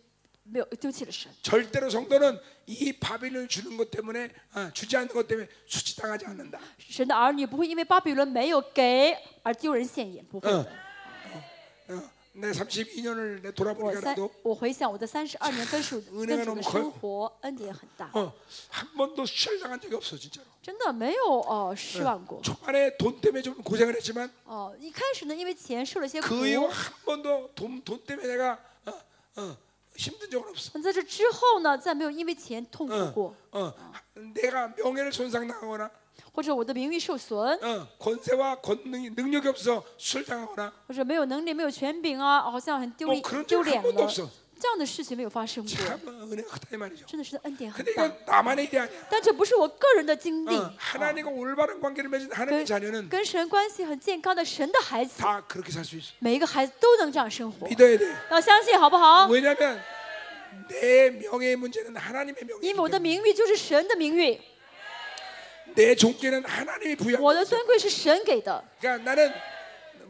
[0.42, 1.30] 没有丢弃了神。
[1.42, 6.58] 절대로 성도는 이 바빌을 주는 것 때문에 아, 주지 않는 것 때문에 수치당하지 않는다.
[6.78, 10.66] 神的儿女不会因为巴比伦没有给而丢人现眼，不会的。
[11.88, 12.02] 어,
[12.36, 18.32] 내 32년을 내 我 돌아보니까 三 나도 ，我回想我的三十二年跟主 은혜가 跟主 너무 的 커요 生活，恩典很大， 어,
[18.70, 20.44] 한 번도 수치를 당한 적이 없어 진짜로.
[20.60, 22.42] 真的没有哦失望过。
[22.42, 28.58] 초반에 돈 때문에 좀 고생을 했지만 哦，一开始呢，因为钱受了些苦， 그 이후 한 번도 돈, 돈 때문에 내가
[28.86, 28.92] 어,
[29.36, 29.56] 어,
[29.94, 30.72] 힘든 적은 없어.
[30.74, 33.72] 那在这之后呢，再没有因为钱痛苦过， 어,
[34.34, 35.88] 내가 명예를 손상당하거나
[36.32, 44.00] 或者我的名誉受损， 어, 권세와 권능 능력이 없어 술당하거나 或者没有能力、没有权柄啊，好像很丢 뭐 脸 그런 丢 적한 脸 번도
[44.00, 44.06] 了。
[44.08, 44.28] 없어.
[44.56, 47.04] 这样的事情没有发生过， 참 은혜가 크다 이 말이죠.
[47.06, 48.06] 真的是恩典很 근데 大。
[48.06, 48.88] 이건 나만의 일이 아니야.
[49.10, 56.14] 但这不是我个人的经历， 어, 하나님과 올바른 관계를 맺은 하나님의 跟 자녀는 跟神关系很健康的神的孩子， 다 그렇게 살 수 있어.
[56.20, 58.06] 每一个孩子都能这样生活， 믿어야 돼.
[58.30, 59.26] 要相信好不好？
[59.28, 59.78] 왜냐하면
[60.68, 64.40] 내 명예의 문제는 하나님의 因为我的 명예이기 때문에 名誉就是神的名誉，
[65.74, 67.44] 내 존귀는 하나님이 부여한 我的 거야.
[67.44, 69.32] 尊贵是神给的， 그러니까 나는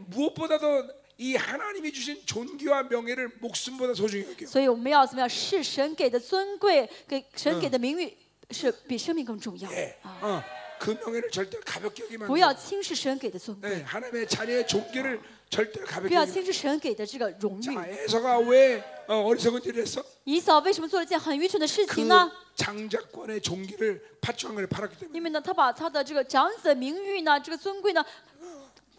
[0.08, 4.46] 무엇보다도 이 하나님이 주신 존귀와 명예를 목숨보다 소중히 여겨.
[4.46, 5.28] 所以我们要怎么样？
[5.28, 8.14] 是神给的尊贵，给神给的名誉
[8.50, 9.96] 是比生命更重要 예.
[10.02, 10.18] 啊！
[10.20, 10.42] 어,
[10.78, 12.60] 그 명예를 절대 가볍게 여기면 不 안 要 돼.
[12.60, 15.20] 轻视神给的尊贵， 네, 하나님의 자녀의 존귀를
[15.50, 17.76] 절대 不 가볍게 要 여기면 轻视神给的这个荣 자, 誉。
[18.04, 20.02] 에서가 왜 어, 어리석은 일을 했어?
[20.24, 22.30] 以扫为什么做了一件很愚蠢的事 그 情呢？
[22.56, 25.16] 장자권의 존귀를 파충을 팔았기 때문에.
[25.16, 28.04] 因为呢，他把他的这个长子的名誉呢，这个尊贵呢，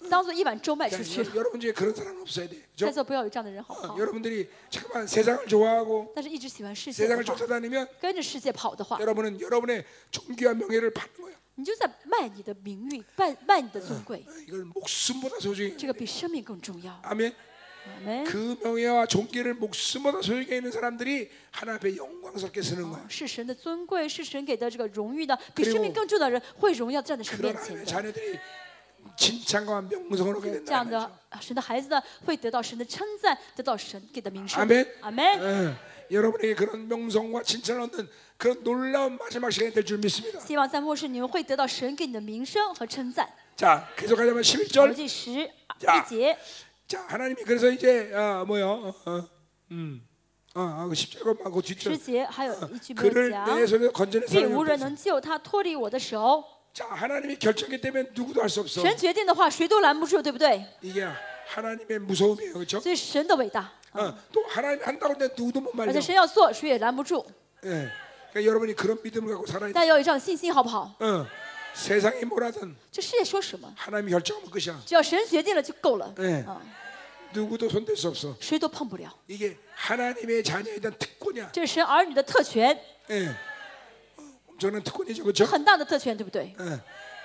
[0.09, 1.31] 当做一碗粥卖出去 그러니까 。
[1.31, 2.61] 여- 여러분 중에 그런 사람 없어야 돼.
[2.77, 2.91] 在 그죠?
[2.93, 3.97] 座不要有这样的人，好不 어, 好？
[3.99, 11.33] 여러분들이 잠깐만 세상을 좋아하고 但是一直喜欢世界的 세상을 话， 쫓아다니면 跟着世界跑的话， 여러분은 여러분의 존귀와 명예를 받는 거야.
[11.59, 15.75] 你就在卖你的名誉，卖卖你的尊贵， 어, 이걸 목숨보다 소중히.
[15.77, 16.99] 这个比生命更重要。
[17.03, 17.33] 아멘.
[17.85, 18.23] 阿门。
[18.25, 23.05] 그 명예와 존귀를 목숨보다 소중히 있는 사람들이 하나 앞에 영광스럽게 쓰는 哦 거야.
[23.07, 27.85] 是神的尊贵，是神给的这个荣誉呢，比 그리고 生命更重要的人会荣耀站在神 그런 面前 하나님의 的。
[27.85, 28.39] 자녀들이
[29.15, 30.71] 진창과 명성을 얻게 这 된다.
[30.73, 30.99] 样的
[31.29, 34.59] 啊神的孩子呢，会得到神的称赞，得到神给的名声。
[34.61, 34.85] 아멘.
[35.01, 35.23] 阿门。
[36.11, 40.39] 예, 여러분에게 그런 명성과 칭찬을 얻는 그런 놀라운 마지막 시간이 될 줄 믿습니다.
[40.39, 43.27] 希望在末世你们会得到神给你的名声和称赞。
[43.55, 44.93] 자, 계속하자면 国 11절.
[44.95, 45.49] 记十
[45.79, 46.37] 자 一节，
[46.87, 48.67] 자, 하나님이 그래서 이제 어, 뭐요?
[48.69, 49.29] 어, 어,
[49.71, 50.01] 음.
[50.53, 51.97] 어, 아, 그 10절과 그 十 뒷절.
[51.97, 54.85] 节还有一句没有 그를 讲， 내 손에서 건져낸 并 사람이 无人 없다.
[54.85, 56.43] 能救他脱离我的手。
[56.73, 58.81] 자, 하나님이 결정했기 때문에 누구도 할 수 없어.
[58.81, 60.65] 神决定的话，谁都拦不住，对不对？
[60.81, 61.07] 이게
[61.47, 62.51] 하나님의 무서움이에요.
[62.53, 62.81] 그렇죠?
[62.81, 65.93] 所以神的伟大， 어, 또 하나님이 한다고 했는데 누구도 못 而 말려.
[65.93, 67.25] 且神要做，谁也拦不住。
[67.63, 67.89] 예.
[68.31, 69.73] 그러니까 여러분이 그런 믿음을 갖고 살아야 돼.
[69.73, 70.95] 大家要有这样的信心，好不好？
[70.99, 71.25] 어.
[71.73, 74.81] 세상이 뭐라든 这世界说什么， 하나님이 결정하면 끝이야.
[74.85, 76.43] 只要神决定了就够了， 예.
[76.47, 76.61] 啊，
[77.33, 78.35] 누구도 손댈 수 없어.
[78.39, 79.09] 谁都碰不了。
[79.27, 81.49] 이게 하나님의 자녀에 대한 특권이야.
[81.51, 82.79] 这是神儿女的特权，
[83.09, 83.27] 예.
[84.17, 85.45] 어, 엄청난 특권이죠, 그렇죠?
[85.45, 86.55] 很大的特权，对不对？
[86.59, 86.79] 예.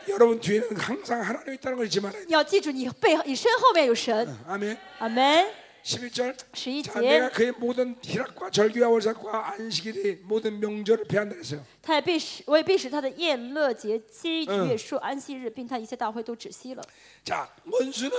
[0.08, 2.26] 여러분 뒤에는 항상 하나님이 있다는 걸 잊지 말아야 돼.
[2.26, 4.26] 你要记住，你背你身后面有神。
[4.26, 4.76] 어, 아멘.
[4.98, 5.46] 阿门。
[5.84, 6.36] 11절.
[6.54, 11.62] 十一 자, 내가 节， 그의 모든 희락과 절기와 월삭과 안식일이 모든 명절을 배한다 했어요.
[11.82, 16.82] 他也必使我也必使他的宴乐节期、嗯月数、安息日，并他一切大会都止息了。
[17.24, 18.12] 자, 원수는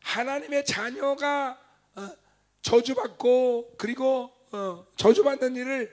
[0.00, 1.58] 하나님의 자녀가
[1.96, 2.08] 어,
[2.62, 5.90] 저주받고 그리고 어, 저주받는 일을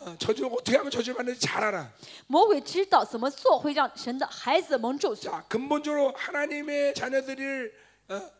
[0.00, 1.90] 어, 저주 어떻게 하면 저주받는지 잘 알아.
[2.26, 5.22] 魔鬼知道怎么做会让神的孩子蒙咒诅。
[5.30, 7.72] 자, 근본적으로 하나님의 자녀들을
[8.10, 8.30] 어,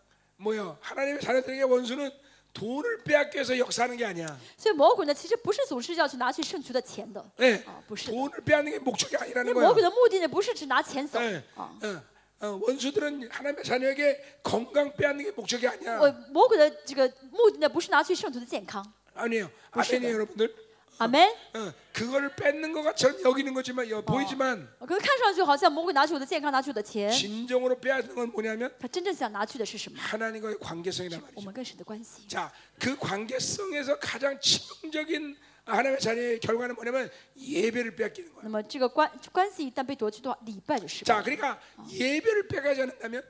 [0.40, 0.78] 뭐요?
[0.80, 2.10] 하나님의 자녀들에게 원수는
[2.52, 4.38] 돈을 빼앗겨서 역사하는 게 아니야.
[4.56, 8.12] 所以魔鬼呢，其实不是总是要去拿去圣徒的钱的， 네, 啊，不是的。
[8.12, 9.90] 돈을 빼앗는 게 목적이 因 아니라는 为魔鬼 거야.
[9.90, 11.70] 的目的呢，不是只拿钱走 네, 啊。
[11.82, 12.02] 어,
[12.40, 15.98] 어, 원수들은 하나님의 자녀에게 건강 빼앗는 게 목적이 아니야.
[16.00, 18.82] 我魔鬼的这个目的呢，不是拿去圣徒的健康。
[19.14, 19.50] 아니에요.
[19.72, 19.96] 보시다.
[19.96, 20.54] 아멘이에요, 여러분들.
[21.00, 21.28] 阿门。
[21.54, 29.98] 어, 그거를 뺏는 것 같처럼 여기는 거지만 여, 보이지만 可能看上去好像魔鬼拿去我的健康，拿去我的钱， 진정으로 빼앗는 건 뭐냐면 他真正想拿去的是什么？
[29.98, 31.44] 하나님과의 관계성이란 我 말이죠.
[31.44, 32.26] 们跟神的关系。
[32.28, 35.36] 자, 그 관계성에서 가장 치명적인
[35.66, 38.40] 하나님의 자녀의 결과는 뭐냐면 예배를 뺏기는 거야.
[38.44, 41.22] 那么这个关关系一旦被夺去的话，礼拜就失败 자, 了。
[41.24, 41.58] 그러니까
[41.92, 43.22] 예배를 빼가지 않는다면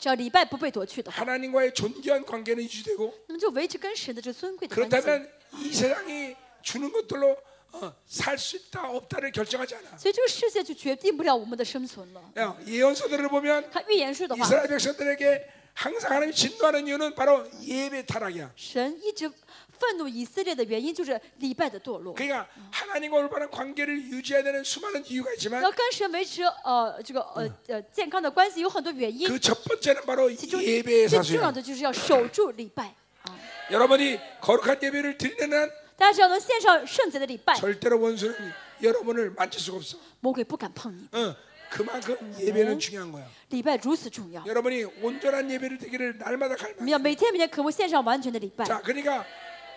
[0.00, 4.90] 只要礼拜不被夺去的话， 하나님과의 존귀한 관계는 유지되고 那么就维持跟神的这尊贵的关系。
[4.90, 5.28] 그렇다면
[5.58, 7.36] 이 세상이 주는 것들로
[7.72, 9.96] 어, 살 수 있다 없다를 결정하지 않아.
[9.98, 12.22] 所以这个世界就决定不了我们的生存了。
[12.38, 18.52] 야, 예언서들을 보면 看预言书的话， 이스라엘 백성들에게 항상 하나님 진노하는 이유는 바로 예배 타락이야.
[18.54, 19.28] 神一直
[19.76, 22.14] 愤怒以色列的原因就是礼拜的堕落。
[22.14, 30.62] 그러니까 하나님과 올바른 관계를 유지해야 되는 수많은 이유가 있지만 要跟神维持呃这个呃呃健康的关系有很多原因， 그 첫 번째는 바로 其中
[30.62, 31.52] 예배의 最重要 사수야.
[31.52, 32.94] 的就是要守住礼拜
[33.24, 33.36] 啊！
[33.72, 38.34] 여러분이 거룩한 예배를 드리는 한 大家只要能献上圣洁的礼拜， 절대로 원수는
[38.82, 39.96] 여러분을 만질 수가 없어.
[40.20, 41.08] 魔鬼不敢碰你。
[41.12, 41.34] 어,
[41.70, 43.24] 그만큼 예배는 중요한 거야.
[43.50, 46.76] 礼拜如此重要， 여러분이 온전한 예배를 드리기를 날마다 我 갈망.
[46.78, 48.64] 们要每天每天渴慕献上完全的礼拜。
[48.64, 49.24] 자, 그러니까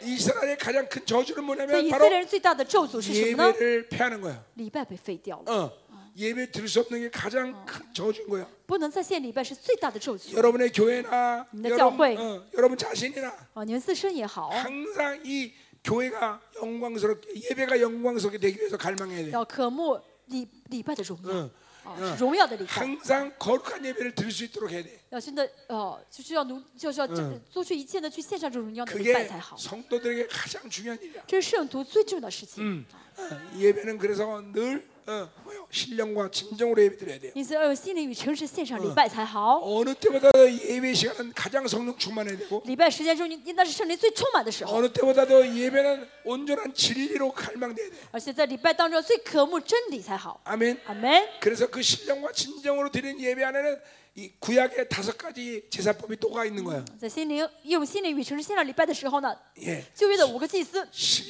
[0.02, 3.50] 이스라엘의 가장 큰 저주는 所以 뭐냐면 以色 바로 列人最大的咒诅是什么呢？
[3.54, 4.44] 예배를 패하는 거야.
[4.56, 5.72] 礼拜被废掉了， 어,
[6.16, 8.48] 예배 드릴 수 없는 게 가장 큰 저주인 거야.
[8.68, 10.36] 不能再献礼拜是最大的咒诅。
[10.36, 12.16] 여러분의 교회나 네, 여러분, 교회.
[12.18, 15.52] 어, 여러분 자신이나 啊，你们自身也好， 항상 이
[15.84, 19.32] 교회가 영광스럽게 예배가 영광스럽게 되기 위해서 갈망해야 돼.
[19.32, 21.50] 要渴慕礼礼拜的荣耀 응.
[21.86, 22.74] 啊，是荣耀的礼拜。
[22.74, 25.00] 항상 거룩한 예배를 드릴 수 있도록 해야 돼.
[25.10, 29.56] 要真的呃，就是要努，就是要这做出一切的去献上这荣耀的礼 그게 拜才好。
[29.56, 31.24] 성도들에게 가장 중요한 일이야.
[31.26, 32.64] 这是圣徒最重要的事情。
[32.64, 32.86] 음.
[33.16, 35.66] 어, 예배는 그래서 늘 어, 뭐요?
[35.72, 37.32] 신령과 진정으로 예배드려야 돼요.
[37.34, 39.62] 因此要用心灵与诚实献上礼拜才好。
[39.64, 47.90] 어느 때보다 예배 시간은 가장 성령 충만해야 되고 礼拜时间中应应当是圣灵最充满的时候， 어느 때보다도 예배는 온전한 진리로 갈망돼야
[47.90, 47.96] 돼.
[48.12, 50.42] 而且在礼拜当中最渴慕真理才好。
[50.44, 50.78] 아멘.
[50.86, 51.26] 阿门。
[51.40, 53.80] 그래서 그 신령과 진정으로 드리는 예배 안에는
[54.16, 56.84] 이 구약의 다섯 가지 제사법이 또가 있는 거야.
[57.00, 59.84] 在心灵用心灵与诚实献上礼拜的时候呢， 예.
[59.94, 60.84] 旧约的五个祭司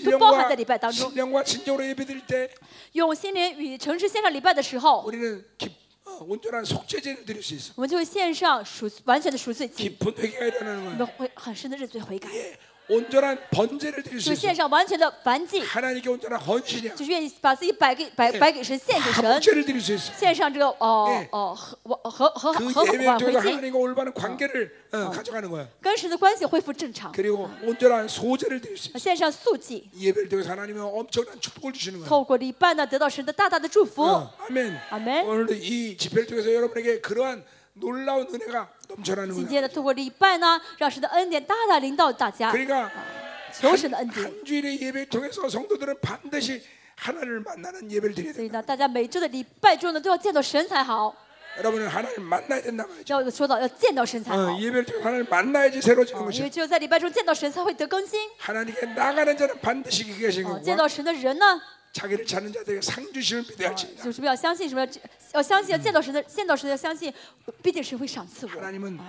[0.06, 1.10] 都包含 신령과 在礼拜当中。
[1.12, 2.49] 신령과 진정으로 예배드릴 때
[2.94, 5.70] 用心灵与诚实献上礼拜的时候， 우리는 기,
[6.06, 7.74] 어, 온전한 속죄제를 드릴 수 있어.
[7.76, 10.98] 我们就会献上赎完全的赎罪祭， 깊은 회개가 일어나는 我 거야.
[10.98, 12.58] 们会很深的认罪悔改， 예.
[12.91, 14.40] 온전한 번제를 드릴 수 就 있어.
[14.40, 16.95] 献上完全的燔祭， 하나님께 온전한 헌신이야.
[16.95, 20.14] 就是愿意把自己摆给摆摆给神，献给神， 합제를 드릴 수 있어.
[20.18, 25.68] 献上这个哦 예 哦和和和和 그 和 예배 挽回 통해서 祭， 하나님과 올바른 관계를 어, 가져가는 거야.
[25.82, 28.98] 跟神的关系恢复正常， 그리고 온전한 소제를 드릴 수 있어.
[28.98, 32.08] 献上素祭， 이 예배를 통해서 하나님은 엄청난 축복을 주시는 거야.
[32.08, 34.02] 透过礼拜呢得到神的大大的祝福。
[34.06, 34.80] 어, 아멘.
[34.91, 35.26] 아멘.
[35.28, 37.44] 오늘도 이 집회를 통해서 여러분에게 그러한
[37.74, 39.49] 놀라운 은혜가 넘쳐나는 今 거야.
[39.49, 42.90] 天呢，透过礼拜呢，让神的恩典大大临到大家， 그러니까
[43.54, 44.26] 求神的恩典。
[44.26, 46.62] 한 주일의 예배를 통해서 성도들은 반드시
[46.95, 48.60] 하나님을 만나는 예배를 드려야 所以 된다.
[48.60, 51.14] 呢，大家每周的礼拜中呢，都要见到神才好。
[51.58, 53.20] 여러분은 하나님을 만나야 된다 말이죠.
[53.24, 56.44] 要说到要见到神才好 어, ， 예배를 통해 하나님을 만나야지 새로워지는 哦因 것이야.
[56.44, 58.20] 为只有在礼拜中见到神，才会得更新。
[58.38, 61.60] 하나님께 나가는 자는 반드시 그게 하신 哦， 거고 见到神的人呢，
[61.94, 64.04] 자기를 찾는 자들에게 상 주심을 믿어야 哦 할지니라.
[64.04, 64.88] 就是不要相信什么，
[65.34, 67.12] 要相信要见到神的，见到神要相信，
[67.64, 68.49] 必定神会赏赐我。
[68.52, 68.99] 하나님은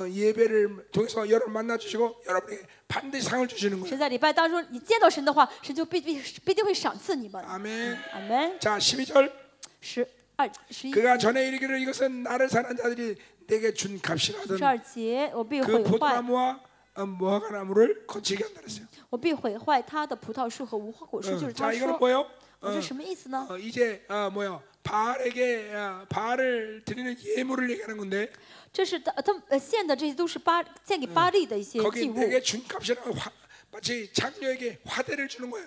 [0.00, 3.88] 어, 예배를 통해서 여러분 만나 주시고 여러분에게 반드시 상을 주시는 거예요.
[3.88, 7.42] 神在礼拜当中，你见到神的话，神就必必必定会赏赐你们。
[7.44, 7.96] 아멘.
[8.12, 8.58] 阿门。
[8.60, 9.32] 자, 12절
[9.80, 10.06] 十
[10.36, 13.16] 二十一 그가 전에 이르기를 이것은 나를 사는 자들이
[13.46, 16.60] 내게 준 값이라 十 하던 二节，我必 그 毁坏， 포도나무와 어,
[16.98, 18.86] 무화과나무를 거치게 한다 그랬어요.
[19.10, 22.20] 我必毁坏他的葡萄树和无花果树，就 어, 是 자, 他 이거는 说， 뭐예요?
[22.60, 23.46] 哦 어, 这什么意思呢？
[23.50, 24.62] 어, 이제 어, 뭐요?
[24.84, 28.30] 바알에게 어, 바알을 드리는 예물을 얘기하는 건데
[28.72, 32.14] 这是他他们呃献的这些都是巴献给巴利的一些 거기 祭物。
[32.14, 33.30] 내게 준 값이라고 화,
[33.72, 35.66] 마치 장녀에게 화대를 주는 거예요.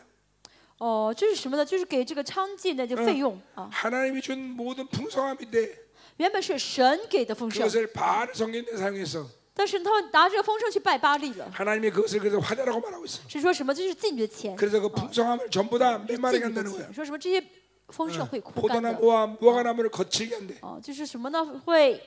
[0.80, 1.66] 哦，这是什么呢？
[1.66, 3.70] 就是给这个娼妓的这个费用啊。
[3.72, 5.76] 하나님이 준 모든 풍성함인데
[6.18, 13.28] 原本是神给的丰盛， 그것을 바알을 섬기는 데 사용해서 但是他们拿这个丰盛去拜巴利了， 하나님이 그것을 그래서 화대라고 말하고 있어요.
[13.28, 13.74] 是说什么？
[13.74, 16.86] 这就是妓女的钱， 그래서 그 풍성함을 전부 다 妓 메마르게 女的 한다는 거예요.
[16.86, 16.94] 钱。
[16.94, 17.18] 说什么？
[17.18, 17.44] 这些
[17.88, 18.94] 丰盛会枯干的。
[18.94, 20.58] 포도나무와 무화과나무를 거칠게 한대.
[20.62, 21.44] 哦，就是什么呢？
[21.66, 22.00] 会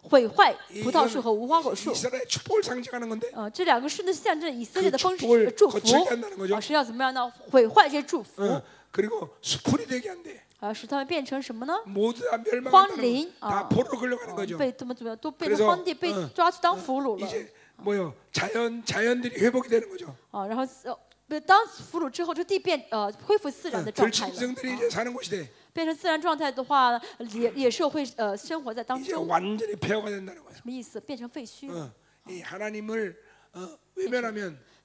[0.00, 1.92] 毁坏葡萄树和无花果树。
[1.92, 7.30] 이스라엘 축복을 상징하는 건데 呃，这两个是呢象征以色列的丰 그축복을 盛祝福 거칠게한다는거죠 啊，是要怎么样呢？
[7.50, 10.40] 毁坏这些祝福， 어, 그리고 수풀이 되게 한대.
[10.60, 11.74] 啊，使他们变成什么呢？
[11.86, 12.36] 모두 다
[12.70, 13.48] 荒 멸망한다는 林 거.
[13.48, 14.58] 다 啊， 포로로 끌려가는 哦 거죠.
[14.58, 18.12] 被怎么怎么样都变 그래서 成荒地，被嗯抓去当俘虏了 이제 뭐요?
[18.32, 20.14] 자연 자연들이 회복이 되는 거죠.
[20.30, 20.94] 啊，然后呃，
[21.26, 24.32] 被当俘虏之后，这地变呃恢复自然 어, 的状态了。
[24.34, 25.48] 들짐승들이 啊 이제 사는 곳이 돼.
[25.72, 27.00] 变成自然状态的话，
[27.32, 30.52] 野野兽会呃生活在当 이제 中， 완전히 폐허가 된다는 거예요.
[30.54, 31.00] 什么意思？
[31.00, 31.90] 变成废墟， 어,
[32.28, 33.16] 이 하나님을
[33.54, 34.58] 어, 외면하면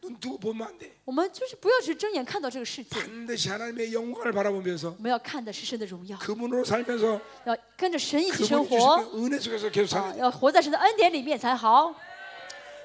[0.00, 0.92] 눈 두고 보면 안 돼.
[1.04, 9.96] 我们就是不要只睁眼看到这个世界， 반드시 하나님의 영광을 바라보면서 我们要看的是神的荣耀， 그분으로 살면서 要跟着神一起生 그분이 活， 주시는 은혜 속에서 계속
[9.96, 10.18] 啊 살아야 돼.
[10.20, 11.94] 要活在神的恩典里面才好。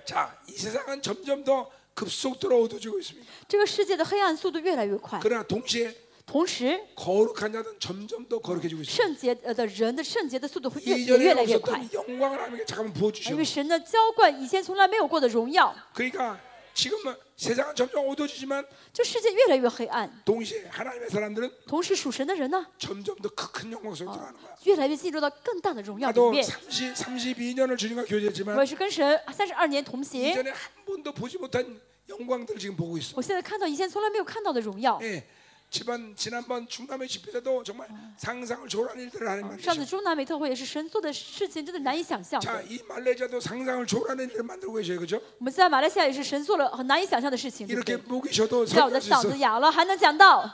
[0.06, 3.28] 자, 이 세상은 점점 더 급속도로 어두워지고 있습니다.
[3.48, 5.94] 这个世界的黑暗速度越来越快， 그러나 동시에
[6.26, 8.92] 同时 거룩한 자는 점점 더 거룩해지고 있습니다.
[8.96, 13.32] 圣洁呃的人的圣洁的速度会越也 이전에 越来越快， 없었던 영광을 하나님께 잠깐만 부어주시오.
[13.34, 16.40] 因为神的浇灌以前从来没有过的荣耀， 그러니까
[16.76, 24.34] 지금은 세상은 점점 어두워지지만 这世界越来越黑暗， 동시에 하나님의 사람들은 同时属神的人呢， 점점 더 큰 영광 속에 들어가는
[24.40, 24.56] 거야.
[24.64, 26.44] 越来越进入到更大的荣耀里 나도 面。
[26.46, 33.14] 30, 32년을 주님과 교제했지만 我也是跟神三十二年同行， 이전에 한 번도 보지 못한 영광들을 지금 보고 있어.
[33.18, 34.98] 我现在看到以前从来没有看到的荣耀。
[35.02, 35.22] 예.
[35.70, 39.90] 지난 지난번 중남의 집회 때도 정말 상상을 초월한 일들을 하나님 上次 만드셨.
[39.90, 42.64] 中南美特会也是神做的事情，真的难以想象 자, 的。
[42.66, 45.22] 이 말레이시아도 상상을 초월하는 일을 만들고 계셔요, 그죠?
[45.40, 48.04] 我们在马来西亚也是神做了很难以想象的事情，对不 이렇게 对？
[48.06, 49.38] 목이 쉬어도 现在我的 설교할 수 嗓子 있어.
[49.38, 50.52] 哑了，还能讲到，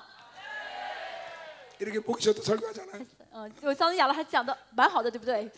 [1.79, 3.03] 이렇게 목이 쉬어도 설교하잖아.
[3.33, 5.49] 嗯、我嗓子哑了还讲的蛮好的，对不对？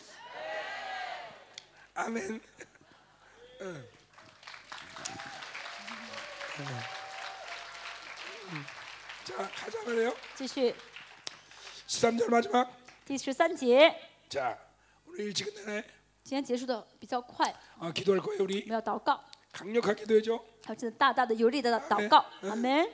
[1.92, 2.16] 아멘.
[2.30, 2.40] 응.
[3.60, 3.84] 응.
[6.60, 6.93] 응.
[9.24, 10.14] 자, 가자 말이에요.
[10.36, 10.74] 继续
[11.86, 12.68] 13절 마지막.
[13.06, 13.94] 第十三节，
[14.28, 14.56] 자,
[15.06, 15.84] 오늘 일찍 끝내네.
[16.24, 18.66] 今天结束的比较快， 어, 기도할 거예요, 我 우리.
[18.66, 19.20] 们要祷告，
[19.52, 20.38] 강력하게 기도해줘.
[20.64, 22.88] 还有真的大大的有力的祷告，阿门。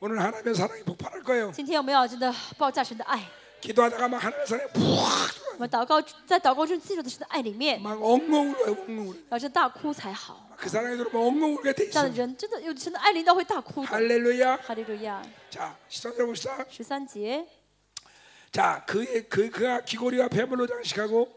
[0.00, 1.50] 오늘 하나님의 사랑이 폭발할 거예요.
[1.52, 3.26] 今天我们要真的爆炸神的爱，
[3.60, 4.82] 기도하다가 막 하나님의 사랑이 푹
[5.54, 9.16] 我们祷告在祷告中进入的神的爱里面， 막 엉엉 울어요, 엉엉 울어.
[9.30, 10.41] 要真大哭才好。
[10.56, 12.10] 그 사랑이 들어오면 엉엉 울게 돼 这样 있어.
[12.10, 13.88] 的人真的有神的爱临到会大哭的。
[13.88, 14.56] 할렐루야.
[14.58, 15.22] 哈利路亚。
[15.50, 16.64] 자, 시작해 봅시다.
[16.68, 17.46] 十三节，
[18.50, 21.28] 자, 그의 그 그가 귀고리와 폐물로 장식하고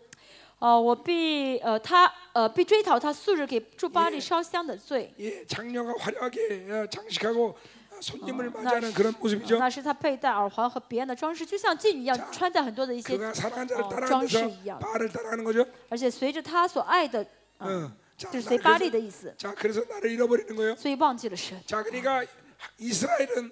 [0.59, 5.11] 呃，我必呃他呃必追讨他素日给住巴黎烧香的罪。
[5.19, 7.49] 예, 장녀가 화려하게 어, 장식하고
[7.89, 9.57] 어, 손님을 那 맞이하는 그런 是 모습이죠.
[9.57, 14.77] 那是他佩戴耳环和别样的装饰，就像妓女一样穿戴很多的一些， 그가 사랑한 자를 어, 따라가면서 장식一样。
[14.79, 15.65] 바알을 따라가는 거죠.
[15.89, 17.25] 而且随着他所爱的，
[17.59, 17.91] 어.
[18.17, 20.75] 자, 就是 나를 随巴黎 그래서, 的意思， 자, 그래서 나를 잃어버리는 거예요.
[20.75, 21.61] 所以忘记了神。
[21.65, 22.23] 자, 그러니까
[22.77, 23.51] 이스라엘은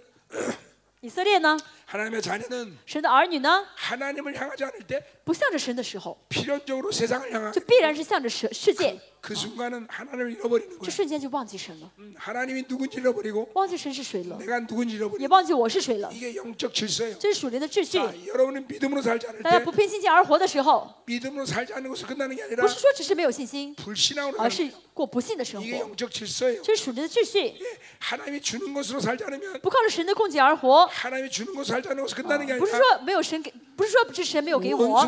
[1.01, 9.87] 以色列呢， 하나님의 자녀는 神的儿女呢， 하나님을 향하지 않을 때 不向着神的时候， 필연적으로 세상을 향하 就必然是向着世世界， 그 순간은
[9.89, 10.89] 하나님을 잃어버리는 这 거예요.
[10.91, 16.11] 瞬间就忘记神了， 음, 하나님이 누군지 잃어버리고 忘记神是谁了， 내가 누군지 也 잃어버리고 忘记我是谁了。
[16.13, 17.17] 이게 영적 질서예요.
[17.17, 17.97] 这是属灵的秩序。
[17.97, 22.61] 자, 여러분은 믿음으로 살지 않을 大家 때 不凭信心而活的时候， 믿음으로 살지 않는 것을 끝나는 게 아니라
[22.61, 24.89] 不是说只是没有信心， 불신앙으로 而 사는 是 거예요.
[24.93, 25.89] 过不信的生 이게 活。
[25.89, 26.61] 영적 질서예요.
[26.61, 27.65] 这是属灵的秩序， 예,
[27.99, 35.00] 하나님이 주는 것으로 살지 않으면 不靠着神的供给而活， 하나님이 주는 것으로 살지 않는 것을 不是说没有神给，不是说不是神没有给我，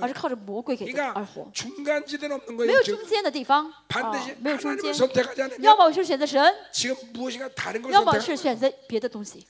[0.00, 1.50] 而是靠着魔鬼给而活。
[2.66, 4.94] 没有中间的地方，啊，没有中间，
[5.60, 6.42] 要么是选择神，
[7.90, 9.46] 要么是选择别的东西。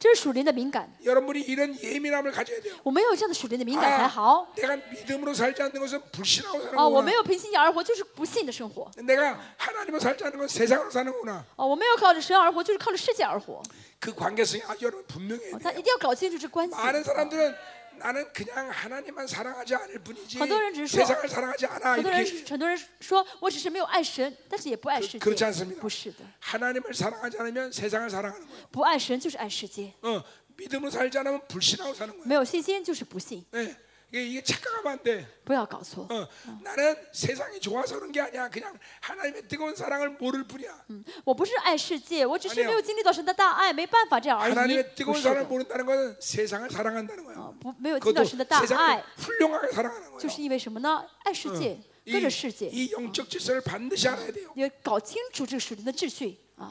[0.00, 0.92] 这是属灵的敏感。
[1.04, 2.74] 여러분이 이런 예민함을 가져야 돼요.
[2.82, 4.46] 我没有这样的属灵的敏感才好。
[4.56, 7.04] 내가 믿음으로 살지 않는 것은 불신하고 사는 哦，我 거구나.
[7.06, 8.90] 没有凭信心而活，就是不信的生活。
[9.02, 11.44] 내가 하나님으로 살지 않는 건 세상으로 사는 거구나.
[11.56, 13.62] 哦，我没有靠着神而活，就是靠着世界而活。
[13.98, 15.60] 그 관계성이 아주 여러분 분명해야 哦 돼요.
[15.64, 16.74] 但一定要搞清楚这关系。
[16.76, 17.54] 많은 사람들은
[18.00, 25.44] 나는 그냥 하나님만 사랑하지 않을 뿐이지 很多人只是说 세상을 사랑하지 않아 很多人 이렇게 很多人说我只是没有爱神，但是也不爱世 그렇지 界。
[25.46, 25.80] 않습니다.
[25.80, 28.66] 不是的， 하나님을 사랑하지 않으면 세상을 사랑하는 거예요.
[28.70, 30.22] 不爱神就是爱世界， 어,
[30.56, 32.26] 믿음으로 살지 않으면 불신하고 사는 거예요.
[32.28, 33.74] 没有信心就是不信， 네,
[34.12, 35.26] 이게, 이게 착각하면 안 돼.
[35.44, 36.06] 不要搞错。
[36.08, 36.28] 어,
[36.62, 38.48] 나는 세상이 좋아서 그런 게 아니야.
[38.48, 40.84] 그냥 하나님의 뜨거운 사랑을 모를 뿐이야.
[40.90, 44.52] 嗯，我不是爱世界，我只是 아니요 没有经历到神的大爱，没办法这样而已。
[44.52, 47.40] 하나님의 不 뜨거운 是 사랑을 的， 모른다는 것은 세상을 사랑한다는 거예요.
[47.40, 50.28] 啊，不没有经历到 그것도 神的大 세상을 爱， 훌륭하게 사랑하는 就 거예요.
[50.30, 51.04] 是因为什么呢？
[51.24, 51.76] 爱世界，
[52.06, 54.52] 이, 跟着世界， 이 영적 질서를 반드시 알아야 돼요.
[54.54, 56.70] 也搞清楚这个属灵的秩序啊。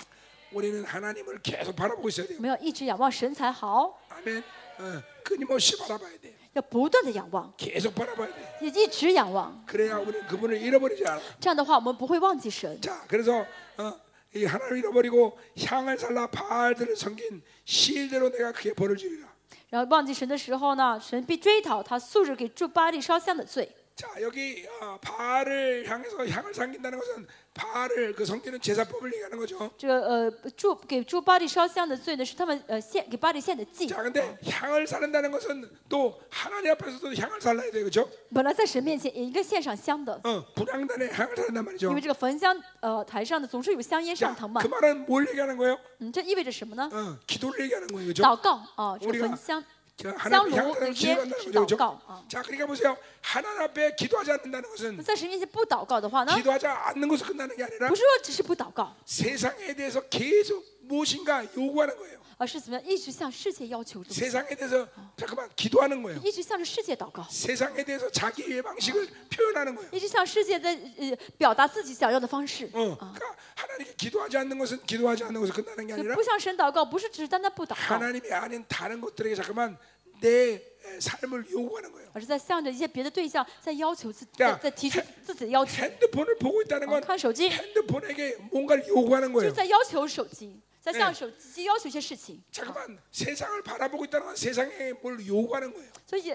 [0.53, 2.37] 우리는 하나님을 계속 바라보고 있어야 돼요.
[2.37, 4.41] 我们要一直仰望神才好， 아멘.
[4.79, 6.33] 어, 끊임없이 바라봐야 돼.
[6.53, 8.33] 要不断的仰望， 계속 바라봐야 돼.
[8.61, 9.63] 也一直仰望。
[9.65, 11.19] 그래야 우리는 그분을 잃어버리지 않아.
[11.39, 12.79] 这样的话，我们不会忘记神。
[12.81, 13.45] 자, 그래서
[13.77, 13.99] 어,
[14.33, 19.27] 이 하나님을 잃어버리고 향을 살라 바알들을 섬긴 시일대로 내가 그게 벌을 주리라.
[19.69, 23.69] 然后忘记神的时候呢，神必追讨他素日给住巴黎烧香的罪。
[23.95, 29.71] 자 여기 어, 바알을 향해서 향을 삼긴다는 것은 바알을 그 섬기는 제사법을 얘기하는 거죠.
[29.77, 33.87] 这个呃祝给祝巴利烧香的罪呢，是他们呃献给巴利献的祭。
[33.87, 38.05] 자 근데 향을 사는다는 것은 또 하나님 앞에서도 향을 살라야 돼 그죠?
[38.33, 41.87] 本来在神面前也应该献上香的， 어 분향단에 향을 사는단 말이죠.
[41.87, 44.67] 因为这个焚香呃台上呢总是有香烟 자 上腾嘛 그 。
[44.67, 45.79] 말은 뭘 얘기하는 거예요?
[45.99, 46.89] 嗯，这意味着什么呢？
[46.91, 48.23] 어 기도를 얘기하는 거예요 그죠?
[48.23, 49.63] 祷告啊，这 우리가 个焚香
[49.99, 51.77] 저 香 하나님 炉 향을 的烟 기도한다는 是 거죠 祷 그죠?
[51.77, 52.23] 告啊。
[52.27, 57.87] 자 그러니까 보세요 하나님 앞에 기도하지 않는다는 것은 在神面前不祷告的话呢， 기도하지 않는 것으로 끝나는 게 아니라
[57.87, 62.25] 不是说只是不祷告， 세상에 대해서 계속 무엇인가 요구하는 거예요.
[62.37, 66.19] 而是怎么样一直向世界要求东西， 세상에 대해서 잠깐만 기도하는 거예요.
[66.21, 69.89] 一直向着世界祷告， 세상에 대해서 자기의 방식을 표현하는 거예요.
[69.93, 72.65] 一直向世界在呃表达自己想要的方式。
[72.73, 78.29] 어, 그러니까 하나님께 기도하지 않는 것은 기도하지 않는 것으로 끝나는 게 就 아니라 不向神祷告，不是只是单单不祷告， 하나님이
[78.33, 79.77] 아닌 다른 것들에게 잠깐만
[80.21, 82.09] 내 에, 삶을 요구하는 거예요.
[82.13, 85.83] 而是在向着一些别的对象在要求自己， 야 在在提出自己的要求。
[85.83, 89.53] 핸드폰을 보고 있다는 啊 건 看手机 핸드폰에게 뭔가를 요구하는 就是 거예요.
[89.53, 92.41] 在要求手机，在向哎手机要求一些事情。
[92.51, 95.91] 잠깐만 세상을 바라보고 있다는 건 세상에 뭘 요구하는 거예요.
[96.07, 96.29] 所以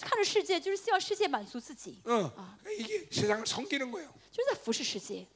[0.00, 2.32] 看着世界，就是希望世界满足自己， 어,
[2.78, 4.08] 이게 세상을 섬기는 거예요.
[4.32, 5.26] 就是在服侍世界，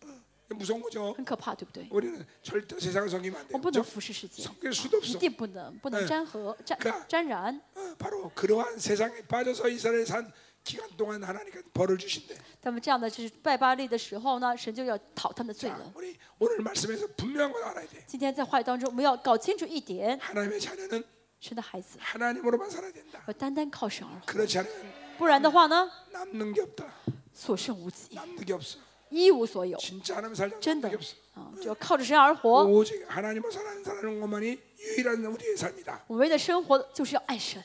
[0.48, 1.12] 무서운 거죠.
[1.14, 1.88] 很可怕，对不对？
[1.90, 3.60] 우리는 절대 세상을 섬기면 안 我 돼요.
[3.60, 3.82] 不能 그죠?
[3.82, 5.18] 服侍世界， 섬길 수도 一 없어.
[5.18, 7.60] 定不能，不能哎沾和沾그러니까 沾染。
[7.74, 10.30] 어, 바로 그러한 세상에 빠져서 이스라엘 산
[10.62, 12.36] 기간 동안 하나님께 벌을 주신대.
[12.60, 15.92] 他们这样的就是拜巴利的时候呢，神就要讨他们的罪 자, 了。
[15.96, 18.04] 우리 오늘 말씀에서 분명한 걸 알아야 돼.
[18.06, 21.02] 今天在话语当中，我们要搞清楚一点： 하나님의 자녀는
[21.40, 23.24] 神的孩子 하나님으로만 살아야 된다.
[23.26, 26.86] 要单单靠神而活， 그렇지 않으면 不然的话呢， 남는 게 없다.
[27.34, 28.78] 所剩无几， 남는 게 없어.
[29.10, 29.76] 一无所有。
[29.78, 31.14] 진짜 하나님 살자면 真 남는 的 게 없어.
[31.34, 36.04] 啊，只要靠着神而活， 오직 하나님을 사랑하는 사는 것만이 유일한 우리의 삶이다.
[36.08, 37.62] 我们为了生活就是要爱神。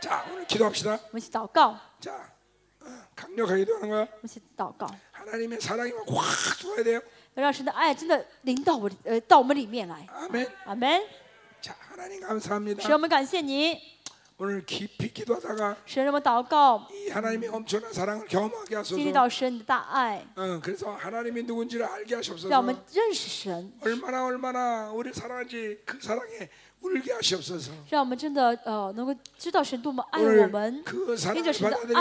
[0.00, 0.92] 자, 오늘 기도합시다.
[0.92, 2.32] 我们一起祷告， 자,
[2.80, 4.00] 어, 강력하게 기도하는 거야.
[4.00, 7.02] 我们一起祷告， 하나님의 사랑이 막 확 들어야 돼요.
[7.34, 10.06] 要让神的爱真的临到我呃到我们里面来。
[10.08, 10.48] 아멘.
[10.64, 11.02] 阿门。
[11.60, 12.82] 자, 하나님 감사합니다.
[12.82, 13.78] 神，我们感谢你，
[14.37, 15.77] 오늘 깊이 기도하다가
[16.91, 18.95] 이 하나님의 엄청난 사랑을 경험하게 하소서.
[20.37, 22.49] 응, 그래서 하나님이 누군지를 알게 하시옵소서.
[23.81, 26.49] 얼마나 얼마나 우리 사랑하지 그 사랑에
[26.81, 27.71] 울게 하시옵소서.
[30.19, 30.37] 오늘
[30.83, 31.41] 그 사랑을
[31.71, 31.97] 받아들이고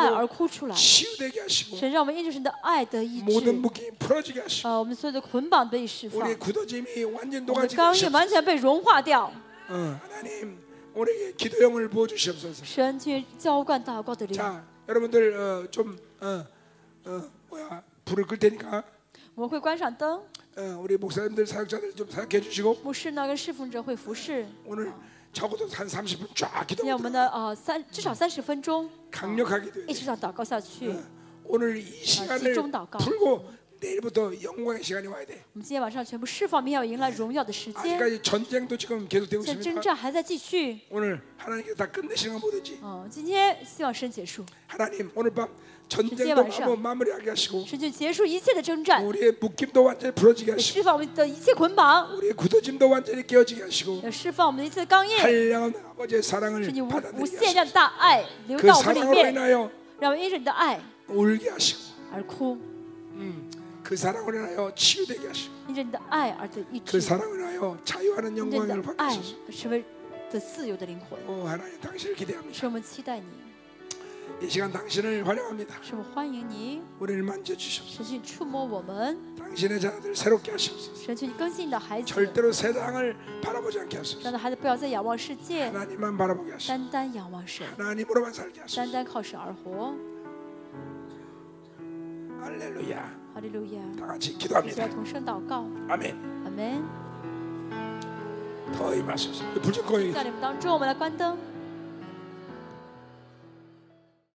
[0.74, 1.76] 치유되게 하시고
[3.32, 4.68] 모든 묶임이 풀어지게 하시고
[6.18, 7.76] 우리의 굳어짐이 완전 녹아지게
[8.10, 8.10] 하시옵소서.
[9.70, 10.63] 어, 하나님
[10.93, 12.63] 우리에게 기도형을 부어 주시옵소서.
[12.65, 16.45] 神去浇灌祷告的灵， 자, 여러분들 어, 좀 어,
[17.05, 18.83] 어, 뭐야 불을 끌 테니까
[19.35, 20.21] 我们会关上灯，
[20.57, 24.45] 어, 우리 목사님들 사역자들 좀 사역해 주시고 牧师呢跟侍奉者会服侍。
[24.65, 24.91] 오늘
[25.31, 29.93] 적어도 한 30분 쫙 今天我 기도하고 们的呃三至少三十分钟， 강력하게 기도해야 一 돼.
[29.93, 30.89] 直这样祷告下去。
[30.89, 30.97] 어,
[31.45, 32.97] 오늘 이 시간을 집중祷告.
[32.97, 33.45] 풀고
[33.81, 35.41] 내일부터 영광의 시간이 와야 돼.
[35.53, 37.95] 我们今天晚上全部释放，明天要迎来荣耀的时间。
[37.95, 39.81] 아직까지 전쟁도 지금 계속되고 现在征 있습니다.
[39.81, 40.81] 战还在继续。
[40.89, 45.47] 오늘 하나님께서 다 끝내시는 건 뭐든지 嗯，今天希望神结束， 하나님 오늘 밤
[45.87, 52.89] 전쟁도 이제 한번 마무리하게 하시고 神就结束一切的征战， 우리의 묶임도 완전히 풀어지게 也 하시고 释放我们的一切捆绑， 우리의 굳어짐도
[52.89, 59.11] 완전히 깨어지게 하시고 也释放我们的一切刚硬， 한량한 아버지의 사랑을 是你无无 받아들이게 限 하시고 量大爱流 그 到我们里 사랑으로
[59.13, 59.71] 面， 인하여
[60.01, 61.79] 让我们因着你的爱 울게 하시고
[62.11, 62.57] 而哭，
[63.15, 63.49] 음,
[63.84, 65.54] 그 사랑을 하여 치유되게 하시고
[66.90, 69.36] 그 사랑을 하여 자유하는 영광을 받게 하소서
[71.28, 72.52] 오 하나님 당신을 기대합니다
[74.42, 75.80] 이 시간 당신을 환영합니다.
[76.98, 78.02] 우리를 만져주시옵소서.
[79.38, 81.02] 당신의 자녀들 새롭게 하시옵소서.
[82.06, 84.26] 절대로 세상을 바라보지 않게 하소서.
[85.60, 86.72] 하나님만 바라보게 하소서.
[87.76, 88.80] 하나님으로만 살게 하소서.
[92.40, 93.23] 할렐루야.
[93.98, 94.84] 다 같이 기도합니다.
[95.88, 96.44] 아멘.
[96.46, 96.88] 아멘.
[98.72, 99.44] 더임하소서.
[99.60, 100.12] 불 꺼요.